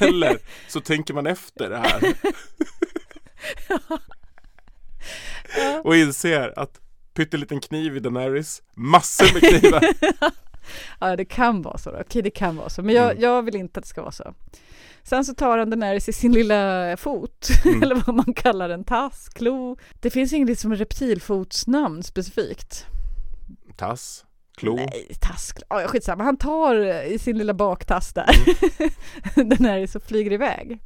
[0.00, 0.38] Eller
[0.68, 2.14] så tänker man efter det här.
[5.84, 6.80] Och inser att
[7.14, 9.80] pytteliten kniv i Daenerys, massor med knivar.
[11.00, 11.98] Ja, det kan vara så då.
[12.00, 12.82] Okej, det kan vara så.
[12.82, 13.22] Men jag, Mm.
[13.22, 14.34] jag vill inte att det ska vara så.
[15.02, 17.82] Sen så tar han den här i sin lilla fot, Mm.
[17.82, 19.76] eller vad man kallar den, tass, klo.
[20.00, 22.86] Det finns inget liksom reptilfotsnamn specifikt.
[23.76, 24.24] Tass,
[24.56, 24.74] klo.
[24.76, 26.24] Nej, tass, ja skitsamma.
[26.24, 26.74] Han tar
[27.04, 28.30] i sin lilla baktass där.
[29.36, 29.48] Mm.
[29.58, 30.78] den här så flyger iväg.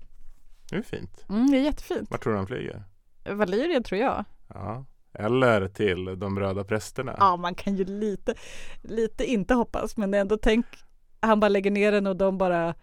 [0.70, 1.24] Det är fint.
[1.28, 2.10] Mm, det är jättefint.
[2.10, 2.82] Vart tror du han flyger?
[3.30, 4.24] Valyrien tror jag.
[4.48, 4.84] Ja.
[5.14, 7.16] Eller till de röda prästerna.
[7.18, 8.34] Ja, man kan ju lite,
[8.82, 10.66] lite inte hoppas, men ändå tänk,
[11.20, 12.74] han bara lägger ner den och de bara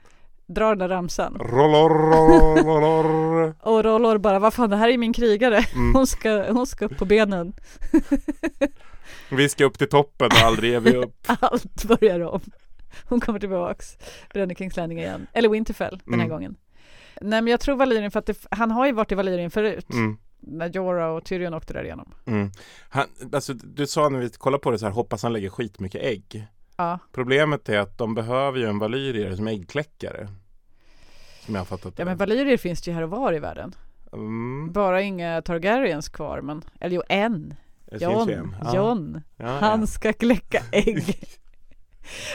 [0.47, 1.37] drar den där ramsan.
[1.39, 1.89] Rollor,
[2.63, 3.55] rollor.
[3.61, 5.93] Och Rollor bara, vad fan det här är min krigare, Mm.
[5.95, 7.53] hon, ska, hon ska upp på benen.
[9.31, 11.15] Vi ska upp till toppen och aldrig ger vi upp.
[11.39, 12.41] Allt börjar om.
[13.05, 13.97] Hon kommer tillbaks,
[14.33, 15.27] bränner Kings Landing igen.
[15.33, 16.29] Eller Winterfell den här Mm.
[16.29, 16.55] gången.
[17.21, 19.89] Nej men jag tror Valyrien för att det, han har ju varit i Valyrien förut.
[19.93, 20.17] Mm.
[20.39, 22.11] När Jorah och Tyrion åkte där igenom.
[22.25, 22.51] Mm.
[22.89, 26.01] Han, alltså, du sa när vi kollade på det så här, hoppas han lägger skitmycket
[26.03, 26.47] ägg.
[26.77, 26.99] Ja.
[27.11, 30.27] Problemet är att de behöver ju en valyrier som äggkläckare.
[31.45, 32.05] Som jag har fattat Ja det.
[32.05, 33.75] men Valyrier finns det ju här och var i världen.
[34.13, 34.71] Mm.
[34.71, 37.53] Bara inga Targaryens kvar men, eller jo en.
[37.91, 38.55] Jon.
[38.63, 38.75] Ja.
[38.75, 39.21] Jon.
[39.37, 39.87] Ja, Han ja.
[39.87, 41.23] ska kläcka ägg.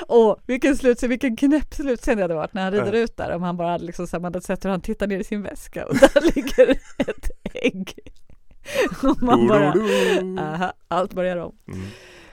[0.06, 3.34] Och vilken slutscen, vilken knäpp slutscen det hade varit när han rider ut där.
[3.34, 5.24] Om han bara hade liksom så här, man hade sett hur han tittar ner i
[5.24, 7.98] sin väska och där ligger ett ägg.
[9.02, 9.74] Och man bara,
[10.40, 11.54] aha, allt börjar om.
[11.68, 11.86] Mm.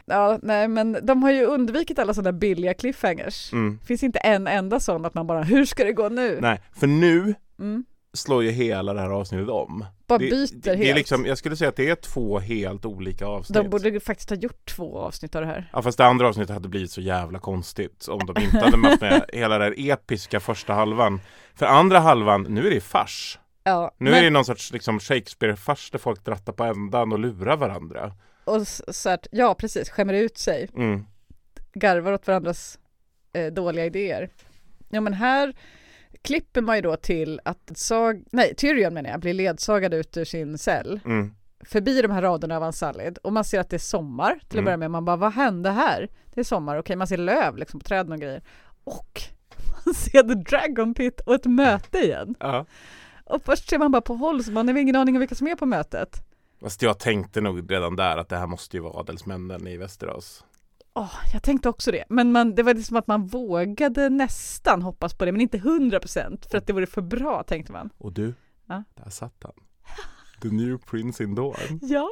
[0.05, 3.53] Ja, nej men de har ju undvikit alla sådana billiga cliffhangers.
[3.53, 3.79] Mm.
[3.85, 6.39] Finns inte en enda sån att man bara, hur ska det gå nu?
[6.41, 7.83] Nej, för nu Mm.
[8.13, 9.85] Slår ju hela det här avsnittet om.
[10.07, 10.97] Bara det, byter det, det är helt.
[10.97, 13.55] liksom, Jag skulle säga att det är två helt olika avsnitt.
[13.55, 15.69] De borde faktiskt ha gjort två avsnitt av det här.
[15.73, 19.01] Ja fast det andra avsnittet hade blivit så jävla konstigt om de inte hade haft
[19.01, 21.21] med hela den episka första halvan.
[21.55, 23.39] För andra halvan, nu är det fars.
[23.63, 27.19] Ja, Nu men- är det någon sorts liksom Shakespeare-fars där folk drattar på ändan och
[27.19, 28.13] lurar varandra.
[28.43, 30.69] Och så att, ja precis, skämmer ut sig.
[30.75, 31.05] Mm.
[31.73, 32.79] garvar åt varandras
[33.33, 34.29] eh, dåliga idéer.
[34.89, 35.53] Ja men här
[36.21, 40.25] klipper man ju då till att sag, nej Tyrion menar jag, blir ledsagad ut ur
[40.25, 41.33] sin cell Mm.
[41.65, 44.53] förbi de här raderna av Ansalid och man ser att det är sommar till att
[44.53, 44.65] Mm.
[44.65, 44.91] börja med.
[44.91, 46.09] Man bara, vad hände här?
[46.33, 48.41] Det är sommar, okej man ser löv liksom på träden och grejer.
[48.83, 49.21] Och
[49.85, 52.35] man ser The Dragon Pit och ett möte igen.
[52.39, 52.65] Ja.
[53.25, 55.47] Och först ser man bara på håll så man har ingen aning om vilka som
[55.47, 56.23] är på mötet.
[56.61, 60.45] Fast jag tänkte nog redan där att det här måste ju vara adelsmännen i Västerås.
[60.93, 65.13] Åh, jag tänkte också det, men man, det var liksom att man vågade nästan hoppas
[65.13, 67.89] på det, men inte hundra procent för att det vore för bra tänkte man.
[67.97, 68.33] Och du,
[68.67, 68.83] Ja.
[68.95, 69.53] där satt han.
[70.41, 71.53] The new prince in dawn.
[71.81, 72.09] Ja,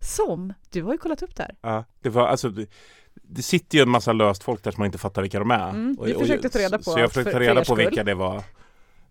[0.00, 1.54] som, du har ju kollat upp det här.
[1.60, 2.66] Ja, det var alltså det,
[3.14, 5.68] det sitter ju en massa löst folk där som man inte fattar vilka de är.
[5.70, 8.14] Mm, vi försökte ta reda på Så jag försökte för- ta reda på vilka det
[8.14, 8.42] var.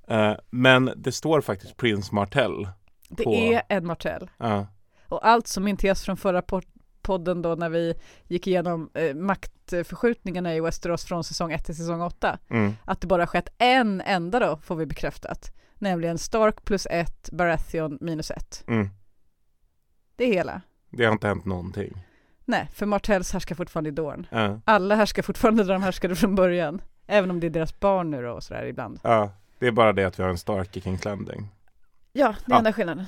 [0.07, 2.67] Eh, men det står faktiskt Prince Martell.
[3.09, 4.29] Det på, är en Martell.
[4.37, 4.67] Ja.
[5.07, 6.41] Och allt som min tes från förra
[7.01, 7.93] podden då när vi
[8.27, 12.39] gick igenom eh, maktförskjutningarna i Westeros från säsong 1 till säsong 8.
[12.49, 12.73] Mm.
[12.85, 15.51] Att det bara skett en enda då får vi bekräftat.
[15.75, 18.63] Nämligen Stark plus 1, Baratheon minus 1.
[18.67, 18.89] Mm.
[20.15, 20.61] Det är hela.
[20.89, 22.05] Det har inte hänt någonting.
[22.45, 24.27] Nej, för Martells härskar fortfarande i Dorn.
[24.29, 24.59] Ja.
[24.65, 26.81] Alla härskar fortfarande där de härskade från början.
[27.07, 28.99] Även om det är deras barn nu då och sådär ibland.
[29.03, 31.47] Ja, det är bara det att vi har en Stark i King's Landing.
[32.13, 32.57] Ja, det är Ja.
[32.57, 33.05] enda skillnaden.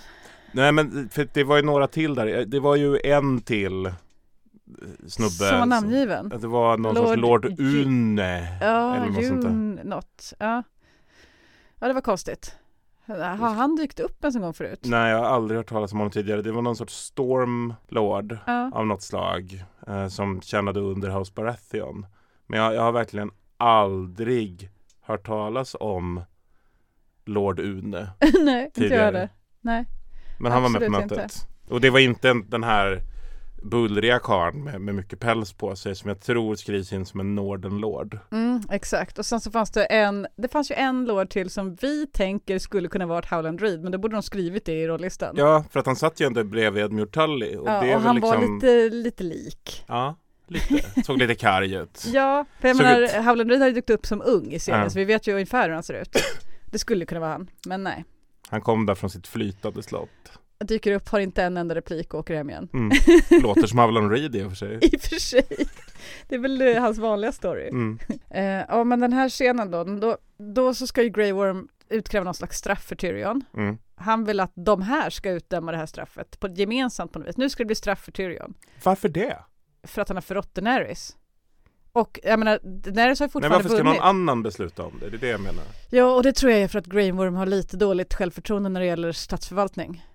[0.54, 2.46] Nej men för det var ju några till där.
[2.46, 3.92] Det var ju en till eh,
[5.08, 5.30] snubbe.
[5.32, 6.30] Som var namngiven.
[6.30, 8.58] Det var någon sorts Lord Lord Une.
[8.62, 9.50] Ja, eller något sånt där.
[9.50, 10.34] Jun något.
[10.40, 10.64] Ja.
[11.80, 12.56] ja, det var konstigt.
[13.06, 14.80] Har han dykt upp en sån gång förut?
[14.84, 16.42] Nej, jag har aldrig hört talas om honom tidigare.
[16.42, 18.72] Det var någon sorts Stormlord Ja.
[18.74, 22.06] av något slag eh, som tjänade under House Baratheon.
[22.48, 24.70] Men jag, jag har verkligen aldrig
[25.02, 26.22] hört talas om
[27.26, 28.08] Lord Une.
[28.20, 29.04] Nej, inte jag tidigare.
[29.06, 29.30] heller.
[29.62, 29.86] Nej.
[30.44, 31.16] Men han var med på Absolut inte.
[31.16, 31.48] mötet.
[31.70, 33.02] Och det var inte en, den här
[33.64, 37.36] bullriga karln med, med mycket päls på sig som jag tror skrivs in som en
[37.36, 38.20] Nordenlord.
[38.32, 39.20] Mm, exakt.
[39.20, 42.60] Och sen så fanns det en, det fanns ju en lord till som vi tänker
[42.60, 45.36] skulle kunna vara ett Howland Reed, men då borde de skrivit det i rollistan.
[45.38, 47.56] Ja, för att han satt ju ändå bredvid Edmure Tully.
[47.56, 48.32] Och Ja, och han liksom...
[48.40, 49.84] var lite, lite lik.
[49.88, 50.16] Ja,
[50.48, 51.04] lite.
[51.06, 52.06] Såg lite karg ut.
[52.14, 54.60] Ja, för jag Såg menar, ut- Howland Reed har ju dykt upp som ung i
[54.60, 54.90] serien, Ja.
[54.90, 56.16] så vi vet ju ungefär hur han ser ut.
[56.72, 58.06] Det skulle kunna vara han, men nej.
[58.54, 60.40] Han kom där från sitt flytande slott.
[60.60, 62.70] Dyker upp, har inte en enda replik och åker hem igen.
[62.74, 62.98] Mm.
[63.44, 64.80] Låter som Avalon Reed i och för sig.
[64.82, 65.48] I och för sig.
[66.28, 67.68] Det är väl eh, hans vanliga story.
[67.68, 68.00] Mm.
[68.30, 72.24] Eh, ja men den här scenen då, då, då så ska ju Grey Worm utkräva
[72.24, 73.44] någon slags straff för Tyrion.
[73.58, 73.78] Mm.
[73.96, 77.38] Han vill att de här ska utdöma det här straffet på gemensamt på något vis.
[77.38, 78.54] Nu ska det bli straff för Tyrion.
[78.84, 79.38] Varför det?
[79.84, 81.16] För att han har förrått Daenerys.
[81.96, 83.94] Och jag menar, Daenerys har ju Nej, fortfarande varför ska vunnit.
[84.00, 85.10] någon annan besluta om det?
[85.10, 85.64] Det är det jag menar.
[85.90, 88.80] Ja, och det tror jag är för att Grey Worm har lite dåligt självförtroende när
[88.80, 90.06] det gäller statsförvaltning.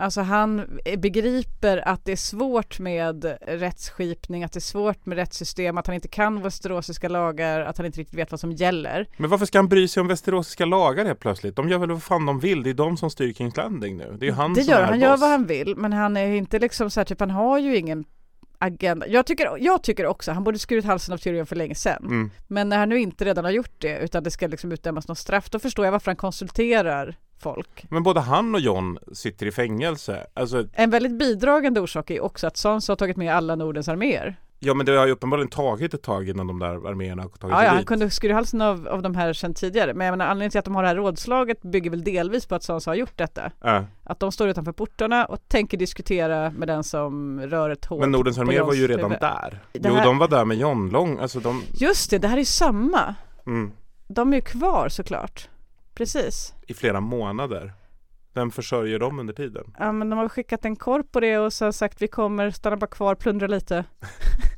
[0.00, 5.78] Alltså han begriper att det är svårt med rättsskipning, att det är svårt med rättssystem,
[5.78, 9.06] att han inte kan västerosiska lagar, att han inte riktigt vet vad som gäller.
[9.16, 11.56] Men varför ska han bry sig om västerosiska lagar helt plötsligt?
[11.56, 14.16] De gör väl vad fan de vill, det är de som styr Kings Landing nu.
[14.18, 15.20] Det är ju han det som gör är han, gör boss.
[15.20, 18.04] vad han vill, men han är inte liksom så här, typ han har ju ingen
[18.58, 19.06] agenda.
[19.06, 22.04] Jag tycker, jag tycker också, han borde skurit halsen av Tyrion för länge sedan.
[22.04, 22.30] Mm.
[22.46, 25.18] Men när han nu inte redan har gjort det, utan det ska liksom utdömas något
[25.18, 27.86] straff, då förstår jag varför han konsulterar folk.
[27.90, 30.26] Men både han och John sitter i fängelse.
[30.34, 34.36] Alltså, En väldigt bidragande orsak är också att Sansa har tagit med alla Nordens arméer.
[34.58, 37.56] Ja men det har ju uppenbarligen tagit ett tag innan de där arméerna har tagit
[37.56, 39.94] Ja, ja, han kunde skura halsen av, av de här sedan tidigare.
[39.94, 42.54] Men jag menar anledningen till att de har det här rådslaget bygger väl delvis på
[42.54, 43.50] att Sansa har gjort detta.
[43.60, 43.84] Ja.
[44.04, 48.10] Att de står utanför portarna och tänker diskutera med den som rör ett hår Men
[48.12, 49.62] Nordens armé var ju redan där.
[49.72, 51.18] Det Jo, här- de var där med John Lång.
[51.18, 51.62] Alltså de...
[51.72, 53.14] Just det, det här är ju samma.
[53.46, 53.72] Mm.
[54.08, 55.48] De är ju kvar såklart.
[55.94, 56.54] Precis.
[56.66, 57.72] I flera månader.
[58.34, 59.74] Vem försörjer dem under tiden?
[59.78, 62.76] Ja men de har skickat en korp på det och så sagt vi kommer stanna
[62.76, 63.84] bara kvar, plundra lite.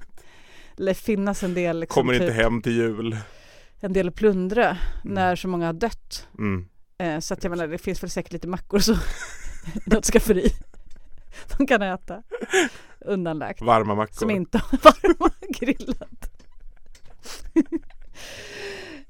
[0.78, 3.16] Eller finnas en del liksom, Kommer inte typ, hem till jul.
[3.80, 6.28] en del plundra när så många har dött.
[6.38, 6.68] Mm.
[6.98, 8.96] Eh, så att jag menar det finns väl säkert lite mackor så
[9.86, 10.52] något skafferi
[11.58, 12.22] de kan äta
[13.00, 13.62] undanlagt.
[13.62, 14.14] Varma mackor.
[14.14, 16.30] Som inte har varma grillat.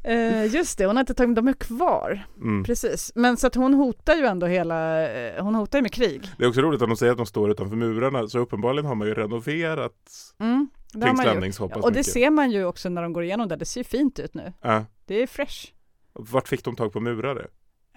[0.03, 2.27] Eh, just det, hon har inte tagit, de är kvar.
[2.37, 2.65] Mm.
[2.65, 6.23] Precis, men så att hon hotar ju ändå hela, eh, hon hotar ju med krig.
[6.39, 8.27] Det är också roligt att de säger att de står utanför murarna.
[8.29, 9.93] Så uppenbarligen har man ju renoverat
[10.41, 11.25] Mm, Kings.
[11.25, 12.13] Landing så pass och det mycket.
[12.13, 14.53] ser man ju också när de går igenom det, det ser ju fint ut nu.
[14.61, 14.85] Ja.
[15.07, 15.73] Det är fresh.
[16.13, 17.47] Vart fick de tag på murare?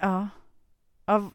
[0.02, 0.28] Ja.
[1.06, 1.32] Av,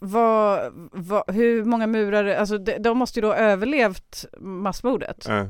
[0.00, 5.24] vad, vad, hur många murar, alltså de, de måste ju då ha överlevt massmordet.
[5.28, 5.46] Ja.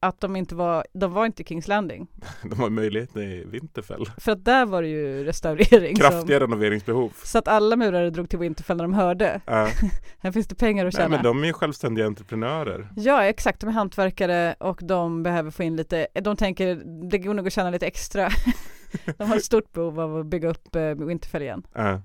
[0.00, 2.06] Att de inte var, de var inte Kings Landing.
[2.42, 4.04] De har möjlighet i Winterfell.
[4.18, 5.96] För att där var det ju restaurering.
[5.96, 7.12] Kraftiga Som, renoveringsbehov.
[7.24, 9.40] så att alla murare drog till Winterfell när de hörde.
[9.46, 9.68] Ja.
[10.18, 11.16] Här finns det pengar att Nej tjäna.
[11.16, 12.88] men de är ju självständiga entreprenörer.
[12.96, 16.74] Ja exakt, de är hantverkare och de behöver få in lite, de tänker
[17.10, 18.28] det går nog att tjäna lite extra.
[19.18, 21.66] de har ett stort behov av att bygga upp eh, Winterfell igen.
[21.74, 22.02] Ja.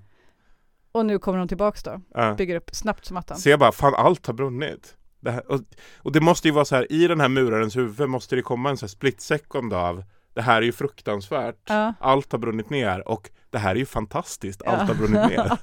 [0.92, 2.34] Och nu kommer de tillbaks då, Ja.
[2.34, 3.38] bygger upp snabbt som attan.
[3.44, 4.96] Jag bara, fan allt har brunnit.
[5.22, 5.60] Det här, och,
[5.96, 8.70] och det måste ju vara så här, i den här murarens huvud måste det komma
[8.70, 10.04] en så här split second av
[10.34, 11.94] det här är ju fruktansvärt, Ja.
[12.00, 15.58] allt har brunnit ner och det här är ju fantastiskt, allt har brunnit ner.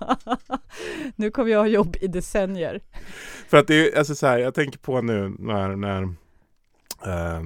[1.15, 2.81] nu kommer jag ha jobb i decennier.
[3.47, 6.03] För att det är alltså så här, jag tänker på nu när, när
[7.05, 7.43] eh,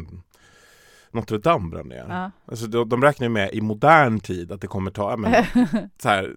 [1.11, 2.05] Notre Dame brann ner.
[2.09, 2.31] Ja.
[2.45, 5.45] Alltså de, de räknar ju med i modern tid att det kommer ta, ja, men,
[5.97, 6.35] så här,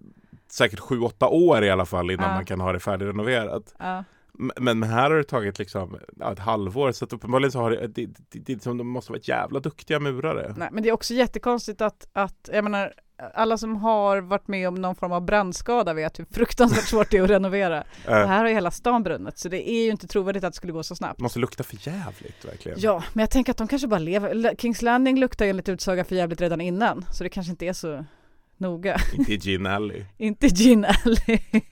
[0.49, 2.35] säkert 7-8 år i alla fall innan Ja.
[2.35, 3.75] man kan ha det färdigrenoverat.
[3.79, 4.05] Ja.
[4.39, 7.71] Men, men här har det tagit liksom ja, ett halvår så att uppenbarligen så har
[7.71, 10.55] det, det, det, det som de måste vara ett jävla duktiga murare.
[10.57, 12.93] Nej, men det är också jättekonstigt att, att, jag menar,
[13.35, 17.17] alla som har varit med om någon form av brandskada vet hur fruktansvärt svårt det
[17.17, 17.81] är att renovera.
[18.07, 20.57] Och här har ju hela stan brunnit, så det är ju inte trovärdigt att det
[20.57, 21.19] skulle gå så snabbt.
[21.19, 22.79] Det måste lukta för jävligt verkligen.
[22.81, 24.55] Ja, men jag tänker att de kanske bara lever.
[24.59, 27.73] Kings Landing luktar ju enligt utsaga för jävligt redan innan, så det kanske inte är
[27.73, 28.05] så
[28.57, 29.01] noga.
[29.15, 30.05] Inte i Gin Alley.
[30.17, 31.41] inte Gin Alley.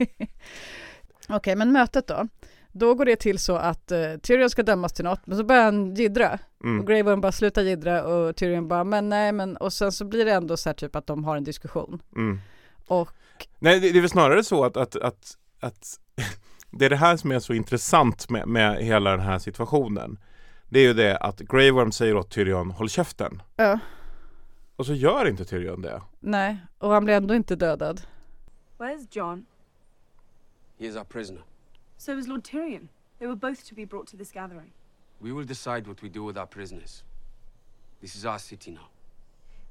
[1.28, 2.28] Okej, men mötet då?
[2.76, 5.64] Då går det till så att uh, Tyrion ska dömas till något, men så börjar
[5.64, 6.38] han jiddra.
[6.64, 6.80] Mm.
[6.80, 10.04] Och Grey Worm bara sluta jiddra och Tyrion bara men nej men och sen så
[10.04, 12.02] blir det ändå så här typ att de har en diskussion.
[12.16, 12.40] Mm.
[12.86, 13.10] Och
[13.58, 16.00] Nej, det, det är väl snarare så att, att, att, att
[16.70, 20.18] det är det här som är så intressant med, med hela den här situationen.
[20.68, 23.42] Det är ju det att Grey Worm säger åt Tyrion, håll käften.
[23.56, 23.78] Ja.
[24.76, 26.02] Och så gör inte Tyrion det.
[26.20, 28.00] nej, och han blir ändå inte dödad.
[28.78, 29.46] Where's John?
[30.78, 31.42] He is our prisoner.
[32.04, 32.88] So is Lord Tyrion.
[33.18, 34.72] They were both to be brought to this gathering.
[35.22, 37.02] We will decide what we do with our prisoners.
[38.02, 38.88] This is our city now.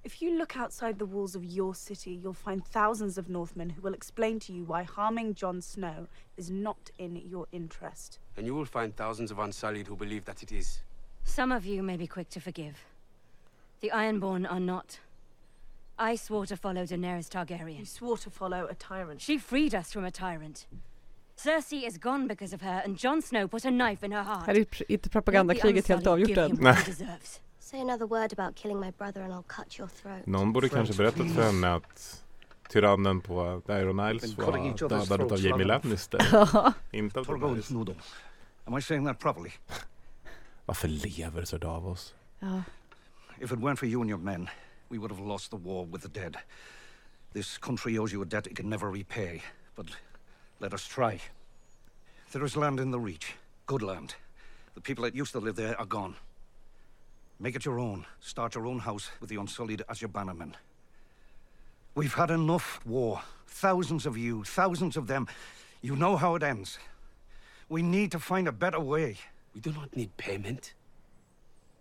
[0.03, 3.83] If you look outside the walls of your city, you'll find thousands of Northmen who
[3.83, 8.17] will explain to you why harming Jon Snow is not in your interest.
[8.35, 10.79] And you will find thousands of Unsullied who believe that it is.
[11.25, 12.83] Some of you may be quick to forgive.
[13.81, 14.97] The Ironborn are not.
[15.99, 17.77] I swore to follow Daenerys Targaryen.
[17.77, 19.21] You swore to follow a tyrant.
[19.21, 20.65] She freed us from a tyrant.
[21.43, 24.47] Cersei is gone because of her, and Jon Snow put a knife in her heart.
[24.47, 26.57] Här är inte propagandakriget helt avgjort än.
[26.61, 26.77] Nej.
[27.59, 30.25] Say another word about killing my brother and I'll cut your throat.
[30.25, 32.23] Någon borde kanske berättat för henne att
[32.69, 35.65] tyrannen på Iron Isles var dödad av Jamie.
[35.65, 36.19] Lannister.
[36.91, 37.71] Inte av Daenerys.
[38.65, 39.51] Am I saying that properly?
[40.65, 42.15] Varför lever Sir Davos?
[42.39, 42.63] Ja.
[43.39, 44.49] If it weren't for you and your men,
[44.89, 46.37] we would have lost the war with the dead.
[47.33, 49.41] This country owes you a debt it can never repay,
[49.75, 49.87] but
[50.63, 51.19] let us try.
[52.31, 53.33] There is land in the Reach,
[53.65, 54.15] good land.
[54.75, 56.15] The people that used to live there are gone.
[57.37, 58.05] Make it your own.
[58.21, 60.53] Start your own house with the Unsullied as your bannermen.
[61.95, 63.21] We've had enough war.
[63.45, 65.27] Thousands of you, thousands of them.
[65.81, 66.79] You know how it ends.
[67.67, 69.17] We need to find a better way.
[69.53, 70.73] We do not need payment.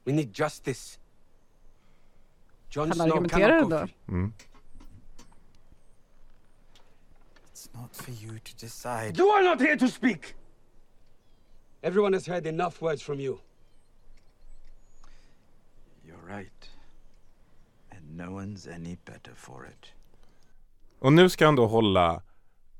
[0.05, 0.99] We need justice.
[2.69, 3.69] Jon Han Snow argumenterar cannot ändå.
[3.69, 3.95] go free.
[4.11, 4.33] Mm.
[7.75, 9.19] Not for you to decide.
[9.19, 10.35] You are not here to speak!
[11.83, 13.39] Everyone has heard enough words from you.
[16.07, 16.71] You're right.
[17.91, 19.93] And no one's any better for it.
[20.99, 22.23] Och nu ska han då hålla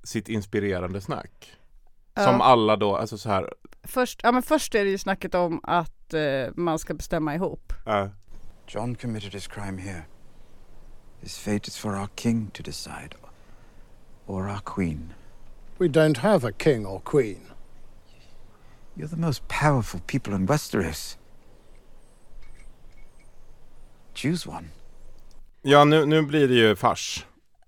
[0.03, 1.53] sitt inspirerande snack.
[2.15, 2.25] Ja.
[2.25, 3.53] Som alla då, alltså så här,
[3.85, 7.73] Först, ja, men först är det ju snacket om att eh, man ska bestämma ihop.
[7.87, 8.07] äh,
[8.67, 10.03] John committed his crime here.
[11.21, 13.15] His fate is for our king to decide.
[14.27, 15.15] Or our queen.
[15.79, 17.41] We don't have a king or queen.
[18.95, 21.19] You're the most powerful people in Westeros.
[24.15, 24.69] Choose one.
[25.63, 27.27] ja nu, nu blir det ju fars.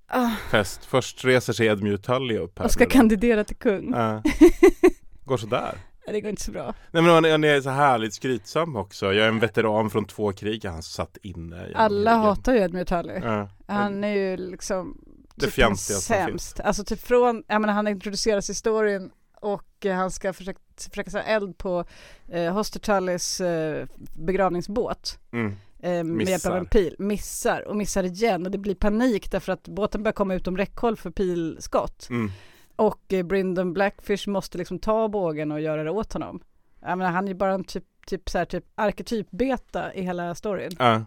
[0.09, 0.31] Ah.
[0.51, 0.85] Fest.
[0.85, 2.65] Först reser sig Edmure Tully upp här.
[2.65, 3.93] Och ska kandidera till kung.
[3.95, 4.23] Ja.
[5.25, 5.79] Går sådär.
[6.07, 6.75] Det går inte så bra.
[6.91, 9.13] Nej men han är, han är så härligt skrytsam också.
[9.13, 10.65] Jag är en veteran från två krig.
[10.65, 11.71] Han satt inne.
[11.75, 12.21] Alla krigen.
[12.21, 13.21] hatar ju Edmure Tully.
[13.23, 13.49] Ja.
[13.67, 14.99] Han är ju liksom
[15.35, 16.61] Det typ den fjantigaste som sämst.
[16.61, 21.11] Alltså typ från, jag menar han introduceras i storyn och eh, han ska försöka, försöka
[21.11, 21.85] sätta eld på
[22.29, 25.19] eh, Hoster Tullys eh, begravningsbåt.
[25.33, 25.57] Mm.
[25.83, 29.53] Eh, med hjälp av en pil, missar och missar igen och det blir panik därför
[29.53, 32.07] att båten börjar komma utom räckhåll för pilskott.
[32.11, 32.31] Mm.
[32.77, 36.41] Och eh, Bryndon Blackfish måste liksom ta bågen och göra det åt honom.
[36.81, 40.35] Jag menar han är ju bara en typ, typ så här, typ arketypbeta i hela
[40.35, 40.71] storyn.
[40.79, 41.05] Ja.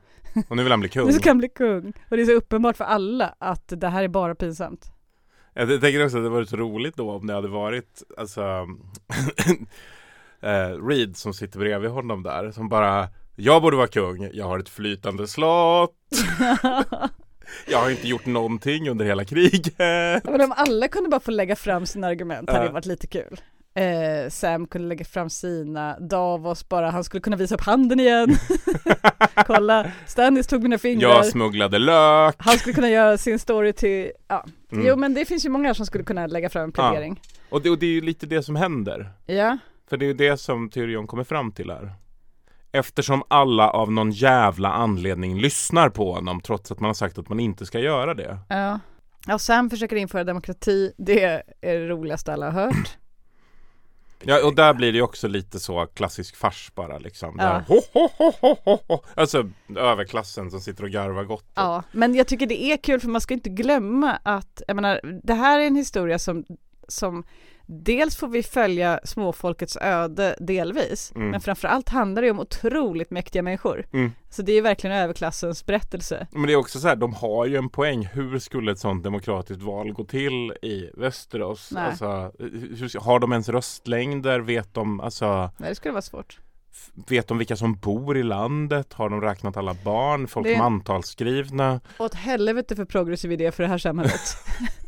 [0.50, 1.06] Och nu vill han bli kung.
[1.08, 1.94] Nu ska han bli kung.
[2.10, 4.92] Och det är så uppenbart för alla att det här är bara pinsamt.
[5.54, 8.42] Jag tänker också att det varit så roligt då om det hade varit alltså
[10.42, 14.60] eh, Reed som sitter bredvid honom där som bara Jag borde vara kung, jag har
[14.60, 15.96] ett flytande slott
[17.68, 19.74] Jag har inte gjort någonting under hela kriget
[20.24, 23.42] Men om alla kunde bara få lägga fram sina argument hade det varit lite kul.
[23.78, 28.36] Eh, Sam kunde lägga fram sina, Davos bara, han skulle kunna visa upp handen igen.
[29.48, 31.10] Kolla, Stannis tog mina fingrar.
[31.10, 34.46] Jag smugglade lök Han skulle kunna göra sin story till, ja.
[34.72, 34.88] Mm.
[34.88, 37.22] Jo men det finns ju många som skulle kunna lägga fram en plädering.
[37.50, 39.58] och, det, och det är ju lite det som händer Ja.
[39.90, 41.92] För det är ju det som Tyrion kommer fram till här
[42.72, 47.30] Eftersom alla av någon jävla anledning lyssnar på honom trots att man har sagt att
[47.30, 48.80] man inte ska göra det Ja.
[49.28, 52.98] Ja, Sam försöker införa demokrati, det är det roligaste alla har hört.
[54.24, 57.36] Ja och där blir det ju också lite så klassisk fars bara liksom.
[57.40, 57.46] Ja.
[57.46, 59.00] Där, ho, ho, ho, ho.
[59.16, 61.52] Alltså överklassen som sitter och garvar gott.
[61.54, 65.22] Ja, men jag tycker det är kul för man ska inte glömma att, jag menar,
[65.24, 66.46] det här är en historia som,
[66.88, 67.24] som
[67.70, 71.30] dels får vi följa småfolkets öde delvis, Mm.
[71.30, 73.86] men framförallt handlar det om otroligt mäktiga människor.
[73.94, 74.12] Mm.
[74.30, 76.28] Så det är verkligen överklassens berättelse.
[76.32, 78.06] Men det är också så här, de har ju en poäng.
[78.06, 81.70] Hur skulle ett sånt demokratiskt val gå till i Västerås?
[81.74, 81.84] Nej.
[81.86, 84.40] Alltså, hur, har de ens röstlängder?
[84.40, 86.40] Vet de, alltså, Nej, det skulle vara svårt.
[87.10, 88.94] vet de vilka som bor i landet?
[88.94, 90.28] Har de räknat alla barn?
[90.28, 91.80] Folk Det- mantalsskrivna?
[92.00, 94.22] Åt helvete för progressiv idé för det här samhället.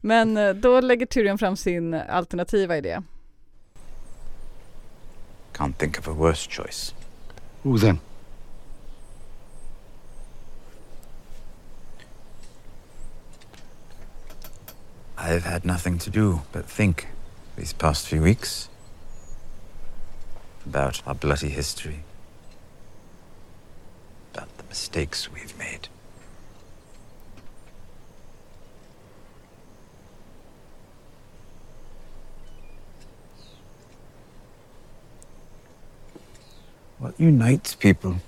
[0.00, 3.02] men eh, då lägger Tyrion fram sin alternativa idé.
[5.52, 6.94] Can't think of a worse choice.
[7.62, 7.98] Who then?
[15.18, 17.08] I've had nothing to do but think
[17.56, 18.70] these past few weeks
[20.64, 22.04] about our bloody history,
[24.32, 25.88] about the mistakes we've made.
[37.00, 38.20] What unites people?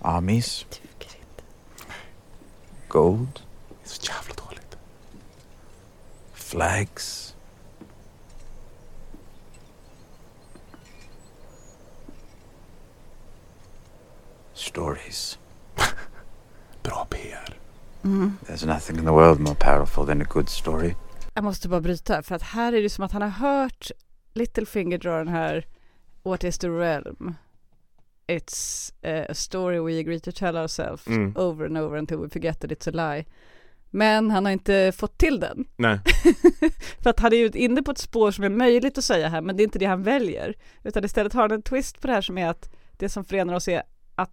[0.00, 0.64] Armies?
[2.88, 3.40] Gold?
[3.68, 4.76] Det är så jävla dåligt.
[6.32, 7.34] Flags?
[14.54, 15.38] Stories.
[16.82, 17.58] Bra PR.
[18.04, 18.36] Mm.
[18.46, 20.94] There's nothing in the world more powerful than a good story.
[21.34, 23.90] Jag måste bara bryta för att här är det som att han har hört
[24.36, 25.66] Littlefinger dra den här
[26.22, 27.34] What is the realm?
[28.26, 28.92] It's
[29.30, 31.36] a story we agree to tell ourselves Mm.
[31.36, 33.24] over and over until we forget that it's a lie.
[33.90, 35.64] Men han har inte fått till den.
[35.76, 35.98] Nej.
[37.02, 39.40] för att han är ju inne på ett spår som är möjligt att säga här
[39.40, 40.54] men det är inte det han väljer.
[40.82, 43.54] Utan istället har han en twist på det här som är att det som förenar
[43.54, 43.82] oss är
[44.14, 44.30] att,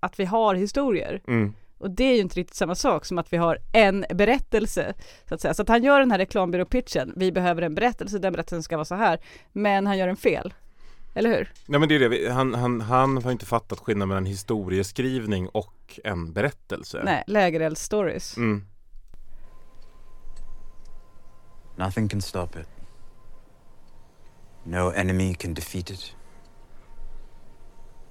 [0.00, 1.22] att vi har historier.
[1.28, 1.52] Mm.
[1.78, 4.94] Och det är ju inte riktigt samma sak som att vi har en berättelse.
[5.28, 5.54] Så att, säga.
[5.54, 8.84] så att han gör den här reklambyråpitchen, vi behöver en berättelse, den berättelsen ska vara
[8.84, 9.18] så här.
[9.52, 10.54] Men han gör en fel.
[11.14, 11.52] Eller hur?
[11.66, 16.00] Nej men det är det, han, han, han har inte fattat skillnaden mellan historieskrivning och
[16.04, 17.02] en berättelse.
[17.04, 18.36] Nej, lägereldsstories.
[18.36, 18.66] Mm.
[21.76, 22.68] Nothing can stop it.
[24.64, 26.16] No enemy can defeat it.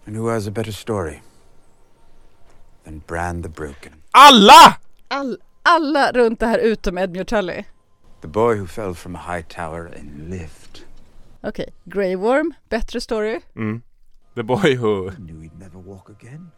[0.06, 1.20] And who has a better story
[2.86, 3.94] than Bran the Broken?
[4.12, 4.78] Alla!
[5.08, 7.64] All, alla runt det här utom Edmure Tully.
[8.22, 10.86] The boy who fell from a high tower and lived.
[11.44, 13.42] Okej, Grey Worm, bättre story.
[13.56, 13.82] Mm.
[14.36, 15.12] The boy who...
[15.12, 16.52] Knew he'd never walk again.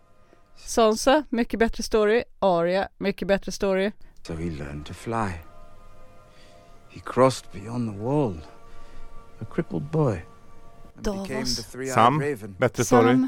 [0.58, 2.24] Sansa, mycket bättre story.
[2.40, 3.92] Arya, mycket bättre story.
[4.24, 5.40] So he learned to fly.
[6.90, 8.38] He crossed beyond the wall.
[9.42, 10.22] A crippled boy.
[11.02, 11.66] Davos.
[11.94, 12.20] Sam,
[12.58, 13.14] bättre story.
[13.14, 13.28] Sam,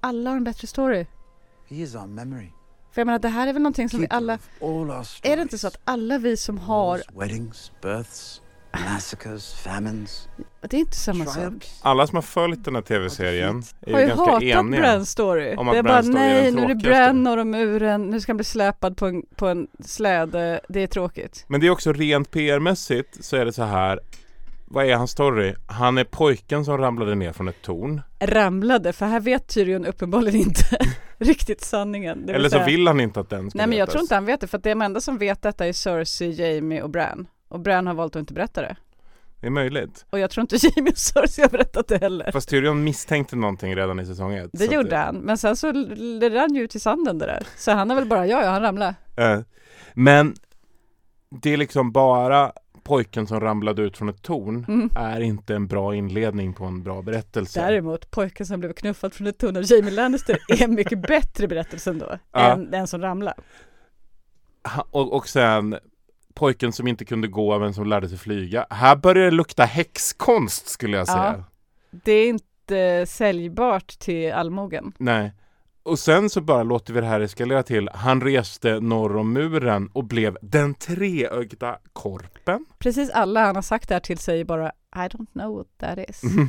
[0.00, 1.06] alla har en bättre story.
[1.68, 2.50] He is our memory.
[2.92, 4.38] För jag menar det här är väl någonting som vi alla,
[5.22, 10.28] är det inte så att alla vi som har, Weddings, births, massacres, famines.
[10.60, 11.52] det är inte samma sak.
[11.82, 15.56] Alla som har följt den här tv-serien är Har ju ganska hatat eniga Brans story.
[15.56, 16.74] om Det att är bara är nej, den nu är det.
[16.74, 20.60] Bran norr om muren, nu ska han bli släpad på en, på en släde.
[20.68, 21.44] Det är tråkigt.
[21.48, 24.00] Men det är också rent PR-mässigt så är det så här
[24.68, 25.54] Vad är hans story?
[25.66, 30.40] Han är pojken som ramlade ner från ett torn Ramlade, för här vet Tyrion uppenbarligen
[30.40, 30.78] inte
[31.18, 32.26] riktigt sanningen.
[32.26, 33.92] Det Eller så säga- vill han inte att den ska Nej men jag berättas.
[33.92, 36.82] tror inte han vet det, för att de enda som vet detta är Cersei, Jamie
[36.82, 37.26] och Bran.
[37.48, 38.76] Och Bran har valt att inte berätta det.
[39.40, 42.32] Det är möjligt Och jag tror inte Jamie och Cersei har berättat det heller.
[42.32, 46.40] Fast Tyrion misstänkte någonting redan i säsong ett Det gjorde han, men sen så ledde
[46.40, 47.46] han ju ut i sanden det där.
[47.56, 48.94] Så han har väl bara, ja ja, han ramlade.
[49.16, 49.40] Eh,
[49.94, 50.34] Men
[51.42, 52.52] Det är liksom bara
[52.86, 54.90] pojken som ramlade ut från ett torn Mm.
[54.96, 57.60] är inte en bra inledning på en bra berättelse.
[57.60, 61.48] Däremot, pojken som blev knuffad från ett torn av Jamie Lannister är en mycket bättre
[61.48, 62.52] berättelse ändå, Ja.
[62.52, 63.36] än den som ramlade.
[64.90, 65.76] Och, och sen
[66.34, 68.66] pojken som inte kunde gå men som lärde sig flyga.
[68.70, 71.34] Här börjar det lukta häxkonst skulle jag säga.
[71.38, 71.44] Ja.
[72.04, 74.92] Det är inte säljbart till allmogen.
[74.98, 75.32] Nej.
[75.86, 77.88] Och sen så bara låter vi det här eskalera till.
[77.94, 82.66] Han reste norr om muren och blev den treögda korpen.
[82.78, 85.98] Precis alla han har sagt det här till säger bara I don't know what that
[86.08, 86.22] is.
[86.22, 86.48] Mhm.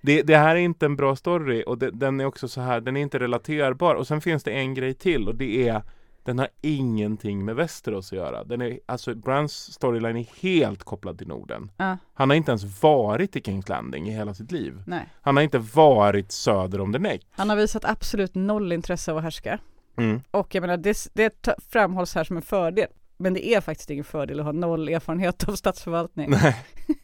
[0.00, 2.80] Det, det här är inte en bra story och det, den är också så här,
[2.80, 3.94] den är inte relaterbar.
[3.94, 5.82] Och sen finns det en grej till och det är
[6.24, 8.44] den har ingenting med Västerås att göra.
[8.44, 11.70] Den är, alltså Brans storyline är helt kopplad till Norden.
[11.76, 11.98] Ja.
[12.14, 14.82] Han har inte ens varit i Kings Landing i hela sitt liv.
[14.86, 15.08] Nej.
[15.20, 17.26] Han har inte varit söder om The Neck.
[17.30, 19.58] Han har visat absolut noll intresse av att härska.
[19.96, 20.20] Mm.
[20.30, 22.88] Och jag menar, det, det framhålls här som en fördel.
[23.16, 26.30] Men det är faktiskt ingen fördel att ha noll erfarenhet av statsförvaltning.
[26.30, 26.56] Nej.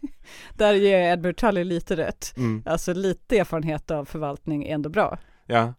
[0.55, 2.37] Där ger Edward Tully lite rätt.
[2.37, 2.63] Mm.
[2.67, 5.19] Alltså lite erfarenhet av förvaltning är ändå bra.
[5.47, 5.75] Ja.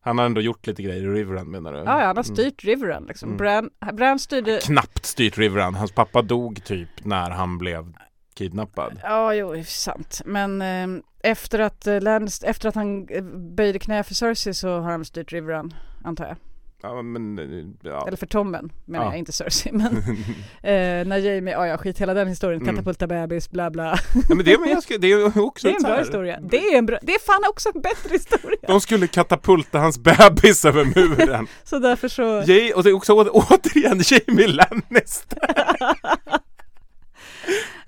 [0.00, 1.78] Han har ändå gjort lite grejer i Riverrun menar du?
[1.78, 2.24] Ja, ja han har Mm.
[2.24, 3.28] styrt Riverrun liksom.
[3.28, 3.36] Mm.
[3.36, 4.60] Bran, Bran styrde...
[4.62, 5.74] Knappt styrt Riverrun.
[5.74, 7.92] Hans pappa dog typ när han blev
[8.34, 9.00] kidnappad.
[9.02, 10.22] Ja, jo, det är sant.
[10.24, 13.22] Men eh, efter, att, eh, Lannist- efter att han eh,
[13.56, 16.36] böjde knä för Cersei så har han styrt Riverrun, antar jag.
[16.82, 18.04] Ja men, eh, ja.
[18.06, 19.10] Eller för Tommen, menar Ja.
[19.12, 19.72] jag, inte Cersei.
[19.72, 19.86] Men
[20.62, 22.74] eh, när Jamie, ja ja, skit hela den historien, Mm.
[22.74, 23.98] katapulta bebis, bla bla.
[24.28, 26.40] Ja, men det, men jag ska, det är också Det är en bra här- historia.
[26.42, 28.58] Det är en bra, det är fan också en bättre historia.
[28.66, 31.46] De skulle katapulta hans bebis över muren.
[31.64, 32.22] Så därför så...
[32.46, 35.38] Jay, och det är också å- återigen Jamie Lannister.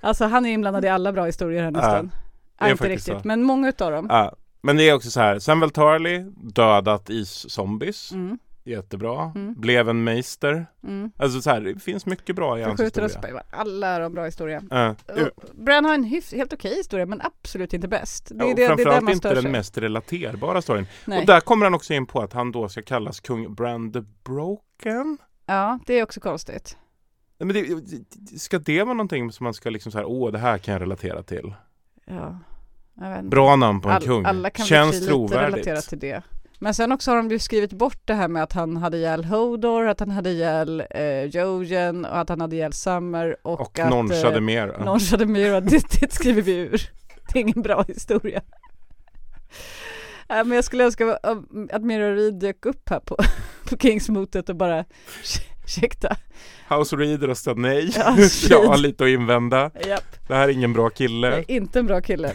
[0.03, 2.11] Alltså han är inblandad i alla bra historier här nästan.
[2.59, 3.21] Ja, inte riktigt, så.
[3.23, 4.07] men många utav dem.
[4.09, 8.13] Ja, men det är också så här, Samuel Tarly dödat is-zombies.
[8.13, 8.37] Mm.
[8.63, 9.31] Jättebra.
[9.35, 9.53] Mm.
[9.57, 10.65] Blev en meister.
[10.83, 11.11] Mm.
[11.17, 13.21] Alltså så här, det finns mycket bra i hans oss historia.
[13.21, 14.63] på- alla har en bra historia.
[14.69, 14.89] Ja.
[14.89, 18.25] Och Bran har en hyfs, helt okej historia men absolut inte bäst.
[18.29, 19.51] Det Ja, det, det framförallt man inte den sig.
[19.51, 20.85] mest relaterbara storyn.
[21.05, 21.19] Nej.
[21.19, 24.01] Och där kommer han också in på att han då ska kallas kung Bran the
[24.23, 25.17] Broken.
[25.45, 26.77] Ja, det är också konstigt.
[27.37, 30.57] Men det, ska det vara någonting som man ska liksom så här, åh det här
[30.57, 31.53] kan jag relatera till?
[32.05, 32.39] Ja,
[33.01, 33.29] jag vet inte.
[33.29, 34.25] Bra namn på en All- kung.
[34.25, 35.31] Alla kan Känns trovärdigt.
[35.57, 36.23] lite relatera till det.
[36.63, 39.25] Men sen också har de ju skrivit bort det här med att han hade ihjäl
[39.25, 43.79] Hodor, att han hade ihjäl eh, Jojen och att han hade ihjäl Summer och, Och
[43.79, 43.89] att...
[43.89, 44.83] Non Chademira.
[44.83, 46.89] Non Chademira, det, det skriver vi ur.
[47.33, 48.41] Det är ingen bra historia.
[50.29, 51.19] Nej, men jag skulle önska
[51.71, 53.17] att Mira Reed dök upp här på,
[53.69, 54.85] på Kingsmotet och bara
[55.21, 56.15] ursäkta.
[56.69, 57.91] House Reed röstade nej.
[57.95, 58.17] Ja,
[58.49, 59.71] jag har lite att invända.
[59.87, 60.27] Japp.
[60.27, 61.43] Det här är ingen bra kille.
[61.47, 62.33] inte en bra kille.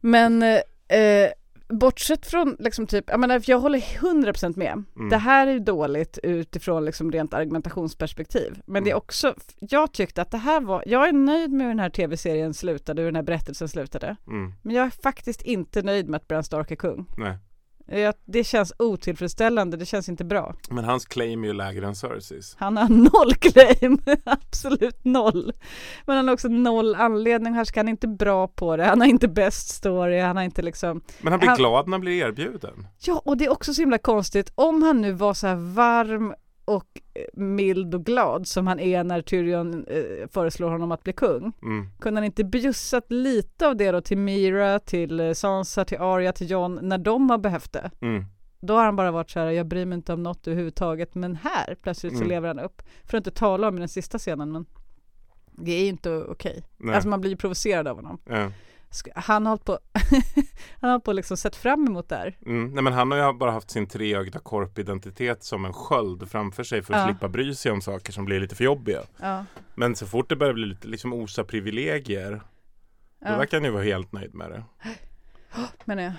[0.00, 1.30] Men eh,
[1.70, 4.84] bortsett från liksom typ, jag menar jag håller 100% med.
[4.96, 5.08] Mm.
[5.08, 8.60] Det här är dåligt utifrån liksom rent argumentationsperspektiv.
[8.66, 11.68] Men det är också, jag tyckte att det här var, jag är nöjd med hur
[11.68, 14.16] den här tv-serien slutade, hur den här berättelsen slutade.
[14.26, 14.52] Mm.
[14.62, 17.06] Men jag är faktiskt inte nöjd med att Bran Stark är kung.
[17.18, 17.38] Nej.
[17.92, 20.54] Jag, det känns otillfredsställande, det känns inte bra.
[20.70, 22.56] Men hans claim är ju lägre än Cerseis.
[22.58, 25.52] Han har noll claim, absolut noll.
[26.06, 29.68] Men han har också noll anledning, han inte bra på det, han har inte bäst
[29.68, 32.86] story, han har inte liksom Men han blir glad när han blir erbjuden.
[32.98, 36.34] Ja, och det är också så himla konstigt, om han nu var så här varm
[36.70, 41.12] och eh, mild och glad som han är när Tyrion eh, föreslår honom att bli
[41.12, 41.52] kung.
[41.62, 41.86] Mm.
[42.00, 46.32] Kunde han inte bjussat lite av det då till Mira, till eh, Sansa, till Arya,
[46.32, 47.90] till Jon när de har behövt det?
[48.00, 48.24] Mm.
[48.60, 51.36] Då har han bara varit så här, jag bryr mig inte om något överhuvudtaget, men
[51.36, 52.28] här plötsligt så Mm.
[52.28, 52.82] lever han upp.
[53.04, 54.66] För att inte tala om i den sista scenen, men
[55.52, 56.64] det är inte okej.
[56.76, 56.94] Nej.
[56.94, 58.18] Alltså man blir provocerad av honom.
[58.24, 58.50] Ja.
[59.14, 59.78] Han har hållit på,
[60.80, 62.36] han har på liksom sett fram emot det här.
[62.46, 62.74] Mm.
[62.74, 66.82] Nej men han har ju bara haft sin treögda korpidentitet som en sköld framför sig
[66.82, 67.06] för att Ja.
[67.06, 69.00] slippa bry sig om saker som blir lite för jobbiga.
[69.20, 69.44] Ja.
[69.74, 72.40] Men så fort det börjar bli lite liksom osa privilegier Då
[73.28, 73.36] Ja.
[73.36, 74.64] verkar han ju vara helt nöjd med det.
[75.84, 76.12] Men jag.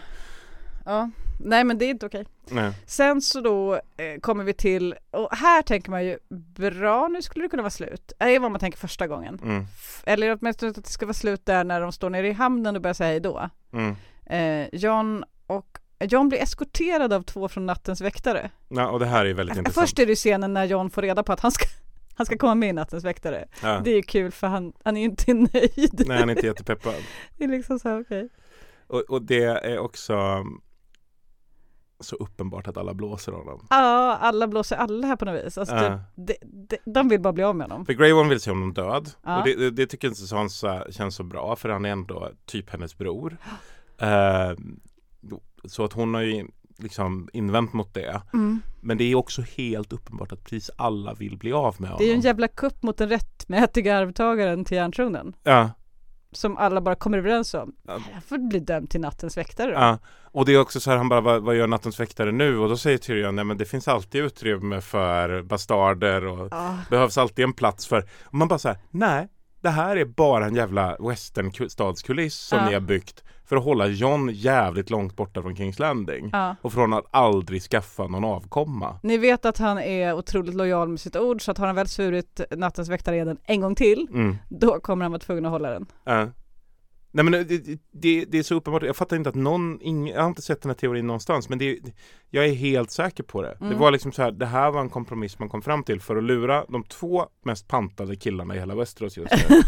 [0.86, 1.10] Ja,
[1.40, 2.26] nej men det är inte okej.
[2.50, 2.74] Nej.
[2.86, 6.18] Sen så då eh, kommer vi till, och här tänker man ju
[6.56, 8.14] bra nu skulle det kunna vara slut.
[8.18, 9.40] Det är vad man tänker första gången.
[9.44, 9.66] Mm.
[10.06, 12.82] Eller åtminstone att det ska vara slut där när de står nere i hamnen och
[12.82, 13.50] börjar säga hej då.
[13.74, 13.96] Mm.
[14.26, 18.50] Eh, John och John blir eskorterad av två från nattens väktare.
[18.68, 19.88] Ja, och det här är väldigt intressant.
[19.88, 21.66] Först är det scenen när John får reda på att han ska,
[22.16, 23.48] han ska komma med i nattens väktare.
[23.64, 23.82] Ja.
[23.84, 26.04] Det är ju kul för han, han är ju inte nöjd.
[26.08, 26.94] Nej, han är inte jättepeppad.
[27.38, 28.30] det är liksom så här, okej.
[28.88, 30.46] Och, och det är också
[32.02, 33.68] så uppenbart att alla blåser honom.
[33.70, 35.58] Ja, alla blåser alla här på något vis.
[35.58, 37.86] Alltså, det, det, det, de vill bara bli av med honom.
[37.86, 39.10] För Grey Worm vill se honom död.
[39.24, 39.40] Ja.
[39.40, 42.70] Och det, det, det tycker inte Sansa känns så bra för han är ändå typ
[42.70, 43.38] hennes bror.
[43.98, 44.52] Eh,
[45.66, 46.48] så att hon har ju
[46.78, 48.22] liksom invänt mot det.
[48.34, 48.60] Mm.
[48.82, 51.98] Men det är också helt uppenbart att precis alla vill bli av med honom.
[52.00, 55.34] Det är ju en jävla kupp mot den rättmätiga arvtagaren till järntronen.
[55.44, 55.70] Ja.
[56.32, 57.72] Som alla bara kommer överens om.
[57.88, 58.00] Ja.
[58.14, 59.78] Jag får bli dömd till nattens väktare då.
[59.78, 62.58] Ja, och det är också så här, han bara, vad, vad gör nattens väktare nu?
[62.58, 66.78] Och då säger Tyrion, nej men det finns alltid utrymme för bastarder och Ja.
[66.90, 69.28] behövs alltid en plats för, och man bara så här, nej,
[69.62, 72.66] det här är bara en jävla westernstadskuliss som Ja.
[72.68, 76.30] ni har byggt för att hålla John jävligt långt borta från Kings Landing.
[76.34, 76.56] Ja.
[76.62, 79.00] Och från att aldrig skaffa någon avkomma.
[79.04, 81.88] Ni vet att han är otroligt lojal med sitt ord så att har han väl
[81.88, 84.38] svurit nattens väktareden en gång till Mm.
[84.50, 85.86] då kommer han vara tvungen att hålla den.
[86.04, 86.28] Ja.
[87.14, 87.46] Nej men det,
[87.92, 90.62] det, det är så uppenbart, jag fattar inte att någon, ing, jag har inte sett
[90.62, 91.80] den här teorin någonstans men det,
[92.30, 93.58] jag är helt säker på det.
[93.60, 93.78] Det Mm.
[93.80, 96.24] var liksom så här, det här var en kompromiss man kom fram till för att
[96.24, 99.62] lura de två mest pantade killarna i hela Westeros just nu.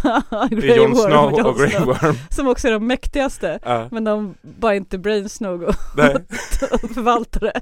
[0.62, 2.16] Det är Jon Snow Jon och Grey Snow, Worm.
[2.30, 3.60] Som också är de mäktigaste.
[3.64, 3.88] Ja.
[3.92, 5.70] Men de bara inte brains nog och,
[6.84, 7.62] och förvaltar det.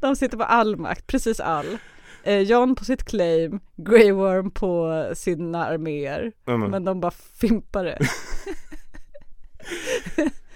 [0.00, 1.78] De sitter på all makt, precis all.
[2.22, 6.32] Eh, John på sitt claim, Grey Worm på sina arméer.
[6.48, 6.70] Mm.
[6.70, 7.98] Men de bara fimpar det.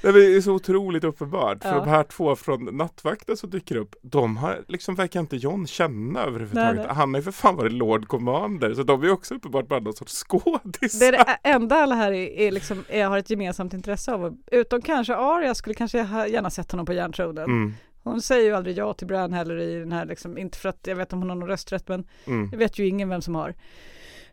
[0.03, 1.63] Det är så otroligt uppenbart.
[1.63, 1.79] För Ja.
[1.81, 6.21] de här två från nattvakten som dyker upp, de har liksom verkar inte John känna
[6.21, 6.77] överhuvudtaget.
[6.77, 6.95] Nej, nej.
[6.97, 9.93] Han har ju för fan varit Lord Commander, så de är också uppenbart bara någon
[9.93, 10.99] sorts skådisar.
[10.99, 14.37] Det är det enda alla här är, är liksom, är, har ett gemensamt intresse av.
[14.53, 15.99] Utom kanske Arya skulle kanske
[16.29, 17.45] gärna sett honom på järntronen.
[17.45, 17.75] Mm.
[18.05, 20.87] Hon säger ju aldrig ja till Bran heller i den här liksom, inte för att
[20.87, 22.49] jag vet om hon har någon rösträtt men Mm.
[22.53, 23.55] jag vet ju ingen vem som har.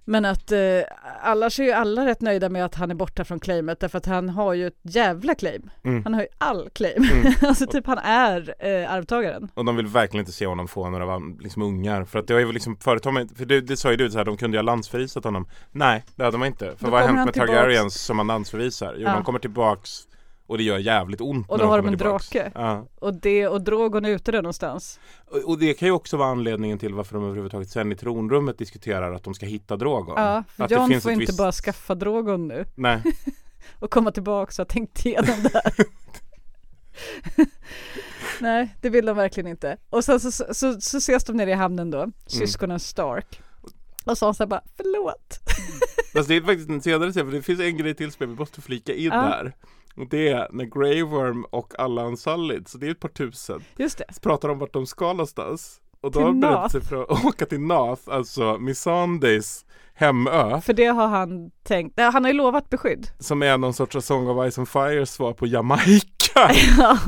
[0.05, 0.59] Men att eh,
[1.21, 4.05] annars är ju alla rätt nöjda med att han är borta från claimet därför att
[4.05, 5.69] han har ju ett jävla claim.
[5.83, 6.03] Mm.
[6.03, 7.03] Han har ju all claim.
[7.03, 7.33] Mm.
[7.41, 9.51] alltså typ han är eh, arvtagaren.
[9.53, 12.05] Och de vill verkligen inte se honom få några liksom, ungar.
[12.05, 14.25] För att det har ju liksom man, för det, det sa ju du så här,
[14.25, 15.47] de kunde ju ha landsförvisat honom.
[15.71, 16.65] Nej, det hade man inte.
[16.77, 17.51] För Då vad har hänt med tillbaks.
[17.51, 18.95] Targaryens som man landsförvisar?
[18.97, 19.13] Jo, Ja.
[19.13, 20.08] de kommer tillbaks
[20.49, 22.29] och det gör jävligt ont Och då har de en tillbaks.
[22.29, 22.51] drake.
[22.55, 22.85] Ja.
[22.99, 24.99] Och det och Drogon är ute där någonstans.
[25.25, 28.57] Och, och det kan ju också vara anledningen till varför de överhuvudtaget sen i tronrummet
[28.57, 30.13] diskuterar att de ska hitta Drogon.
[30.17, 32.65] Ja, för att John får inte visst- bara skaffa Drogon nu.
[32.75, 33.01] Nej.
[33.79, 35.73] och komma tillbaka och ha tänkt igenom det här.
[38.39, 39.77] Nej, det vill de verkligen inte.
[39.89, 43.41] Och sen så, så, så, så ses de nere i hamnen då, syskonen Stark.
[44.05, 45.39] Och Sansa bara, förlåt.
[46.13, 48.35] Fast det är faktiskt en senare scen, för det finns en grej till som vi
[48.35, 49.21] måste flika in Ja.
[49.21, 49.53] där.
[50.09, 53.97] Det är när Grey Worm och alla Unsullied, så det är ett par tusen, Just
[53.97, 54.05] det.
[54.13, 55.81] så pratar de vart de ska någonstans.
[56.01, 59.41] Och då har de berättat sig för att åka till Nath, alltså Missandei
[59.93, 60.61] hemö.
[60.61, 63.07] För det har han tänkt, han har ju lovat beskydd.
[63.19, 66.51] Som är någon sorts Song of Ice and Fire svar på Jamaica.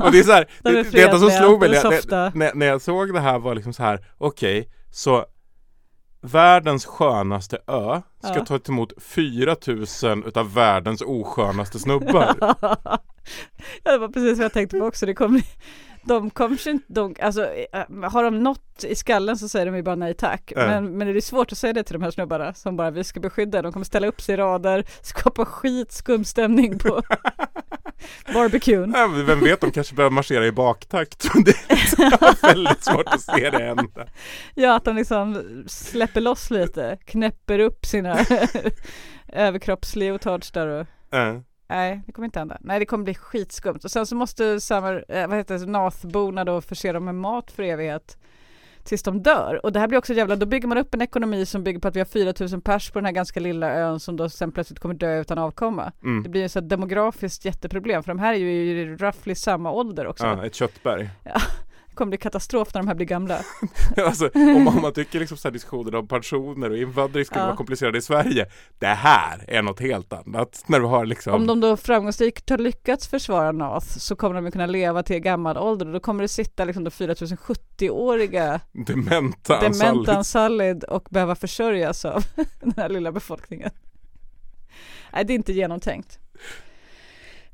[0.00, 2.54] och det är så här, de är det, det enda som slog mig när, när,
[2.54, 5.26] när, jag såg det här var liksom så här, okej, så
[6.22, 8.44] världens skönaste ö ska Ja.
[8.44, 12.34] ta emot 4000 utav världens oskönaste snubbar.
[13.82, 15.06] ja, det var precis vad jag tänkte på också.
[15.06, 15.42] Det kommer,
[16.04, 19.82] de kommer inte, de, alltså, eh, har de något i skallen så säger de ju
[19.82, 20.52] bara nej tack.
[20.56, 20.66] Ja.
[20.66, 23.04] Men, men det är svårt att säga det till de här snubbarna som bara vi
[23.04, 23.62] ska beskydda.
[23.62, 27.02] De kommer ställa upp sig i rader, skapa skitskum stämning på
[28.34, 28.92] barbecuen.
[28.96, 31.28] Ja, Vem vet, de kanske börjar marschera i baktakt.
[31.44, 34.06] Det är väldigt svårt att se det hända.
[34.54, 38.18] Ja, att de liksom släpper loss lite, knäpper upp sina
[39.32, 41.42] överkroppsleotards där och Ja.
[41.68, 42.58] Nej, det kommer inte hända.
[42.60, 43.78] Nej, det kommer bli skitskumt.
[43.84, 47.50] Och sen så måste Summer, eh, vad heter det, Nathborna då förse dem med mat
[47.50, 48.16] för evighet.
[48.84, 49.60] Tills de dör.
[49.66, 51.88] Och det här blir också jävla, då bygger man upp en ekonomi som bygger på
[51.88, 54.78] att vi har 4000 pers på den här ganska lilla ön som då sen plötsligt
[54.78, 55.92] kommer dö utan avkomma.
[56.02, 56.22] Mm.
[56.22, 59.70] Det blir ju så ett demografiskt jätteproblem för de här är ju i roughly samma
[59.70, 60.26] ålder också.
[60.26, 61.10] Ja, ett köttberg.
[61.24, 61.40] Ja,
[61.92, 63.38] det kommer bli katastrof när de här blir gamla.
[63.96, 67.46] alltså, om, om man tycker liksom så här diskussioner om pensioner och invandring skulle Ja.
[67.46, 68.46] vara komplicerade i Sverige.
[68.78, 70.64] Det här är något helt annat.
[70.66, 74.44] När du har liksom Om de då framgångsrikt har lyckats försvara Nath så kommer de
[74.44, 79.60] ju kunna leva till gammal ålder och då kommer det sitta liksom då 4070-åriga dementa
[79.60, 80.16] dementa.
[80.16, 82.24] Ansalid och behöva försörjas av
[82.60, 83.70] den här lilla befolkningen.
[85.12, 86.18] Nej, det är inte genomtänkt.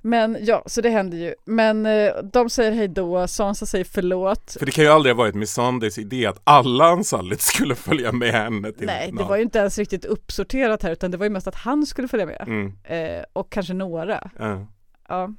[0.03, 1.35] Men ja, så det händer ju.
[1.45, 4.57] Men eh, de säger hej då, Sansa säger förlåt.
[4.59, 8.33] För det kan ju aldrig ha varit Missandys idé att alla Ansalid skulle följa med
[8.33, 11.31] henne till Nej, det var ju inte ens riktigt uppsorterat här utan det var ju
[11.31, 12.45] mest att han skulle följa med.
[12.47, 12.73] Mm.
[12.85, 14.31] Eh, och kanske några.
[14.39, 14.67] Ja.
[15.09, 15.31] Ja.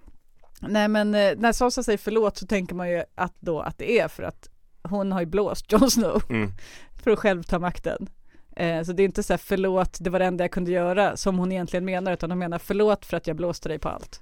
[0.61, 3.99] Nej men eh, när Sansa säger förlåt så tänker man ju att då att det
[3.99, 4.49] är för att
[4.83, 6.51] hon har ju blåst Jon Snow Mm.
[7.03, 8.09] för att själv ta makten.
[8.55, 11.17] Eh, så det är inte så här förlåt, det var det enda jag kunde göra
[11.17, 14.21] som hon egentligen menar utan hon menar förlåt för att jag blåste dig på allt.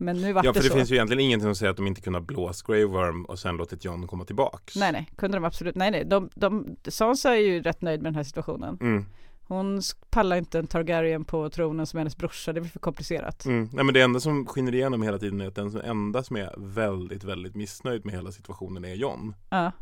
[0.00, 0.76] Men nu vart Ja, det för det så.
[0.76, 3.38] finns ju egentligen ingenting som säger att de inte kunde ha blåst Grey Worm och
[3.38, 4.76] sen låtit John komma tillbaks.
[4.76, 8.12] Nej nej, kunde de absolut, nej nej, de, de, Sansa är ju rätt nöjd med
[8.12, 8.78] den här situationen.
[8.80, 9.04] Mm.
[9.42, 13.44] Hon pallar inte en Targaryen på tronen som hennes brorsa, det blir för komplicerat.
[13.44, 13.68] Mm.
[13.72, 16.54] Nej men det enda som skiner igenom hela tiden är att den enda som är
[16.56, 19.34] väldigt, väldigt missnöjd med hela situationen är John.
[19.50, 19.72] Ja.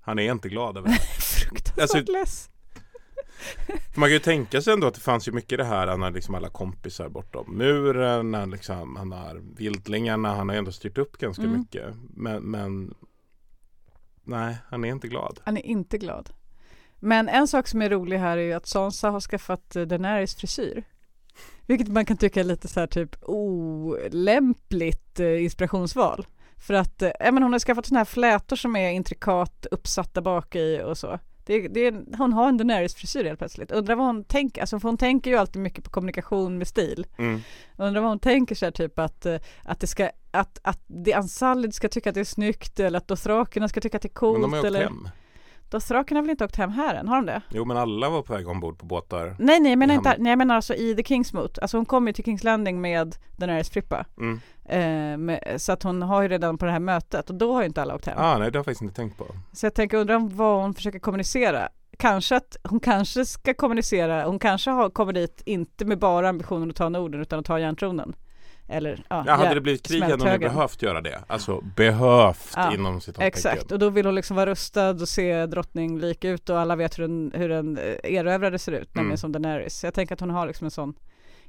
[0.00, 0.98] Han är inte glad över det.
[1.22, 2.50] Fruktansvärt Alltså- less.
[3.94, 6.10] Man kan ju tänka sig ändå att det fanns ju mycket det här Han har
[6.10, 10.98] liksom alla kompisar bortom muren Han, liksom, han har vildlingarna Han har ju ändå styrt
[10.98, 11.58] upp ganska Mm.
[11.58, 12.94] mycket men, men
[14.24, 16.30] Nej, han är inte glad Han är inte glad.
[17.00, 20.34] Men en sak som är rolig här är ju att Sansa har skaffat eh, Daenerys
[20.36, 20.84] frisyr.
[21.66, 26.26] Vilket man kan tycka är lite så här typ olämpligt eh, inspirationsval.
[26.56, 30.56] För att eh, men hon har skaffat sådana här flätor som är intrikat uppsatta bak
[30.56, 31.18] i och så.
[31.46, 33.70] Det, det hon har en Daenerys frisyr helt plötsligt.
[33.70, 37.06] Undrar vad hon tänker, alltså för hon tänker ju alltid mycket på kommunikation med stil.
[37.18, 37.40] mm.
[37.76, 41.74] Undrar vad hon tänker sig typ att, eh, att det ska, att, att det Ansalid
[41.74, 44.40] ska tycka att det är snyggt eller att Dothrakerna ska tycka att det är coolt
[44.40, 45.08] Men de har ju åkt eller hem
[45.76, 47.42] Dothrakerna har väl inte åkt hem här än, har de det?
[47.48, 50.30] Jo men alla var på väg ombord på båtar Nej nej jag menar inte, nej
[50.30, 53.70] jag menar alltså i The Kingsmoot, alltså hon kommer ju till Kings Landing med Daenerys
[53.70, 54.04] Frippa.
[54.18, 54.40] mm.
[54.68, 57.60] Eh, med, så att hon har ju redan på det här mötet och då har
[57.60, 58.18] ju inte alla åkt hem.
[58.18, 60.62] ah, Nej det har jag faktiskt inte tänkt på Så jag tänker undra om vad
[60.62, 61.68] hon försöker kommunicera.
[61.98, 66.70] Kanske att hon kanske ska kommunicera, hon kanske har, kommer dit inte med bara ambitionen
[66.70, 68.14] att ta Norden utan att ta järntronen.
[68.68, 70.54] Eller ja, ja, Hade det blivit krig hade smälthögen.
[70.54, 74.50] behövt göra det Alltså behövt Ja, inom citattecken Exakt, och då vill hon liksom vara
[74.50, 77.84] rustad och se drottning lik ut och alla vet hur en, hur en eh,
[78.14, 79.16] erövrare ser ut, nämligen Mm.
[79.16, 79.84] som Daenerys.
[79.84, 80.94] Jag tänker att hon har liksom en sån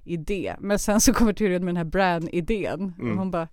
[0.04, 0.56] idé.
[0.60, 3.12] Men sen så kommer Tyrion med den här Bran-idén Mm.
[3.12, 3.48] och hon bara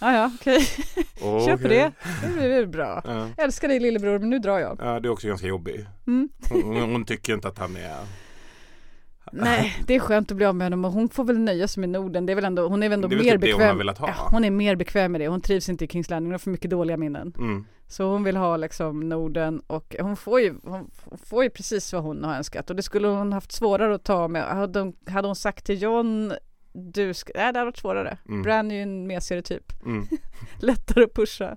[0.00, 0.60] Ja ja okej,
[1.20, 1.92] kör på det,
[2.22, 3.02] det blir bra.
[3.06, 3.28] Ja.
[3.44, 4.78] Älskar dig lillebror men nu drar jag.
[4.82, 6.28] Ja, det är också ganska jobbig Mm.
[6.50, 7.96] hon, hon, hon tycker inte att han är
[9.32, 11.80] Nej, det är skönt att bli av med honom och hon får väl nöja sig
[11.80, 12.26] med Norden.
[12.26, 13.58] Det är väl ändå, hon är väl ändå Det är väl mer typ det hon
[13.58, 13.68] bekväm.
[13.70, 14.08] har velat ha.
[14.08, 15.28] Ja, hon är mer bekväm med det.
[15.28, 17.34] Hon trivs inte i Kings Landing, hon har för mycket dåliga minnen.
[17.38, 17.64] mm.
[17.88, 20.90] Så hon vill ha liksom Norden och hon får ju, hon
[21.24, 24.28] får ju precis vad hon har önskat och det skulle hon haft svårare att ta
[24.28, 24.44] med.
[24.44, 26.32] Hade hon, hade hon sagt till John
[26.72, 28.18] du ska, nej det hade varit svårare.
[28.28, 28.42] Mm.
[28.42, 29.72] Bran är ju en mesigare typ.
[29.84, 30.06] Mm.
[30.58, 31.56] Lättare att pusha.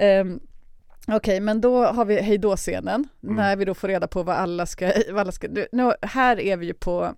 [0.00, 0.40] Um,
[1.08, 3.36] Okej, men då har vi hejdå-scenen Mm.
[3.36, 6.56] när vi då får reda på vad alla ska, vad alla ska nu, här är
[6.56, 7.14] vi ju på,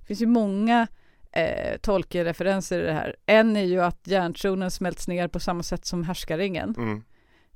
[0.00, 0.86] det finns ju många
[1.32, 3.16] eh, Tolkien-referenser i det här.
[3.26, 7.02] En är ju att järntronen smälts ner på samma sätt som härskaringen Mm.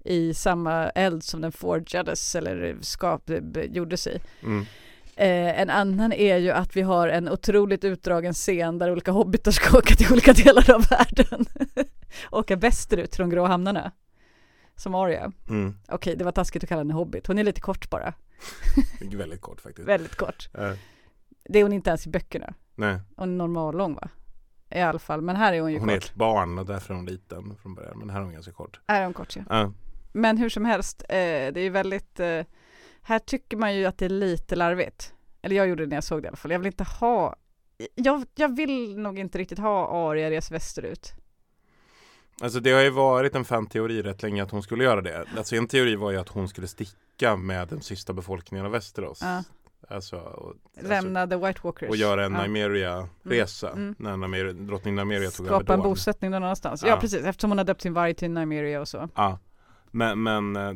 [0.05, 3.31] i samma eld som den forgades eller skap,
[3.71, 4.21] gjordes i.
[4.43, 4.61] Mm.
[5.17, 9.51] Eh, en annan är ju att vi har en otroligt utdragen scen där olika hobbitar
[9.53, 11.47] ska åka till olika delar av världen.
[12.31, 13.93] åka västerut till de grå hamnarna.
[14.77, 15.33] Som Arya.
[15.49, 15.75] Mm.
[15.89, 17.27] Okej, det var taskigt att kalla henne hobbit.
[17.27, 18.15] Hon är lite kort bara.
[19.01, 20.49] Är väldigt kort faktiskt Väldigt kort.
[20.55, 20.73] Eh,
[21.45, 22.55] Det är hon inte ens i böckerna.
[22.75, 24.09] Nej, Hon är normallång va?
[24.71, 26.05] I alla fall, men här är hon ju hon är kort.
[26.05, 28.81] ett barn och därför är hon liten från början Men här är hon ganska kort
[28.89, 29.43] Här är hon kort ja.
[29.49, 29.73] Ja.
[30.13, 32.43] Men hur som helst, eh, det är ju väldigt, eh,
[33.03, 35.15] här tycker man ju att det är lite larvigt.
[35.43, 36.51] Eller jag gjorde det när jag såg det i alla fall.
[36.51, 37.37] Jag vill inte ha,
[37.95, 41.13] jag, jag vill nog inte riktigt ha Arya res västerut.
[42.43, 45.57] Alltså det har ju varit en fan-teori rätt länge att hon skulle göra det Alltså
[45.57, 49.43] en teori var ju att hon skulle sticka med den sista befolkningen av Västerås Ja.
[49.89, 51.89] Alltså, och, Lämna the White Walkers.
[51.89, 52.43] och göra en Ja.
[52.43, 53.95] Nymeria-resa Mm, mm.
[53.99, 56.83] när Nymeria, drottning Nymeria tog över Skapa en bosättning någon annanstans.
[56.83, 56.89] Ja.
[56.89, 56.97] Ja.
[57.01, 59.09] precis, eftersom hon har döpt sin varg till Nymeria och så.
[59.15, 59.39] Ja,
[59.91, 60.73] men, men eh,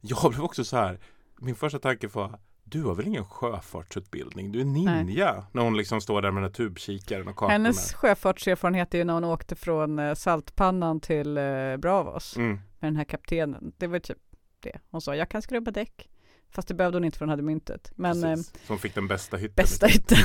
[0.00, 0.98] jag blev också så här
[1.40, 2.38] Min första tanke var
[2.70, 4.52] Du har väl ingen sjöfartsutbildning?
[4.52, 7.92] Du är ninja När hon liksom står där med den här tubkikaren och kartorna Hennes
[7.94, 12.50] sjöfartserfarenhet är ju när hon åkte från eh, Saltpannan till eh, Bravos mm.
[12.50, 13.72] med den här kaptenen.
[13.76, 14.18] Det var typ
[14.60, 14.78] det.
[14.90, 16.08] Hon sa jag kan skrubba däck.
[16.50, 17.92] Fast det behövde hon inte för hon hade myntet.
[17.94, 18.36] Men eh.
[18.36, 19.54] Så hon fick den bästa hytten.
[19.56, 20.18] bästa hytten,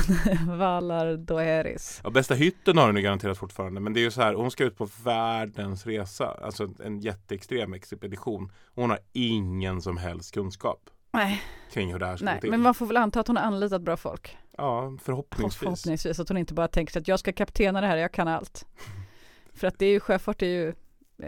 [0.58, 2.00] Valar Doeris.
[2.04, 3.80] Ja, bästa hytten har hon ju garanterat fortfarande.
[3.80, 6.26] Men det är ju så här, hon ska ut på världens resa.
[6.26, 8.52] Alltså en jätteextrem expedition.
[8.74, 11.42] Hon har ingen som helst kunskap Nej,
[11.72, 12.50] kring hur det här ska nej gå till.
[12.50, 14.36] men man får väl anta att hon har anlitat bra folk.
[14.56, 15.56] Ja, förhoppningsvis.
[15.58, 18.28] Förhoppningsvis att hon inte bara tänker sig att jag ska kaptena det här, jag kan
[18.28, 18.66] allt.
[19.54, 20.74] För att det är ju sjöfart, är ju,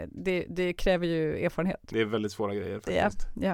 [0.07, 1.79] det, det kräver ju erfarenhet.
[1.83, 3.27] Det är väldigt svåra grejer Ja, faktiskt.
[3.41, 3.51] ja.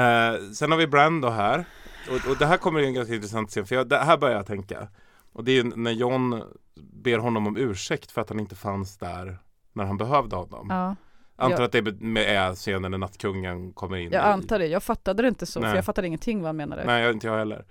[0.00, 1.64] Eh, sen har vi Brand då här.
[2.10, 3.66] Och, och det här kommer en ganska intressant scen.
[3.66, 4.88] För jag, det här börjar jag tänka.
[5.32, 6.42] Och det är ju när John
[6.76, 9.38] ber honom om ursäkt för att han inte fanns där
[9.72, 10.66] när han behövde honom.
[10.70, 10.96] Ja.
[11.36, 11.78] Antar Jag- att det
[12.26, 14.12] är scenen när nattkungen kommer in.
[14.12, 15.70] Jag i- antar det, jag fattade det inte så, Nej.
[15.70, 16.84] för jag fattade ingenting vad han menade.
[16.84, 17.64] Nej, jag- inte jag heller.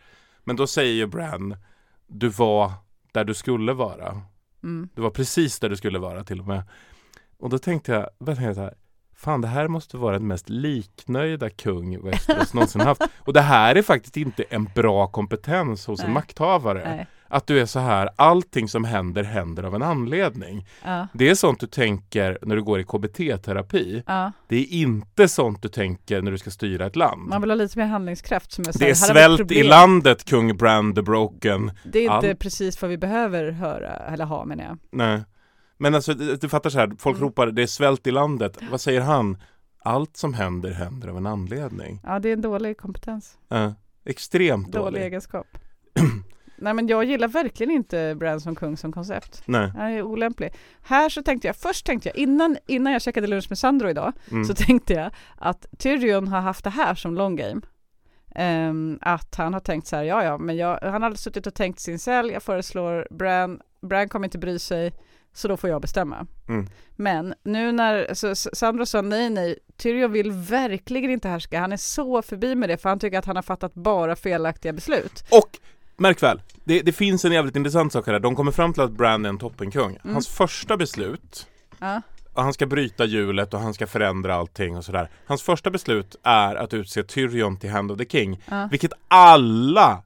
[0.44, 1.56] Men då säger ju Bran,
[2.08, 2.72] du var
[3.12, 4.22] där du skulle vara.
[4.64, 4.90] Mm.
[4.96, 6.64] Du var precis där du skulle vara till och med.
[7.40, 8.74] Och då tänkte jag, började tänka så här,
[9.16, 13.02] fan det här måste vara den mest liknöjda kung Västerås någonsin haft.
[13.20, 16.14] Och det här är faktiskt inte en bra kompetens hos en Nej.
[16.14, 16.96] makthavare.
[16.96, 17.08] Nej.
[17.34, 20.68] Att du är så här, allting som händer händer av en anledning.
[20.84, 21.08] Ja.
[21.14, 24.04] Det är sånt du tänker när du går i KBT-terapi.
[24.08, 24.32] Ja.
[24.48, 27.30] Det är inte sånt du tänker när du ska styra ett land.
[27.30, 30.96] Man vill ha lite mer handlingskraft som jag Det är svält i landet, kung Brand
[30.96, 31.72] the Broken.
[31.84, 34.78] Det är inte Allt- precis vad vi behöver höra, eller ha menar jag.
[34.92, 35.24] Nej.
[35.78, 37.28] Men alltså, du fattar så här, folk Mm.
[37.30, 38.58] ropar det är svält i landet.
[38.72, 39.38] Vad säger han?
[39.86, 42.02] Allt som händer händer av en anledning.
[42.04, 43.38] Ja, det är en dålig kompetens.
[43.50, 43.74] Ja,
[44.06, 45.02] extremt Dålig, dålig.
[45.02, 45.48] egenskap.
[46.56, 49.44] Nej men jag gillar verkligen inte Bran som kung som koncept.
[49.46, 49.70] Nej.
[49.70, 50.54] Han är olämplig.
[50.82, 54.14] Här så tänkte jag, först tänkte jag innan, innan jag käkade lunch med Sandro idag
[54.32, 54.46] Mm.
[54.46, 57.62] så tänkte jag att Tyrion har haft det här som long game.
[58.36, 61.54] Ehm, att han har tänkt så här, ja ja, men jag, han har suttit och
[61.54, 64.94] tänkt sin cell, jag föreslår Bran, Bran kommer inte bry sig,
[65.34, 66.28] så då får jag bestämma.
[66.50, 66.68] Mm.
[66.96, 71.78] Men nu när så, Sandro sa nej, nej, Tyrion vill verkligen inte härska, han är
[71.78, 75.24] så förbi med det för han tycker att han har fattat bara felaktiga beslut.
[75.32, 75.60] Och
[75.98, 78.20] märk väl, det, det finns en jävligt intressant sak här.
[78.20, 79.98] De kommer fram till att Bran är en toppenkung.
[80.04, 80.14] Mm.
[80.14, 81.48] Hans första beslut
[81.80, 82.02] Ja.
[82.36, 85.10] han ska bryta hjulet och han ska förändra allting och sådär.
[85.26, 88.42] Hans första beslut är att utse Tyrion till Hand of the King.
[88.50, 88.68] Ja.
[88.72, 90.04] Vilket alla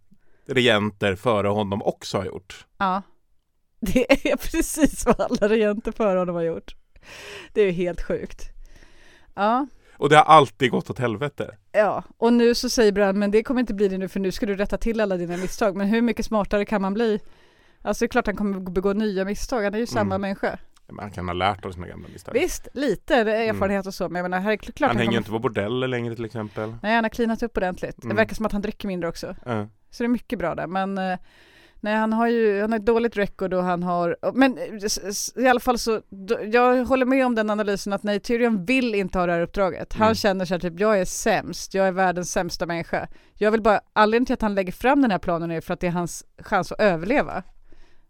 [0.47, 2.65] regenter före honom också har gjort.
[2.77, 3.01] Ja.
[3.79, 6.75] Det är precis vad alla regenter före honom har gjort.
[7.53, 8.41] Det är helt sjukt.
[9.35, 11.55] Ja, Och det har alltid gått åt helvete.
[11.71, 12.03] ja.
[12.17, 14.45] och nu så säger Bran, men det kommer inte bli det nu för nu ska
[14.45, 15.75] du rätta till alla dina misstag.
[15.75, 17.19] Men hur mycket smartare kan man bli?
[17.81, 20.21] Alltså det är klart han kommer begå nya misstag, han är ju samma Mm.
[20.21, 20.59] människa.
[20.87, 22.33] Men han kan ha lärt av sina gamla misstag.
[22.33, 25.05] Visst, lite det är erfarenhet och så, men jag menar, här är klart han hänger
[25.07, 25.17] kommer...
[25.17, 26.75] inte på bordeller längre till exempel.
[26.83, 28.03] Nej, han har cleanat upp ordentligt.
[28.03, 28.09] Mm.
[28.15, 29.35] Det verkar som att han dricker mindre också.
[29.45, 29.67] Ja.
[29.89, 31.17] Så det är mycket bra där, men eh,
[31.79, 35.47] Nej, han har ju han har ett dåligt record och han har, men eh, i
[35.47, 36.01] alla fall så,
[36.51, 39.93] jag håller med om den analysen att nej, Tyrion vill inte ha det här uppdraget.
[39.93, 40.15] Han Mm.
[40.15, 43.07] känner sig typ, jag är sämst, jag är världens sämsta människa.
[43.33, 45.79] Jag vill bara, anledningen till att han lägger fram den här planen är för att
[45.79, 47.43] det är hans chans att överleva.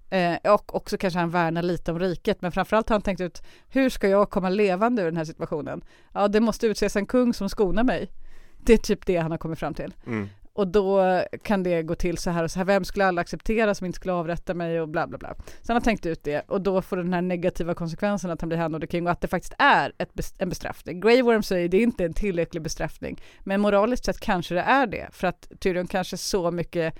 [0.09, 3.41] Eh, och också kanske han värnar lite om riket, men framförallt har han tänkt ut,
[3.69, 5.81] hur ska jag komma levande ur den här situationen?
[6.13, 8.11] Ja, det måste utses en kung som skonar mig.
[8.57, 9.93] Det är typ det han har kommit fram till.
[10.07, 10.29] Mm.
[10.57, 13.75] Och då kan det gå till så här och så här, vem skulle alla acceptera
[13.75, 15.35] som inte skulle avrätta mig och bla bla bla.
[15.35, 18.49] Så han har tänkt ut det och då får den här negativa konsekvensen att han
[18.49, 20.99] blir hand king och att det faktiskt är ett bes- en bestraffning.
[20.99, 24.87] Grey Worm säger det är inte en tillräcklig bestraffning, men moraliskt sett kanske det är
[24.87, 26.95] det, för att Tyrion kanske så mycket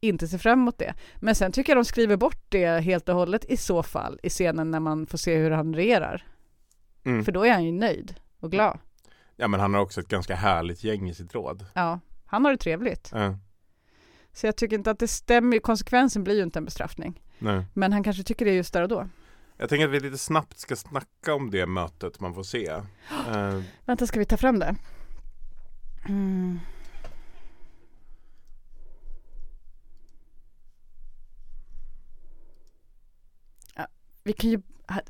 [0.00, 0.94] inte ser fram emot det.
[1.16, 4.30] Men sen tycker jag de skriver bort det helt och hållet i så fall i
[4.30, 6.26] scenen när man får se hur han regerar.
[7.04, 7.24] Mm.
[7.24, 8.78] För då är han ju nöjd och glad.
[9.36, 11.66] Ja men han har också ett ganska härligt gäng i sitt råd.
[11.74, 13.10] Ja, han har det trevligt.
[13.12, 13.38] Ja.
[14.32, 17.22] Så jag tycker inte att det stämmer, konsekvensen blir ju inte en bestraffning.
[17.38, 17.64] Nej.
[17.74, 19.08] Men han kanske tycker det just där och då.
[19.56, 22.70] Jag tänker att vi lite snabbt ska snacka om det mötet man får se.
[23.28, 24.76] Eh, Vänta, ska vi ta fram det?
[26.08, 26.60] Mm.
[33.74, 33.86] Ja,
[34.24, 34.62] vi kan ju,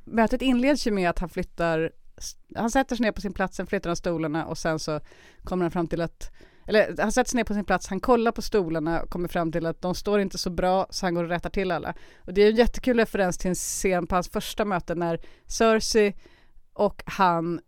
[0.04, 1.92] mötet inleds ju med att han flyttar,
[2.56, 5.00] han sätter sig ner på sin plats, sen flyttar han stolarna och sen så
[5.44, 6.32] kommer han fram till att
[6.66, 9.52] eller han sätter sig ner på sin plats, han kollar på stolarna och kommer fram
[9.52, 11.94] till att de står inte så bra så han går och rättar till alla.
[12.18, 16.14] Och det är en jättekul referens till en scen på hans första möte när Cersei
[16.72, 17.60] och han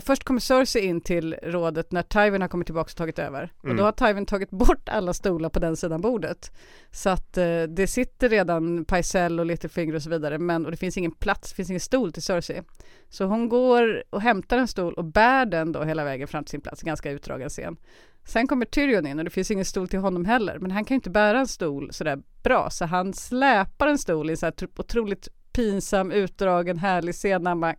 [0.00, 3.52] Först kommer Cersei in till rådet när Tywin har kommit tillbaka och tagit över.
[3.58, 3.76] Och Mm.
[3.76, 6.52] då har Tywin tagit bort alla stolar på den sidan bordet.
[6.90, 10.76] Så att eh, det sitter redan Pycelle och Littlefinger och så vidare men och det
[10.76, 12.62] finns ingen plats, det finns ingen stol till Cersei.
[13.08, 16.50] Så hon går och hämtar en stol och bär den då hela vägen fram till
[16.50, 17.76] sin plats, ganska utdragen scen.
[18.26, 20.94] Sen kommer Tyrion in och det finns ingen stol till honom heller men han kan
[20.94, 24.46] ju inte bära en stol sådär bra så han släpar en stol i en så
[24.46, 27.74] här tr- otroligt pinsam, utdragen, härlig scen när han bara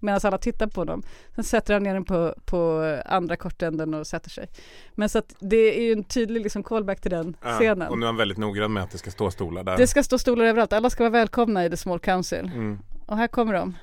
[0.00, 1.02] medan alla tittar på dem.
[1.34, 4.48] Sen sätter han ner den på, på andra kortänden och sätter sig.
[4.94, 7.88] Men så att det är ju en tydlig liksom callback till den Ja, scenen.
[7.88, 9.76] och nu är han väldigt noggrann med att det ska stå stolar där.
[9.76, 12.50] Det ska stå stolar överallt, alla ska vara välkomna i The Small Council.
[12.54, 12.78] Mm.
[13.06, 13.76] Och här kommer de.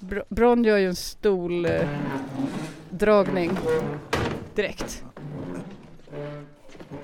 [0.00, 1.88] Br- Bron gör ju en stol eh,
[2.90, 3.50] dragning
[4.54, 5.04] direkt.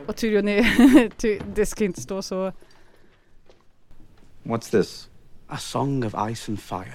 [0.06, 2.52] Och Tyrion är, det ska inte stå så.
[4.46, 5.08] What's this?
[5.50, 6.94] A song of ice and fire.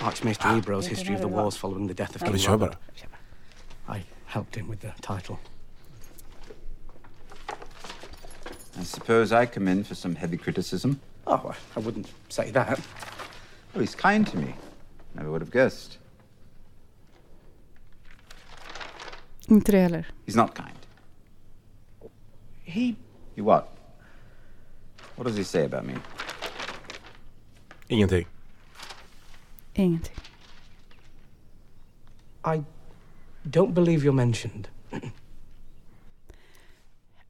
[0.00, 2.76] Archmaester Ebro's history of the wars following the death of King kör Robert.
[3.88, 5.40] I helped him with the title.
[8.78, 11.00] I suppose I come in for some heavy criticism.
[11.26, 12.78] Oh, I wouldn't say that.
[13.74, 14.54] Oh, he's kind to me.
[15.14, 15.98] Never would have guessed.
[19.48, 20.04] Inte det heller.
[20.26, 20.78] He's not kind.
[22.62, 22.96] He
[23.34, 23.77] He what?
[25.18, 25.92] What does he say about me?
[27.88, 28.26] Ingenting.
[29.74, 30.14] Ingenting.
[32.44, 32.62] I
[33.42, 34.68] don't believe you're mentioned.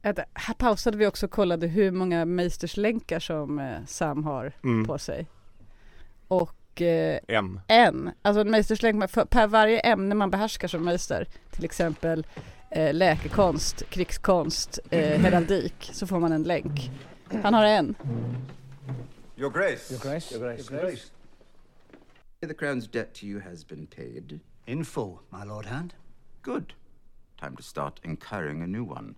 [0.01, 4.85] Att, här pausade vi också och kollade hur många meisterslänkar som eh, Sam har Mm.
[4.87, 5.27] på sig.
[6.27, 7.61] Och eh, En.
[7.67, 8.11] En.
[8.21, 11.27] Alltså en meisterslänk för, per varje ämne man behärskar som meister.
[11.51, 12.27] Till exempel
[12.71, 15.89] eh, läkekonst, krigskonst, eh, heraldik.
[15.93, 16.91] Så får man en länk.
[17.31, 17.95] Han har en.
[19.37, 19.91] Your Grace.
[19.91, 20.31] Your Grace.
[20.31, 20.71] Your Grace.
[20.71, 21.11] Your Grace.
[22.41, 24.39] The crown's debt to you has been paid.
[24.67, 25.93] In full, my Lord Hand.
[26.41, 26.73] Good.
[27.37, 29.15] Time to start incurring a new one.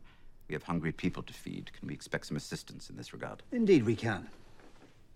[0.48, 1.72] We have hungry people to feed.
[1.74, 3.44] Can we expect some assistance in this regard?
[3.52, 4.28] Indeed, we can.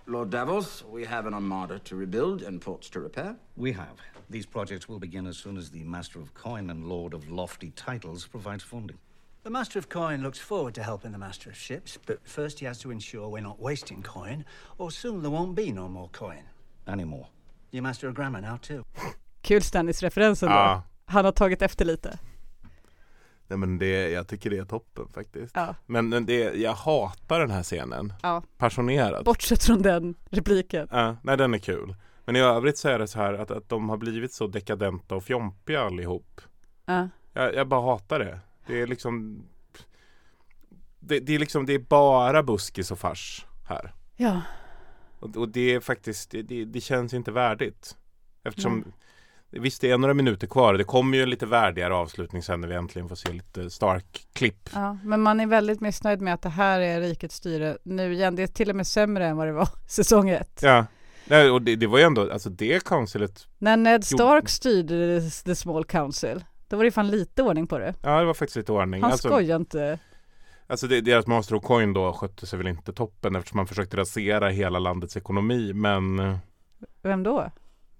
[0.08, 3.36] Lord Davos, we have an armada to rebuild and ports to repair.
[3.58, 3.98] We have.
[4.30, 7.72] These projects will begin as soon as the Master of Coin and Lord of Lofty
[7.72, 8.98] Titles provides funding.
[9.46, 12.68] The Master of Coin looks forward to helping the Master of Ships, but first he
[12.68, 14.44] has to ensure we're not wasting coin,
[14.78, 16.44] or soon there won't be no more coin.
[16.88, 17.28] Anymore.
[17.72, 18.84] You're Master of Grammar now, too.
[19.42, 20.56] Kul Stannis-referensen då.
[20.56, 20.84] Ja.
[21.06, 22.20] Han har tagit efter lite.
[23.48, 25.56] Nej men det, jag tycker det är toppen faktiskt.
[25.56, 25.76] Ja.
[25.86, 28.14] Men men det, jag hatar den här scenen.
[28.22, 28.44] Ja.
[28.58, 29.26] Passionerat.
[29.26, 30.88] Bortsett från den repliken.
[30.92, 31.96] Ja, nej den är kul.
[32.26, 35.16] Men i övrigt så är det så här att, att de har blivit så dekadenta
[35.16, 36.42] och fjompiga allihop.
[36.86, 37.10] Ja.
[37.34, 38.40] Jag, jag bara hatar det.
[38.68, 39.44] Det är liksom
[41.00, 43.94] det, det är liksom, det är bara buskis och fars här.
[44.16, 44.42] Ja.
[45.20, 47.96] Och, och det är faktiskt, det, det, det känns inte värdigt.
[48.44, 48.86] Eftersom
[49.50, 50.74] Visst det är några minuter kvar.
[50.74, 54.70] Det kommer ju en lite värdigare avslutning sen när vi äntligen får se lite Stark-klipp.
[54.74, 58.36] Ja, men man är väldigt missnöjd med att det här är rikets styre nu igen.
[58.36, 60.60] Det är till och med sämre än vad det var säsong ett.
[60.64, 60.86] Ja,
[61.28, 64.06] Nej, och det, det var ju ändå, alltså det councilet När Ned.
[64.06, 67.94] Stark styrde The Small Council, då var det fan lite ordning på det.
[68.02, 69.02] Ja det var faktiskt lite ordning.
[69.02, 70.00] Han alltså, skojar inte.
[70.68, 73.98] Alltså det, deras Master of Coin då skötte sig väl inte toppen eftersom man försökte
[73.98, 76.38] rasera hela landets ekonomi men eh,
[77.02, 77.52] Vem då?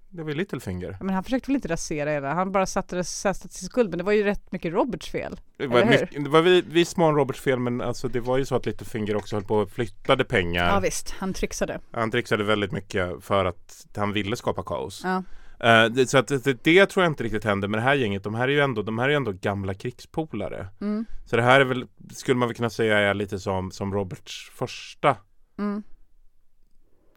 [0.08, 0.96] det var ju Littlefinger.
[1.00, 3.90] Men han försökte väl inte rasera hela, han bara satte det satte till skuld.
[3.90, 5.40] Men det var ju rätt mycket Roberts fel.
[5.56, 8.44] Det var, mycket, det var vi- viss mån Roberts fel men alltså det var ju
[8.44, 10.68] så att Littlefinger också höll på och flyttade pengar.
[10.74, 11.80] Ja visst, han trixade.
[11.90, 15.00] Han trixade väldigt mycket för att han ville skapa kaos.
[15.04, 15.22] Ja.
[15.60, 18.24] Eh, det, så att det, det tror jag inte riktigt händer med det här gänget.
[18.24, 20.68] De här är ju ändå, de här är ju ändå gamla krigspolare.
[20.80, 21.06] Mm.
[21.24, 24.50] Så det här är väl, skulle man väl kunna säga är lite som, som Roberts
[24.54, 25.16] första
[25.58, 25.82] Mm.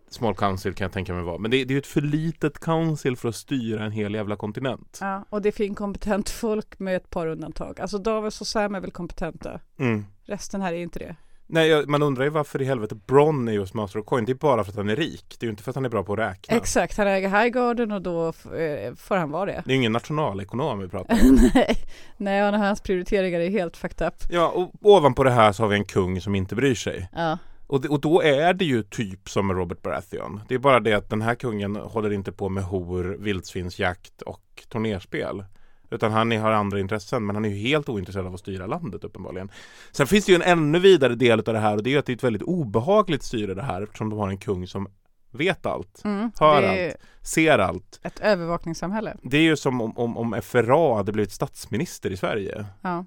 [0.10, 1.38] Small Council kan jag tänka mig vara.
[1.38, 4.36] Men det, det är ju ett för litet council för att styra en hel jävla
[4.36, 4.98] kontinent.
[5.02, 7.80] Ja, och det är inkompetent folk med ett par undantag.
[7.80, 9.60] Alltså Davos och Sam är väl kompetenta.
[9.78, 10.06] Mm.
[10.24, 11.16] Resten här är inte det.
[11.52, 14.26] Nej, man undrar ju varför i helvete Bron är just Master of Coin.
[14.26, 15.36] Det är bara för att han är rik.
[15.40, 16.58] Det är ju inte för att han är bra på att räkna.
[16.58, 19.64] Exakt, han äger Highgarden och då eh, får han vara det.
[19.66, 21.50] Det är ingen nationalekonom vi pratar om.
[21.54, 21.76] Nej,
[22.18, 24.14] nej och hans prioriteringar är helt fucked up.
[24.30, 27.10] Ja, och ovanpå det här så har vi en kung som inte bryr sig.
[27.16, 27.38] Ja.
[27.68, 30.42] Och, det, och då är det ju typ som Robert Baratheon.
[30.48, 34.64] Det är bara det att den här kungen håller inte på med hor, vildsvinsjakt och
[34.72, 35.44] turnerspel.
[35.90, 39.03] Utan han har andra intressen, men han är ju helt ointresserad av att styra landet
[39.03, 39.52] uppenbarligen.
[39.91, 41.98] Sen finns det ju en ännu vidare del av det här och det är ju
[41.98, 44.88] att det är ett väldigt obehagligt styre det här eftersom de har en kung som
[45.32, 47.99] vet allt, Mm, hör allt, ser allt.
[48.03, 49.18] Ett övervakningssamhälle.
[49.24, 52.66] Det är ju som om, om, om FRA hade blivit statsminister i Sverige.
[52.82, 53.06] Ja.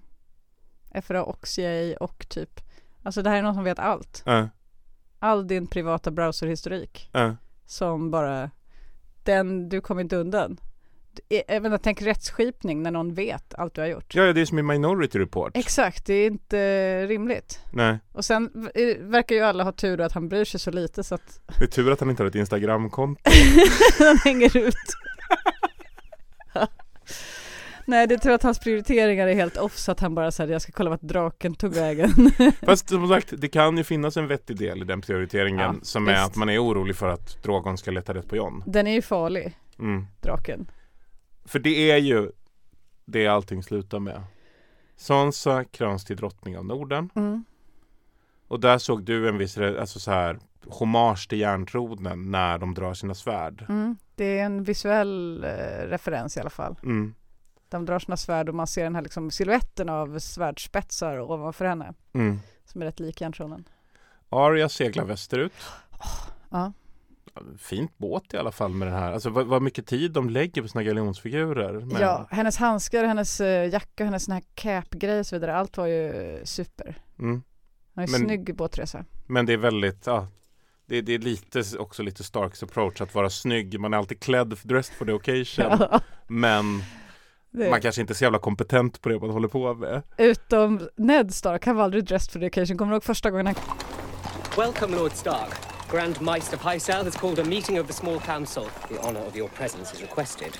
[1.02, 2.60] FRA och CIA och typ.
[3.02, 4.22] Alltså det här är någon som vet allt.
[4.26, 4.48] Ja.
[5.18, 7.10] All din privata browserhistorik.
[7.12, 7.36] Ja.
[7.66, 8.50] Som bara,
[9.24, 10.58] den, du kommer inte undan.
[11.48, 14.14] Jag menar, tänk rättsskipning när någon vet allt du har gjort.
[14.14, 15.56] Ja, det är som i Minority Report.
[15.56, 17.60] Exakt, det är inte rimligt.
[17.72, 17.98] Nej.
[18.12, 21.14] Och sen eh, verkar ju alla ha tur att han bryr sig så lite så
[21.14, 23.22] att Det är tur att han inte har ett Instagramkonto.
[23.98, 24.74] han hänger ut.
[27.86, 30.52] Nej det tror jag att hans prioriteringar är helt off så att han bara säger
[30.52, 32.10] jag ska kolla vart draken tog vägen.
[32.62, 36.08] Fast som sagt, det kan ju finnas en vettig del i den prioriteringen Ja, som
[36.08, 36.24] är visst.
[36.26, 38.62] att man är orolig för att Drogon ska leta rätt på Jon.
[38.66, 40.06] Den är ju farlig, Mm.
[40.20, 40.66] draken.
[41.44, 42.30] För det är ju
[43.04, 44.22] det allting slutar med.
[44.96, 47.10] Sansa kröns till drottning av Norden.
[47.14, 47.44] Mm.
[48.48, 52.94] Och där såg du en viss alltså så här, hommage till järntronen när de drar
[52.94, 53.66] sina svärd.
[53.68, 53.96] Mm.
[54.14, 56.76] Det är en visuell eh, referens i alla fall.
[56.82, 57.14] Mm.
[57.68, 61.94] De drar sina svärd och man ser den här liksom siluetten av svärdspetsar ovanför henne.
[62.12, 62.38] Mm.
[62.64, 63.64] Som är rätt lik järntronen.
[64.28, 65.52] Arya seglar västerut.
[66.50, 66.72] Ja.
[67.58, 69.12] Fint båt i alla fall med den här.
[69.12, 71.72] Alltså vad, vad mycket tid de lägger på sina galjonsfigurer.
[71.72, 75.56] Men- Ja, hennes handskar, hennes eh, jacka, hennes sån här cap-grej och så vidare.
[75.56, 76.96] Allt var ju eh, super.
[77.18, 77.36] Mm.
[77.38, 79.04] Det var en Men- snygg båtresa.
[79.26, 80.26] Men det är väldigt, ja,
[80.86, 83.80] det, det är lite också lite Starks approach att vara snygg.
[83.80, 85.78] Man är alltid klädd, dressed for the occasion.
[85.90, 86.00] Ja.
[86.26, 86.82] Men
[87.50, 90.02] Det- man kanske inte är så jävla kompetent på det man håller på med.
[90.18, 92.78] Utom Ned Stark, han var aldrig dressed for the occasion.
[92.78, 93.54] Kommer du ihåg första gången han
[94.56, 95.71] Welcome, Lord Stark.
[95.92, 98.66] Grand Maester Pycelle has called a meeting of the small council.
[98.88, 100.56] The honor of your presence is requested.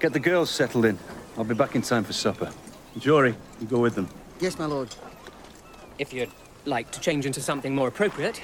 [0.00, 0.98] Get the girls settled in.
[1.36, 2.50] I'll be back in time for supper.
[2.98, 4.08] Jory, you go with them.
[4.40, 4.96] Yes, my lord.
[5.98, 6.32] If you'd
[6.64, 8.42] like to change into something more appropriate.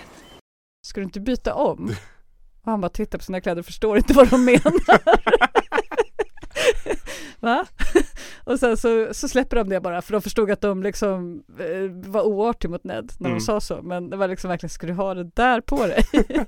[0.83, 1.97] Ska du inte byta om?
[2.63, 4.73] Och han bara tittar på sina kläder och förstår inte vad de menar.
[7.41, 7.67] Va?
[8.45, 12.11] Och sen så, så släpper de det bara för de förstod att de liksom eh,
[12.11, 13.39] var oartig mot Ned när Mm.
[13.39, 13.83] de sa så.
[13.83, 16.05] Men det var liksom verkligen, ska du ha det där på dig?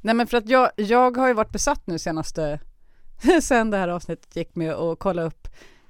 [0.00, 2.60] Nej men för att jag, jag har ju varit besatt nu senaste,
[3.42, 5.48] sen det här avsnittet gick med att kolla upp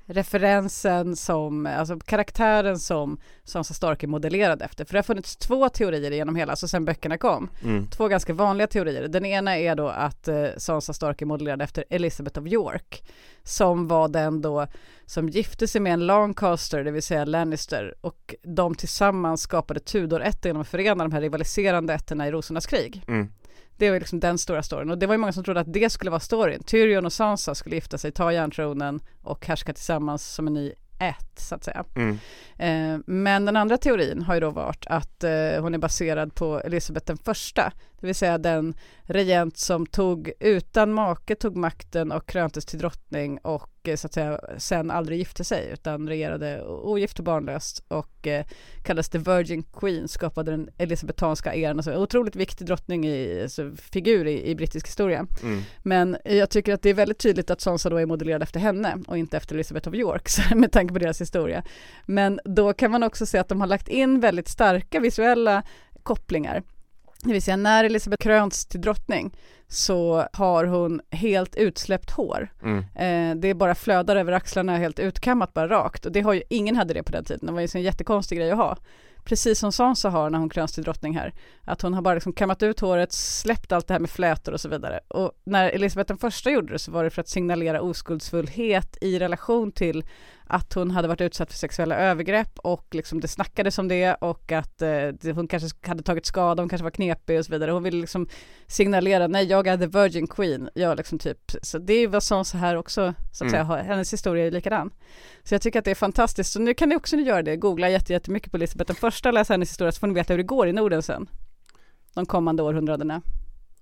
[0.08, 4.84] referensen som, alltså karaktären som Sansa Stark är modellerad efter.
[4.84, 7.50] För det har funnits två teorier genom hela, alltså sen böckerna kom.
[7.64, 7.86] Mm.
[7.86, 9.08] Två ganska vanliga teorier.
[9.08, 13.02] Den ena är då att eh, Sansa Stark är modellerad efter Elizabeth of York.
[13.42, 14.66] Som var den då
[15.06, 17.94] som gifte sig med en Lancaster, det vill säga Lannister.
[18.00, 23.04] Och de tillsammans skapade Tudor-ätten genom att förena de här rivaliserande ätterna i Rosornas krig.
[23.08, 23.28] Mm.
[23.78, 25.90] Det var liksom den stora storyn och det var ju många som trodde att det
[25.90, 26.62] skulle vara storyn.
[26.62, 31.40] Tyrion och Sansa skulle gifta sig, ta järntronen och härska tillsammans som en ny ett
[31.40, 31.84] så att säga.
[31.96, 32.18] Mm.
[32.56, 35.30] Eh, men den andra teorin har ju då varit att eh,
[35.60, 40.92] hon är baserad på Elisabeth den första, det vill säga den regent som tog utan
[40.92, 45.44] make tog makten och kröntes till drottning och eh, så att säga sen aldrig gifte
[45.44, 48.44] sig utan regerade ogift och barnlöst och eh,
[48.84, 53.72] kallades The Virgin Queen, skapade den elisabetanska eran och så, otroligt viktig drottning i, alltså,
[53.76, 55.26] figur i, i brittisk historia.
[55.42, 55.62] Mm.
[55.82, 58.98] Men jag tycker att det är väldigt tydligt att Sansa då är modellerad efter henne
[59.06, 61.64] och inte efter Elizabeth of York med tanke på deras historia.
[62.06, 65.62] Men då kan man också se att de har lagt in väldigt starka visuella
[66.02, 66.62] kopplingar.
[67.24, 69.36] Det vill säga när Elisabeth kröns till drottning
[69.68, 72.48] så har hon helt utsläppt hår.
[72.62, 72.84] Mm.
[72.94, 76.76] Eh, det bara flödar över axlarna helt utkammat bara rakt och det har ju, ingen
[76.76, 78.76] hade det på den tiden, det var ju så en jättekonstig grej att ha.
[79.24, 81.34] Precis som Sansa har när hon kröns till drottning här.
[81.64, 84.60] Att hon har bara liksom kammat ut håret, släppt allt det här med flätor och
[84.60, 85.00] så vidare.
[85.08, 89.18] Och när Elisabeth den första gjorde det så var det för att signalera oskuldsfullhet i
[89.18, 90.04] relation till
[90.48, 94.52] att hon hade varit utsatt för sexuella övergrepp och liksom det snackades om det och
[94.52, 97.70] att eh, hon kanske hade tagit skada, hon kanske var knepig och så vidare.
[97.70, 98.28] Hon ville liksom
[98.66, 102.58] signalera, nej jag är the virgin queen, jag liksom typ, så det var sån så
[102.58, 103.66] här också, så att Mm.
[103.68, 104.90] säga, hennes historia är likadan.
[105.42, 107.90] Så jag tycker att det är fantastiskt, så nu kan ni också göra det, googla
[107.90, 110.44] jätte- jättemycket på Elisabeth den första, läsa hennes historia så får ni veta hur det
[110.44, 111.28] går i Norden sen.
[112.14, 113.22] De kommande århundradena.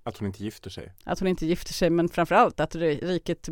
[0.02, 0.92] Att hon inte gifter sig.
[1.04, 3.48] Att hon inte gifter sig men framförallt att ri- riket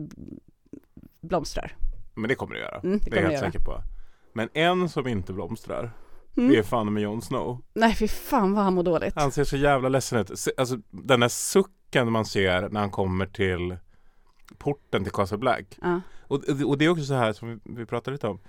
[1.21, 1.77] blomstrar.
[2.15, 2.81] Men det kommer det göra.
[2.85, 3.53] Mm, det det är jag helt göra.
[3.53, 3.83] säker på.
[4.33, 5.91] Men en som inte blomstrar,
[6.37, 6.51] Mm.
[6.53, 7.63] det är fan med Jon Snow.
[7.75, 9.15] Nej fy fan vad han mår dåligt.
[9.17, 10.31] Han ser så jävla ledsen ut.
[10.57, 13.77] Alltså den där sucken man ser när han kommer till
[14.59, 15.79] porten till Castle Black.
[15.83, 16.01] Ja.
[16.23, 18.41] Och, och det är också så här som vi, pratade lite om.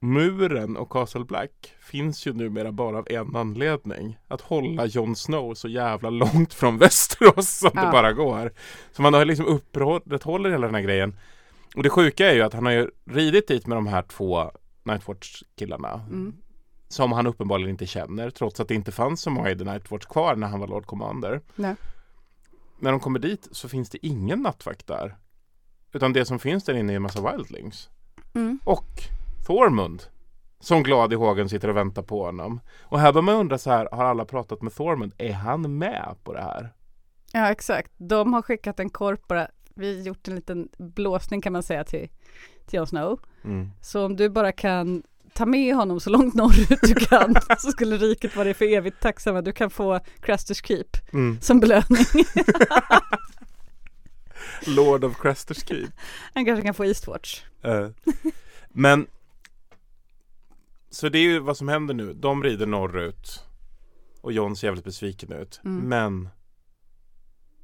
[0.00, 4.18] Muren och Castle Black finns ju numera bara av en anledning.
[4.28, 7.84] Att hålla Jon Snow så jävla långt från Västerås som Ja.
[7.84, 8.52] det bara går.
[8.92, 11.16] Så man har liksom upprätthåller hela den här grejen.
[11.78, 14.50] Och det sjuka är ju att han har ju ridit dit med de här två
[14.84, 16.00] Nightwatch-killarna.
[16.06, 16.36] Mm.
[16.88, 20.06] Som han uppenbarligen inte känner trots att det inte fanns så många i The Nightwatch
[20.06, 21.40] kvar när han var Lord Commander.
[21.54, 21.74] Nej.
[22.78, 25.16] När de kommer dit så finns det ingen nattvakt där.
[25.92, 27.88] Utan det som finns där inne är en massa wildlings.
[28.34, 28.60] Mm.
[28.64, 28.88] Och
[29.46, 30.02] Thormund.
[30.60, 32.60] Som glad i hågen sitter och väntar på honom.
[32.80, 35.12] Och här bör man undra så här, har alla pratat med Thormund?
[35.18, 36.72] Är han med på det här?
[37.32, 39.48] Ja exakt, de har skickat en korp bara,
[39.78, 42.08] vi gjort en liten blåsning kan man säga till,
[42.66, 43.20] till Jon Snow.
[43.44, 43.70] Mm.
[43.82, 45.02] Så om du bara kan
[45.32, 49.00] ta med honom så långt norrut du kan så skulle riket vara dig för evigt
[49.00, 49.42] tacksamma.
[49.42, 51.40] Du kan få Crasters Keep Mm.
[51.40, 52.04] som belöning.
[54.66, 55.88] Lord of Cresters Keep.
[56.34, 57.42] Han kanske kan få Eastwatch.
[57.62, 57.88] Eh,
[58.68, 59.06] Men
[60.90, 62.12] Så det är ju vad som händer nu.
[62.12, 63.44] De rider norrut
[64.20, 65.60] och John ser jävligt besviken ut.
[65.64, 65.88] Mm.
[65.88, 66.28] Men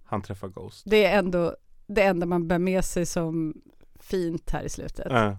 [0.04, 0.82] han träffar Ghost.
[0.86, 1.56] Det är ändå
[1.86, 3.54] det enda man bär med sig som
[4.00, 5.06] fint här i slutet.
[5.10, 5.36] Ja.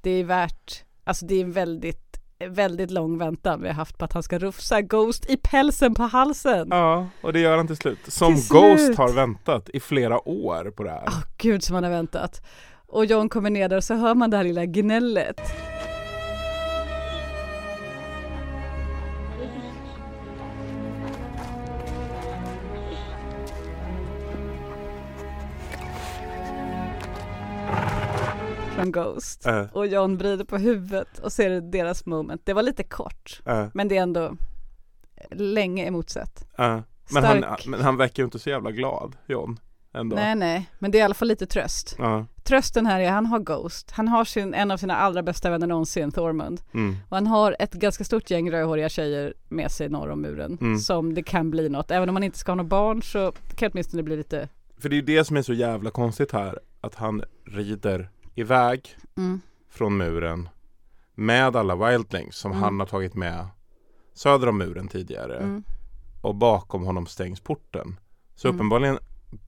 [0.00, 4.04] Det är värt, alltså det är en väldigt, väldigt lång väntan vi har haft på
[4.04, 6.68] att han ska rufsa Ghost i pälsen på halsen.
[6.70, 7.98] Ja, och det gör han till slut.
[8.08, 8.98] Som Till Ghost slut.
[8.98, 11.08] har väntat i flera år på det här.
[11.38, 12.42] Gud som han har väntat.
[12.86, 15.40] Och John kommer ner där och så hör man det här lilla gnället.
[28.76, 29.46] Från Ghost.
[29.46, 29.64] Äh.
[29.72, 32.42] Och John vrider på huvudet och ser deras moment.
[32.44, 33.40] Det var lite kort.
[33.46, 33.66] Äh.
[33.74, 34.36] Men det är ändå
[35.30, 36.48] länge emotsett.
[36.56, 36.82] Ja.
[37.10, 39.58] Men, han, men han verkar ju inte så jävla glad, John.
[39.96, 40.16] Ändå.
[40.16, 41.96] Nej nej, men det är i alla fall lite tröst.
[41.98, 42.26] Ja.
[42.44, 43.90] Trösten här är han har Ghost.
[43.90, 46.60] Han har sin, en av sina allra bästa vänner någonsin, Thormund.
[46.74, 46.96] Mm.
[47.08, 50.58] Och han har ett ganska stort gäng rödhåriga tjejer med sig norr om muren.
[50.60, 50.78] Mm.
[50.78, 51.90] Som det kan bli något.
[51.90, 54.48] Även om man inte ska ha några barn så kan det åtminstone bli lite
[54.78, 56.58] För det är ju det som är så jävla konstigt här.
[56.80, 59.40] Att han rider iväg Mm.
[59.70, 60.48] från muren
[61.14, 62.62] med alla wildlings som Mm.
[62.62, 63.46] han har tagit med
[64.14, 65.38] söder om muren tidigare.
[65.38, 65.62] Mm.
[66.22, 68.00] Och bakom honom stängs porten.
[68.34, 68.56] Så Mm.
[68.56, 68.98] uppenbarligen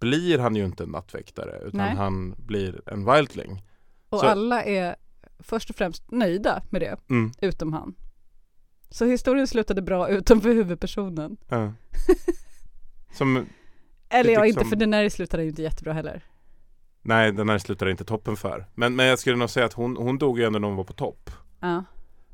[0.01, 1.97] blir han ju inte en nattväktare utan Nej.
[1.97, 3.63] han blir en wildling.
[4.09, 4.97] Och Så- alla är
[5.39, 6.97] först och främst nöjda med det.
[7.11, 7.33] Mm.
[7.41, 7.95] Utom han.
[8.91, 11.37] Så historien slutade bra utom för huvudpersonen.
[11.49, 11.73] Ja.
[13.13, 13.47] Som,
[14.09, 16.25] Eller ja, liksom- inte för Daenerys slutade ju inte jättebra heller
[17.03, 18.67] nej den här slutade inte toppen för.
[18.75, 20.85] Men, men jag skulle nog säga att hon, hon dog ju ändå när hon var
[20.85, 21.31] på topp.
[21.61, 21.85] Ja.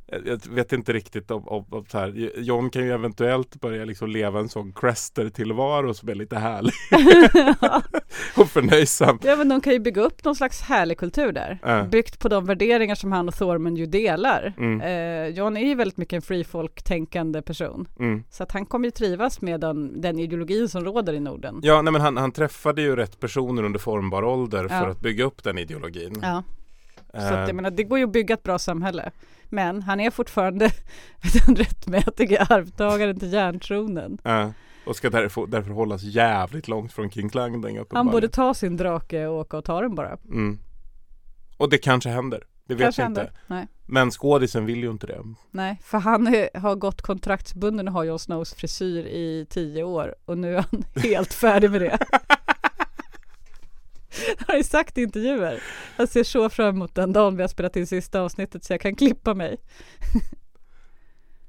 [0.06, 2.30] Jag, jag vet inte riktigt om, om, om så här.
[2.40, 6.72] John kan ju eventuellt börja liksom leva en sån Crester-tillvaro som är lite härlig.
[8.36, 9.18] och förnöjsam.
[9.22, 11.58] Ja men de kan ju bygga upp någon slags härlig kultur där.
[11.62, 11.84] Ja.
[11.84, 14.54] Byggt på de värderingar som han och Thormund ju delar.
[14.58, 14.80] Mm.
[14.80, 17.88] Eh, John är ju väldigt mycket en free folk-tänkande person.
[17.98, 18.24] Mm.
[18.30, 21.60] Så att han kommer ju trivas med den, den ideologin som råder i Norden.
[21.62, 24.90] Ja, nej, men han, han träffade ju rätt personer under formbar ålder för Ja.
[24.90, 26.18] att bygga upp den ideologin.
[26.22, 26.42] Ja.
[27.12, 29.10] Så Eh, att jag menar, det går ju att bygga ett bra samhälle.
[29.54, 30.70] Men han är fortfarande
[31.46, 34.18] den rättmätiga arvtagaren till järntronen.
[34.24, 34.50] eh,
[34.86, 39.26] och ska därför, därför hållas jävligt långt från King Klangding Han borde ta sin drake
[39.26, 40.18] och åka och ta den bara.
[40.24, 40.58] Mm.
[41.56, 42.42] Och det kanske händer.
[42.66, 43.20] Det vet Kanske jag inte.
[43.20, 43.38] händer.
[43.46, 43.66] Nej.
[43.86, 45.20] Men skådisen vill ju inte det.
[45.50, 50.14] Nej, för han är, har gått kontraktsbunden och har Jon Snows frisyr i tio år
[50.24, 51.98] och nu är han helt färdig med det.
[54.14, 55.62] Det har jag sagt i intervjuer.
[55.96, 58.80] Jag ser så fram emot den dagen vi har spelat in sista avsnittet så jag
[58.80, 59.56] kan klippa mig.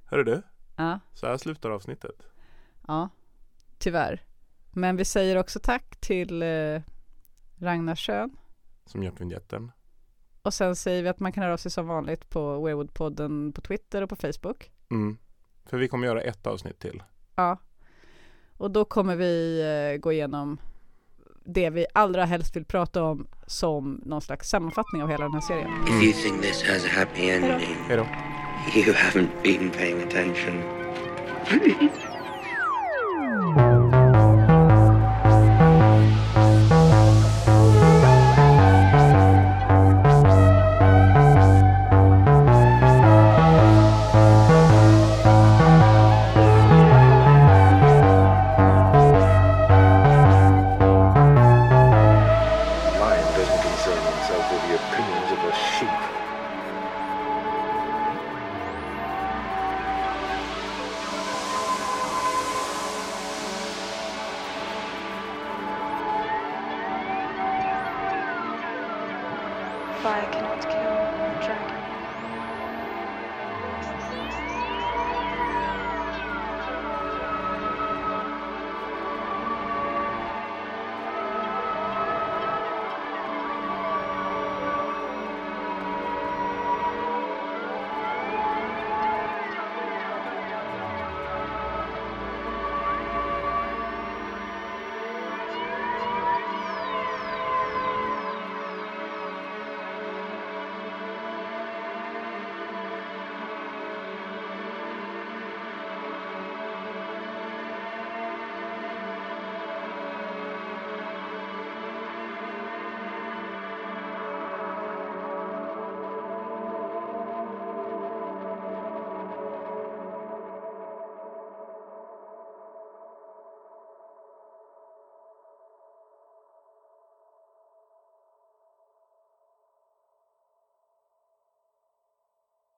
[0.06, 0.42] Hörru du?
[0.76, 1.00] Ja.
[1.14, 2.28] Så här slutar avsnittet.
[2.88, 3.10] Ja,
[3.78, 4.22] tyvärr.
[4.72, 6.82] Men vi säger också tack till eh,
[7.60, 8.38] Ragnar Schön.
[8.86, 9.72] Som gjort vignetten.
[10.42, 13.62] Och sen säger vi att man kan höra av sig som vanligt på Weirwood-podden på
[13.62, 14.72] Twitter och på Facebook.
[14.92, 15.18] Mm.
[15.66, 17.04] För vi kommer göra ett avsnitt till.
[17.36, 17.58] Ja.
[18.58, 20.58] Och då kommer vi eh, gå igenom
[21.46, 25.42] det vi allra helst vill prata om som någon slags sammanfattning av hela den här
[25.42, 25.70] serien.
[25.88, 28.08] If you think this has a happy ending, Hejdå.
[28.76, 30.64] you haven't been paying attention.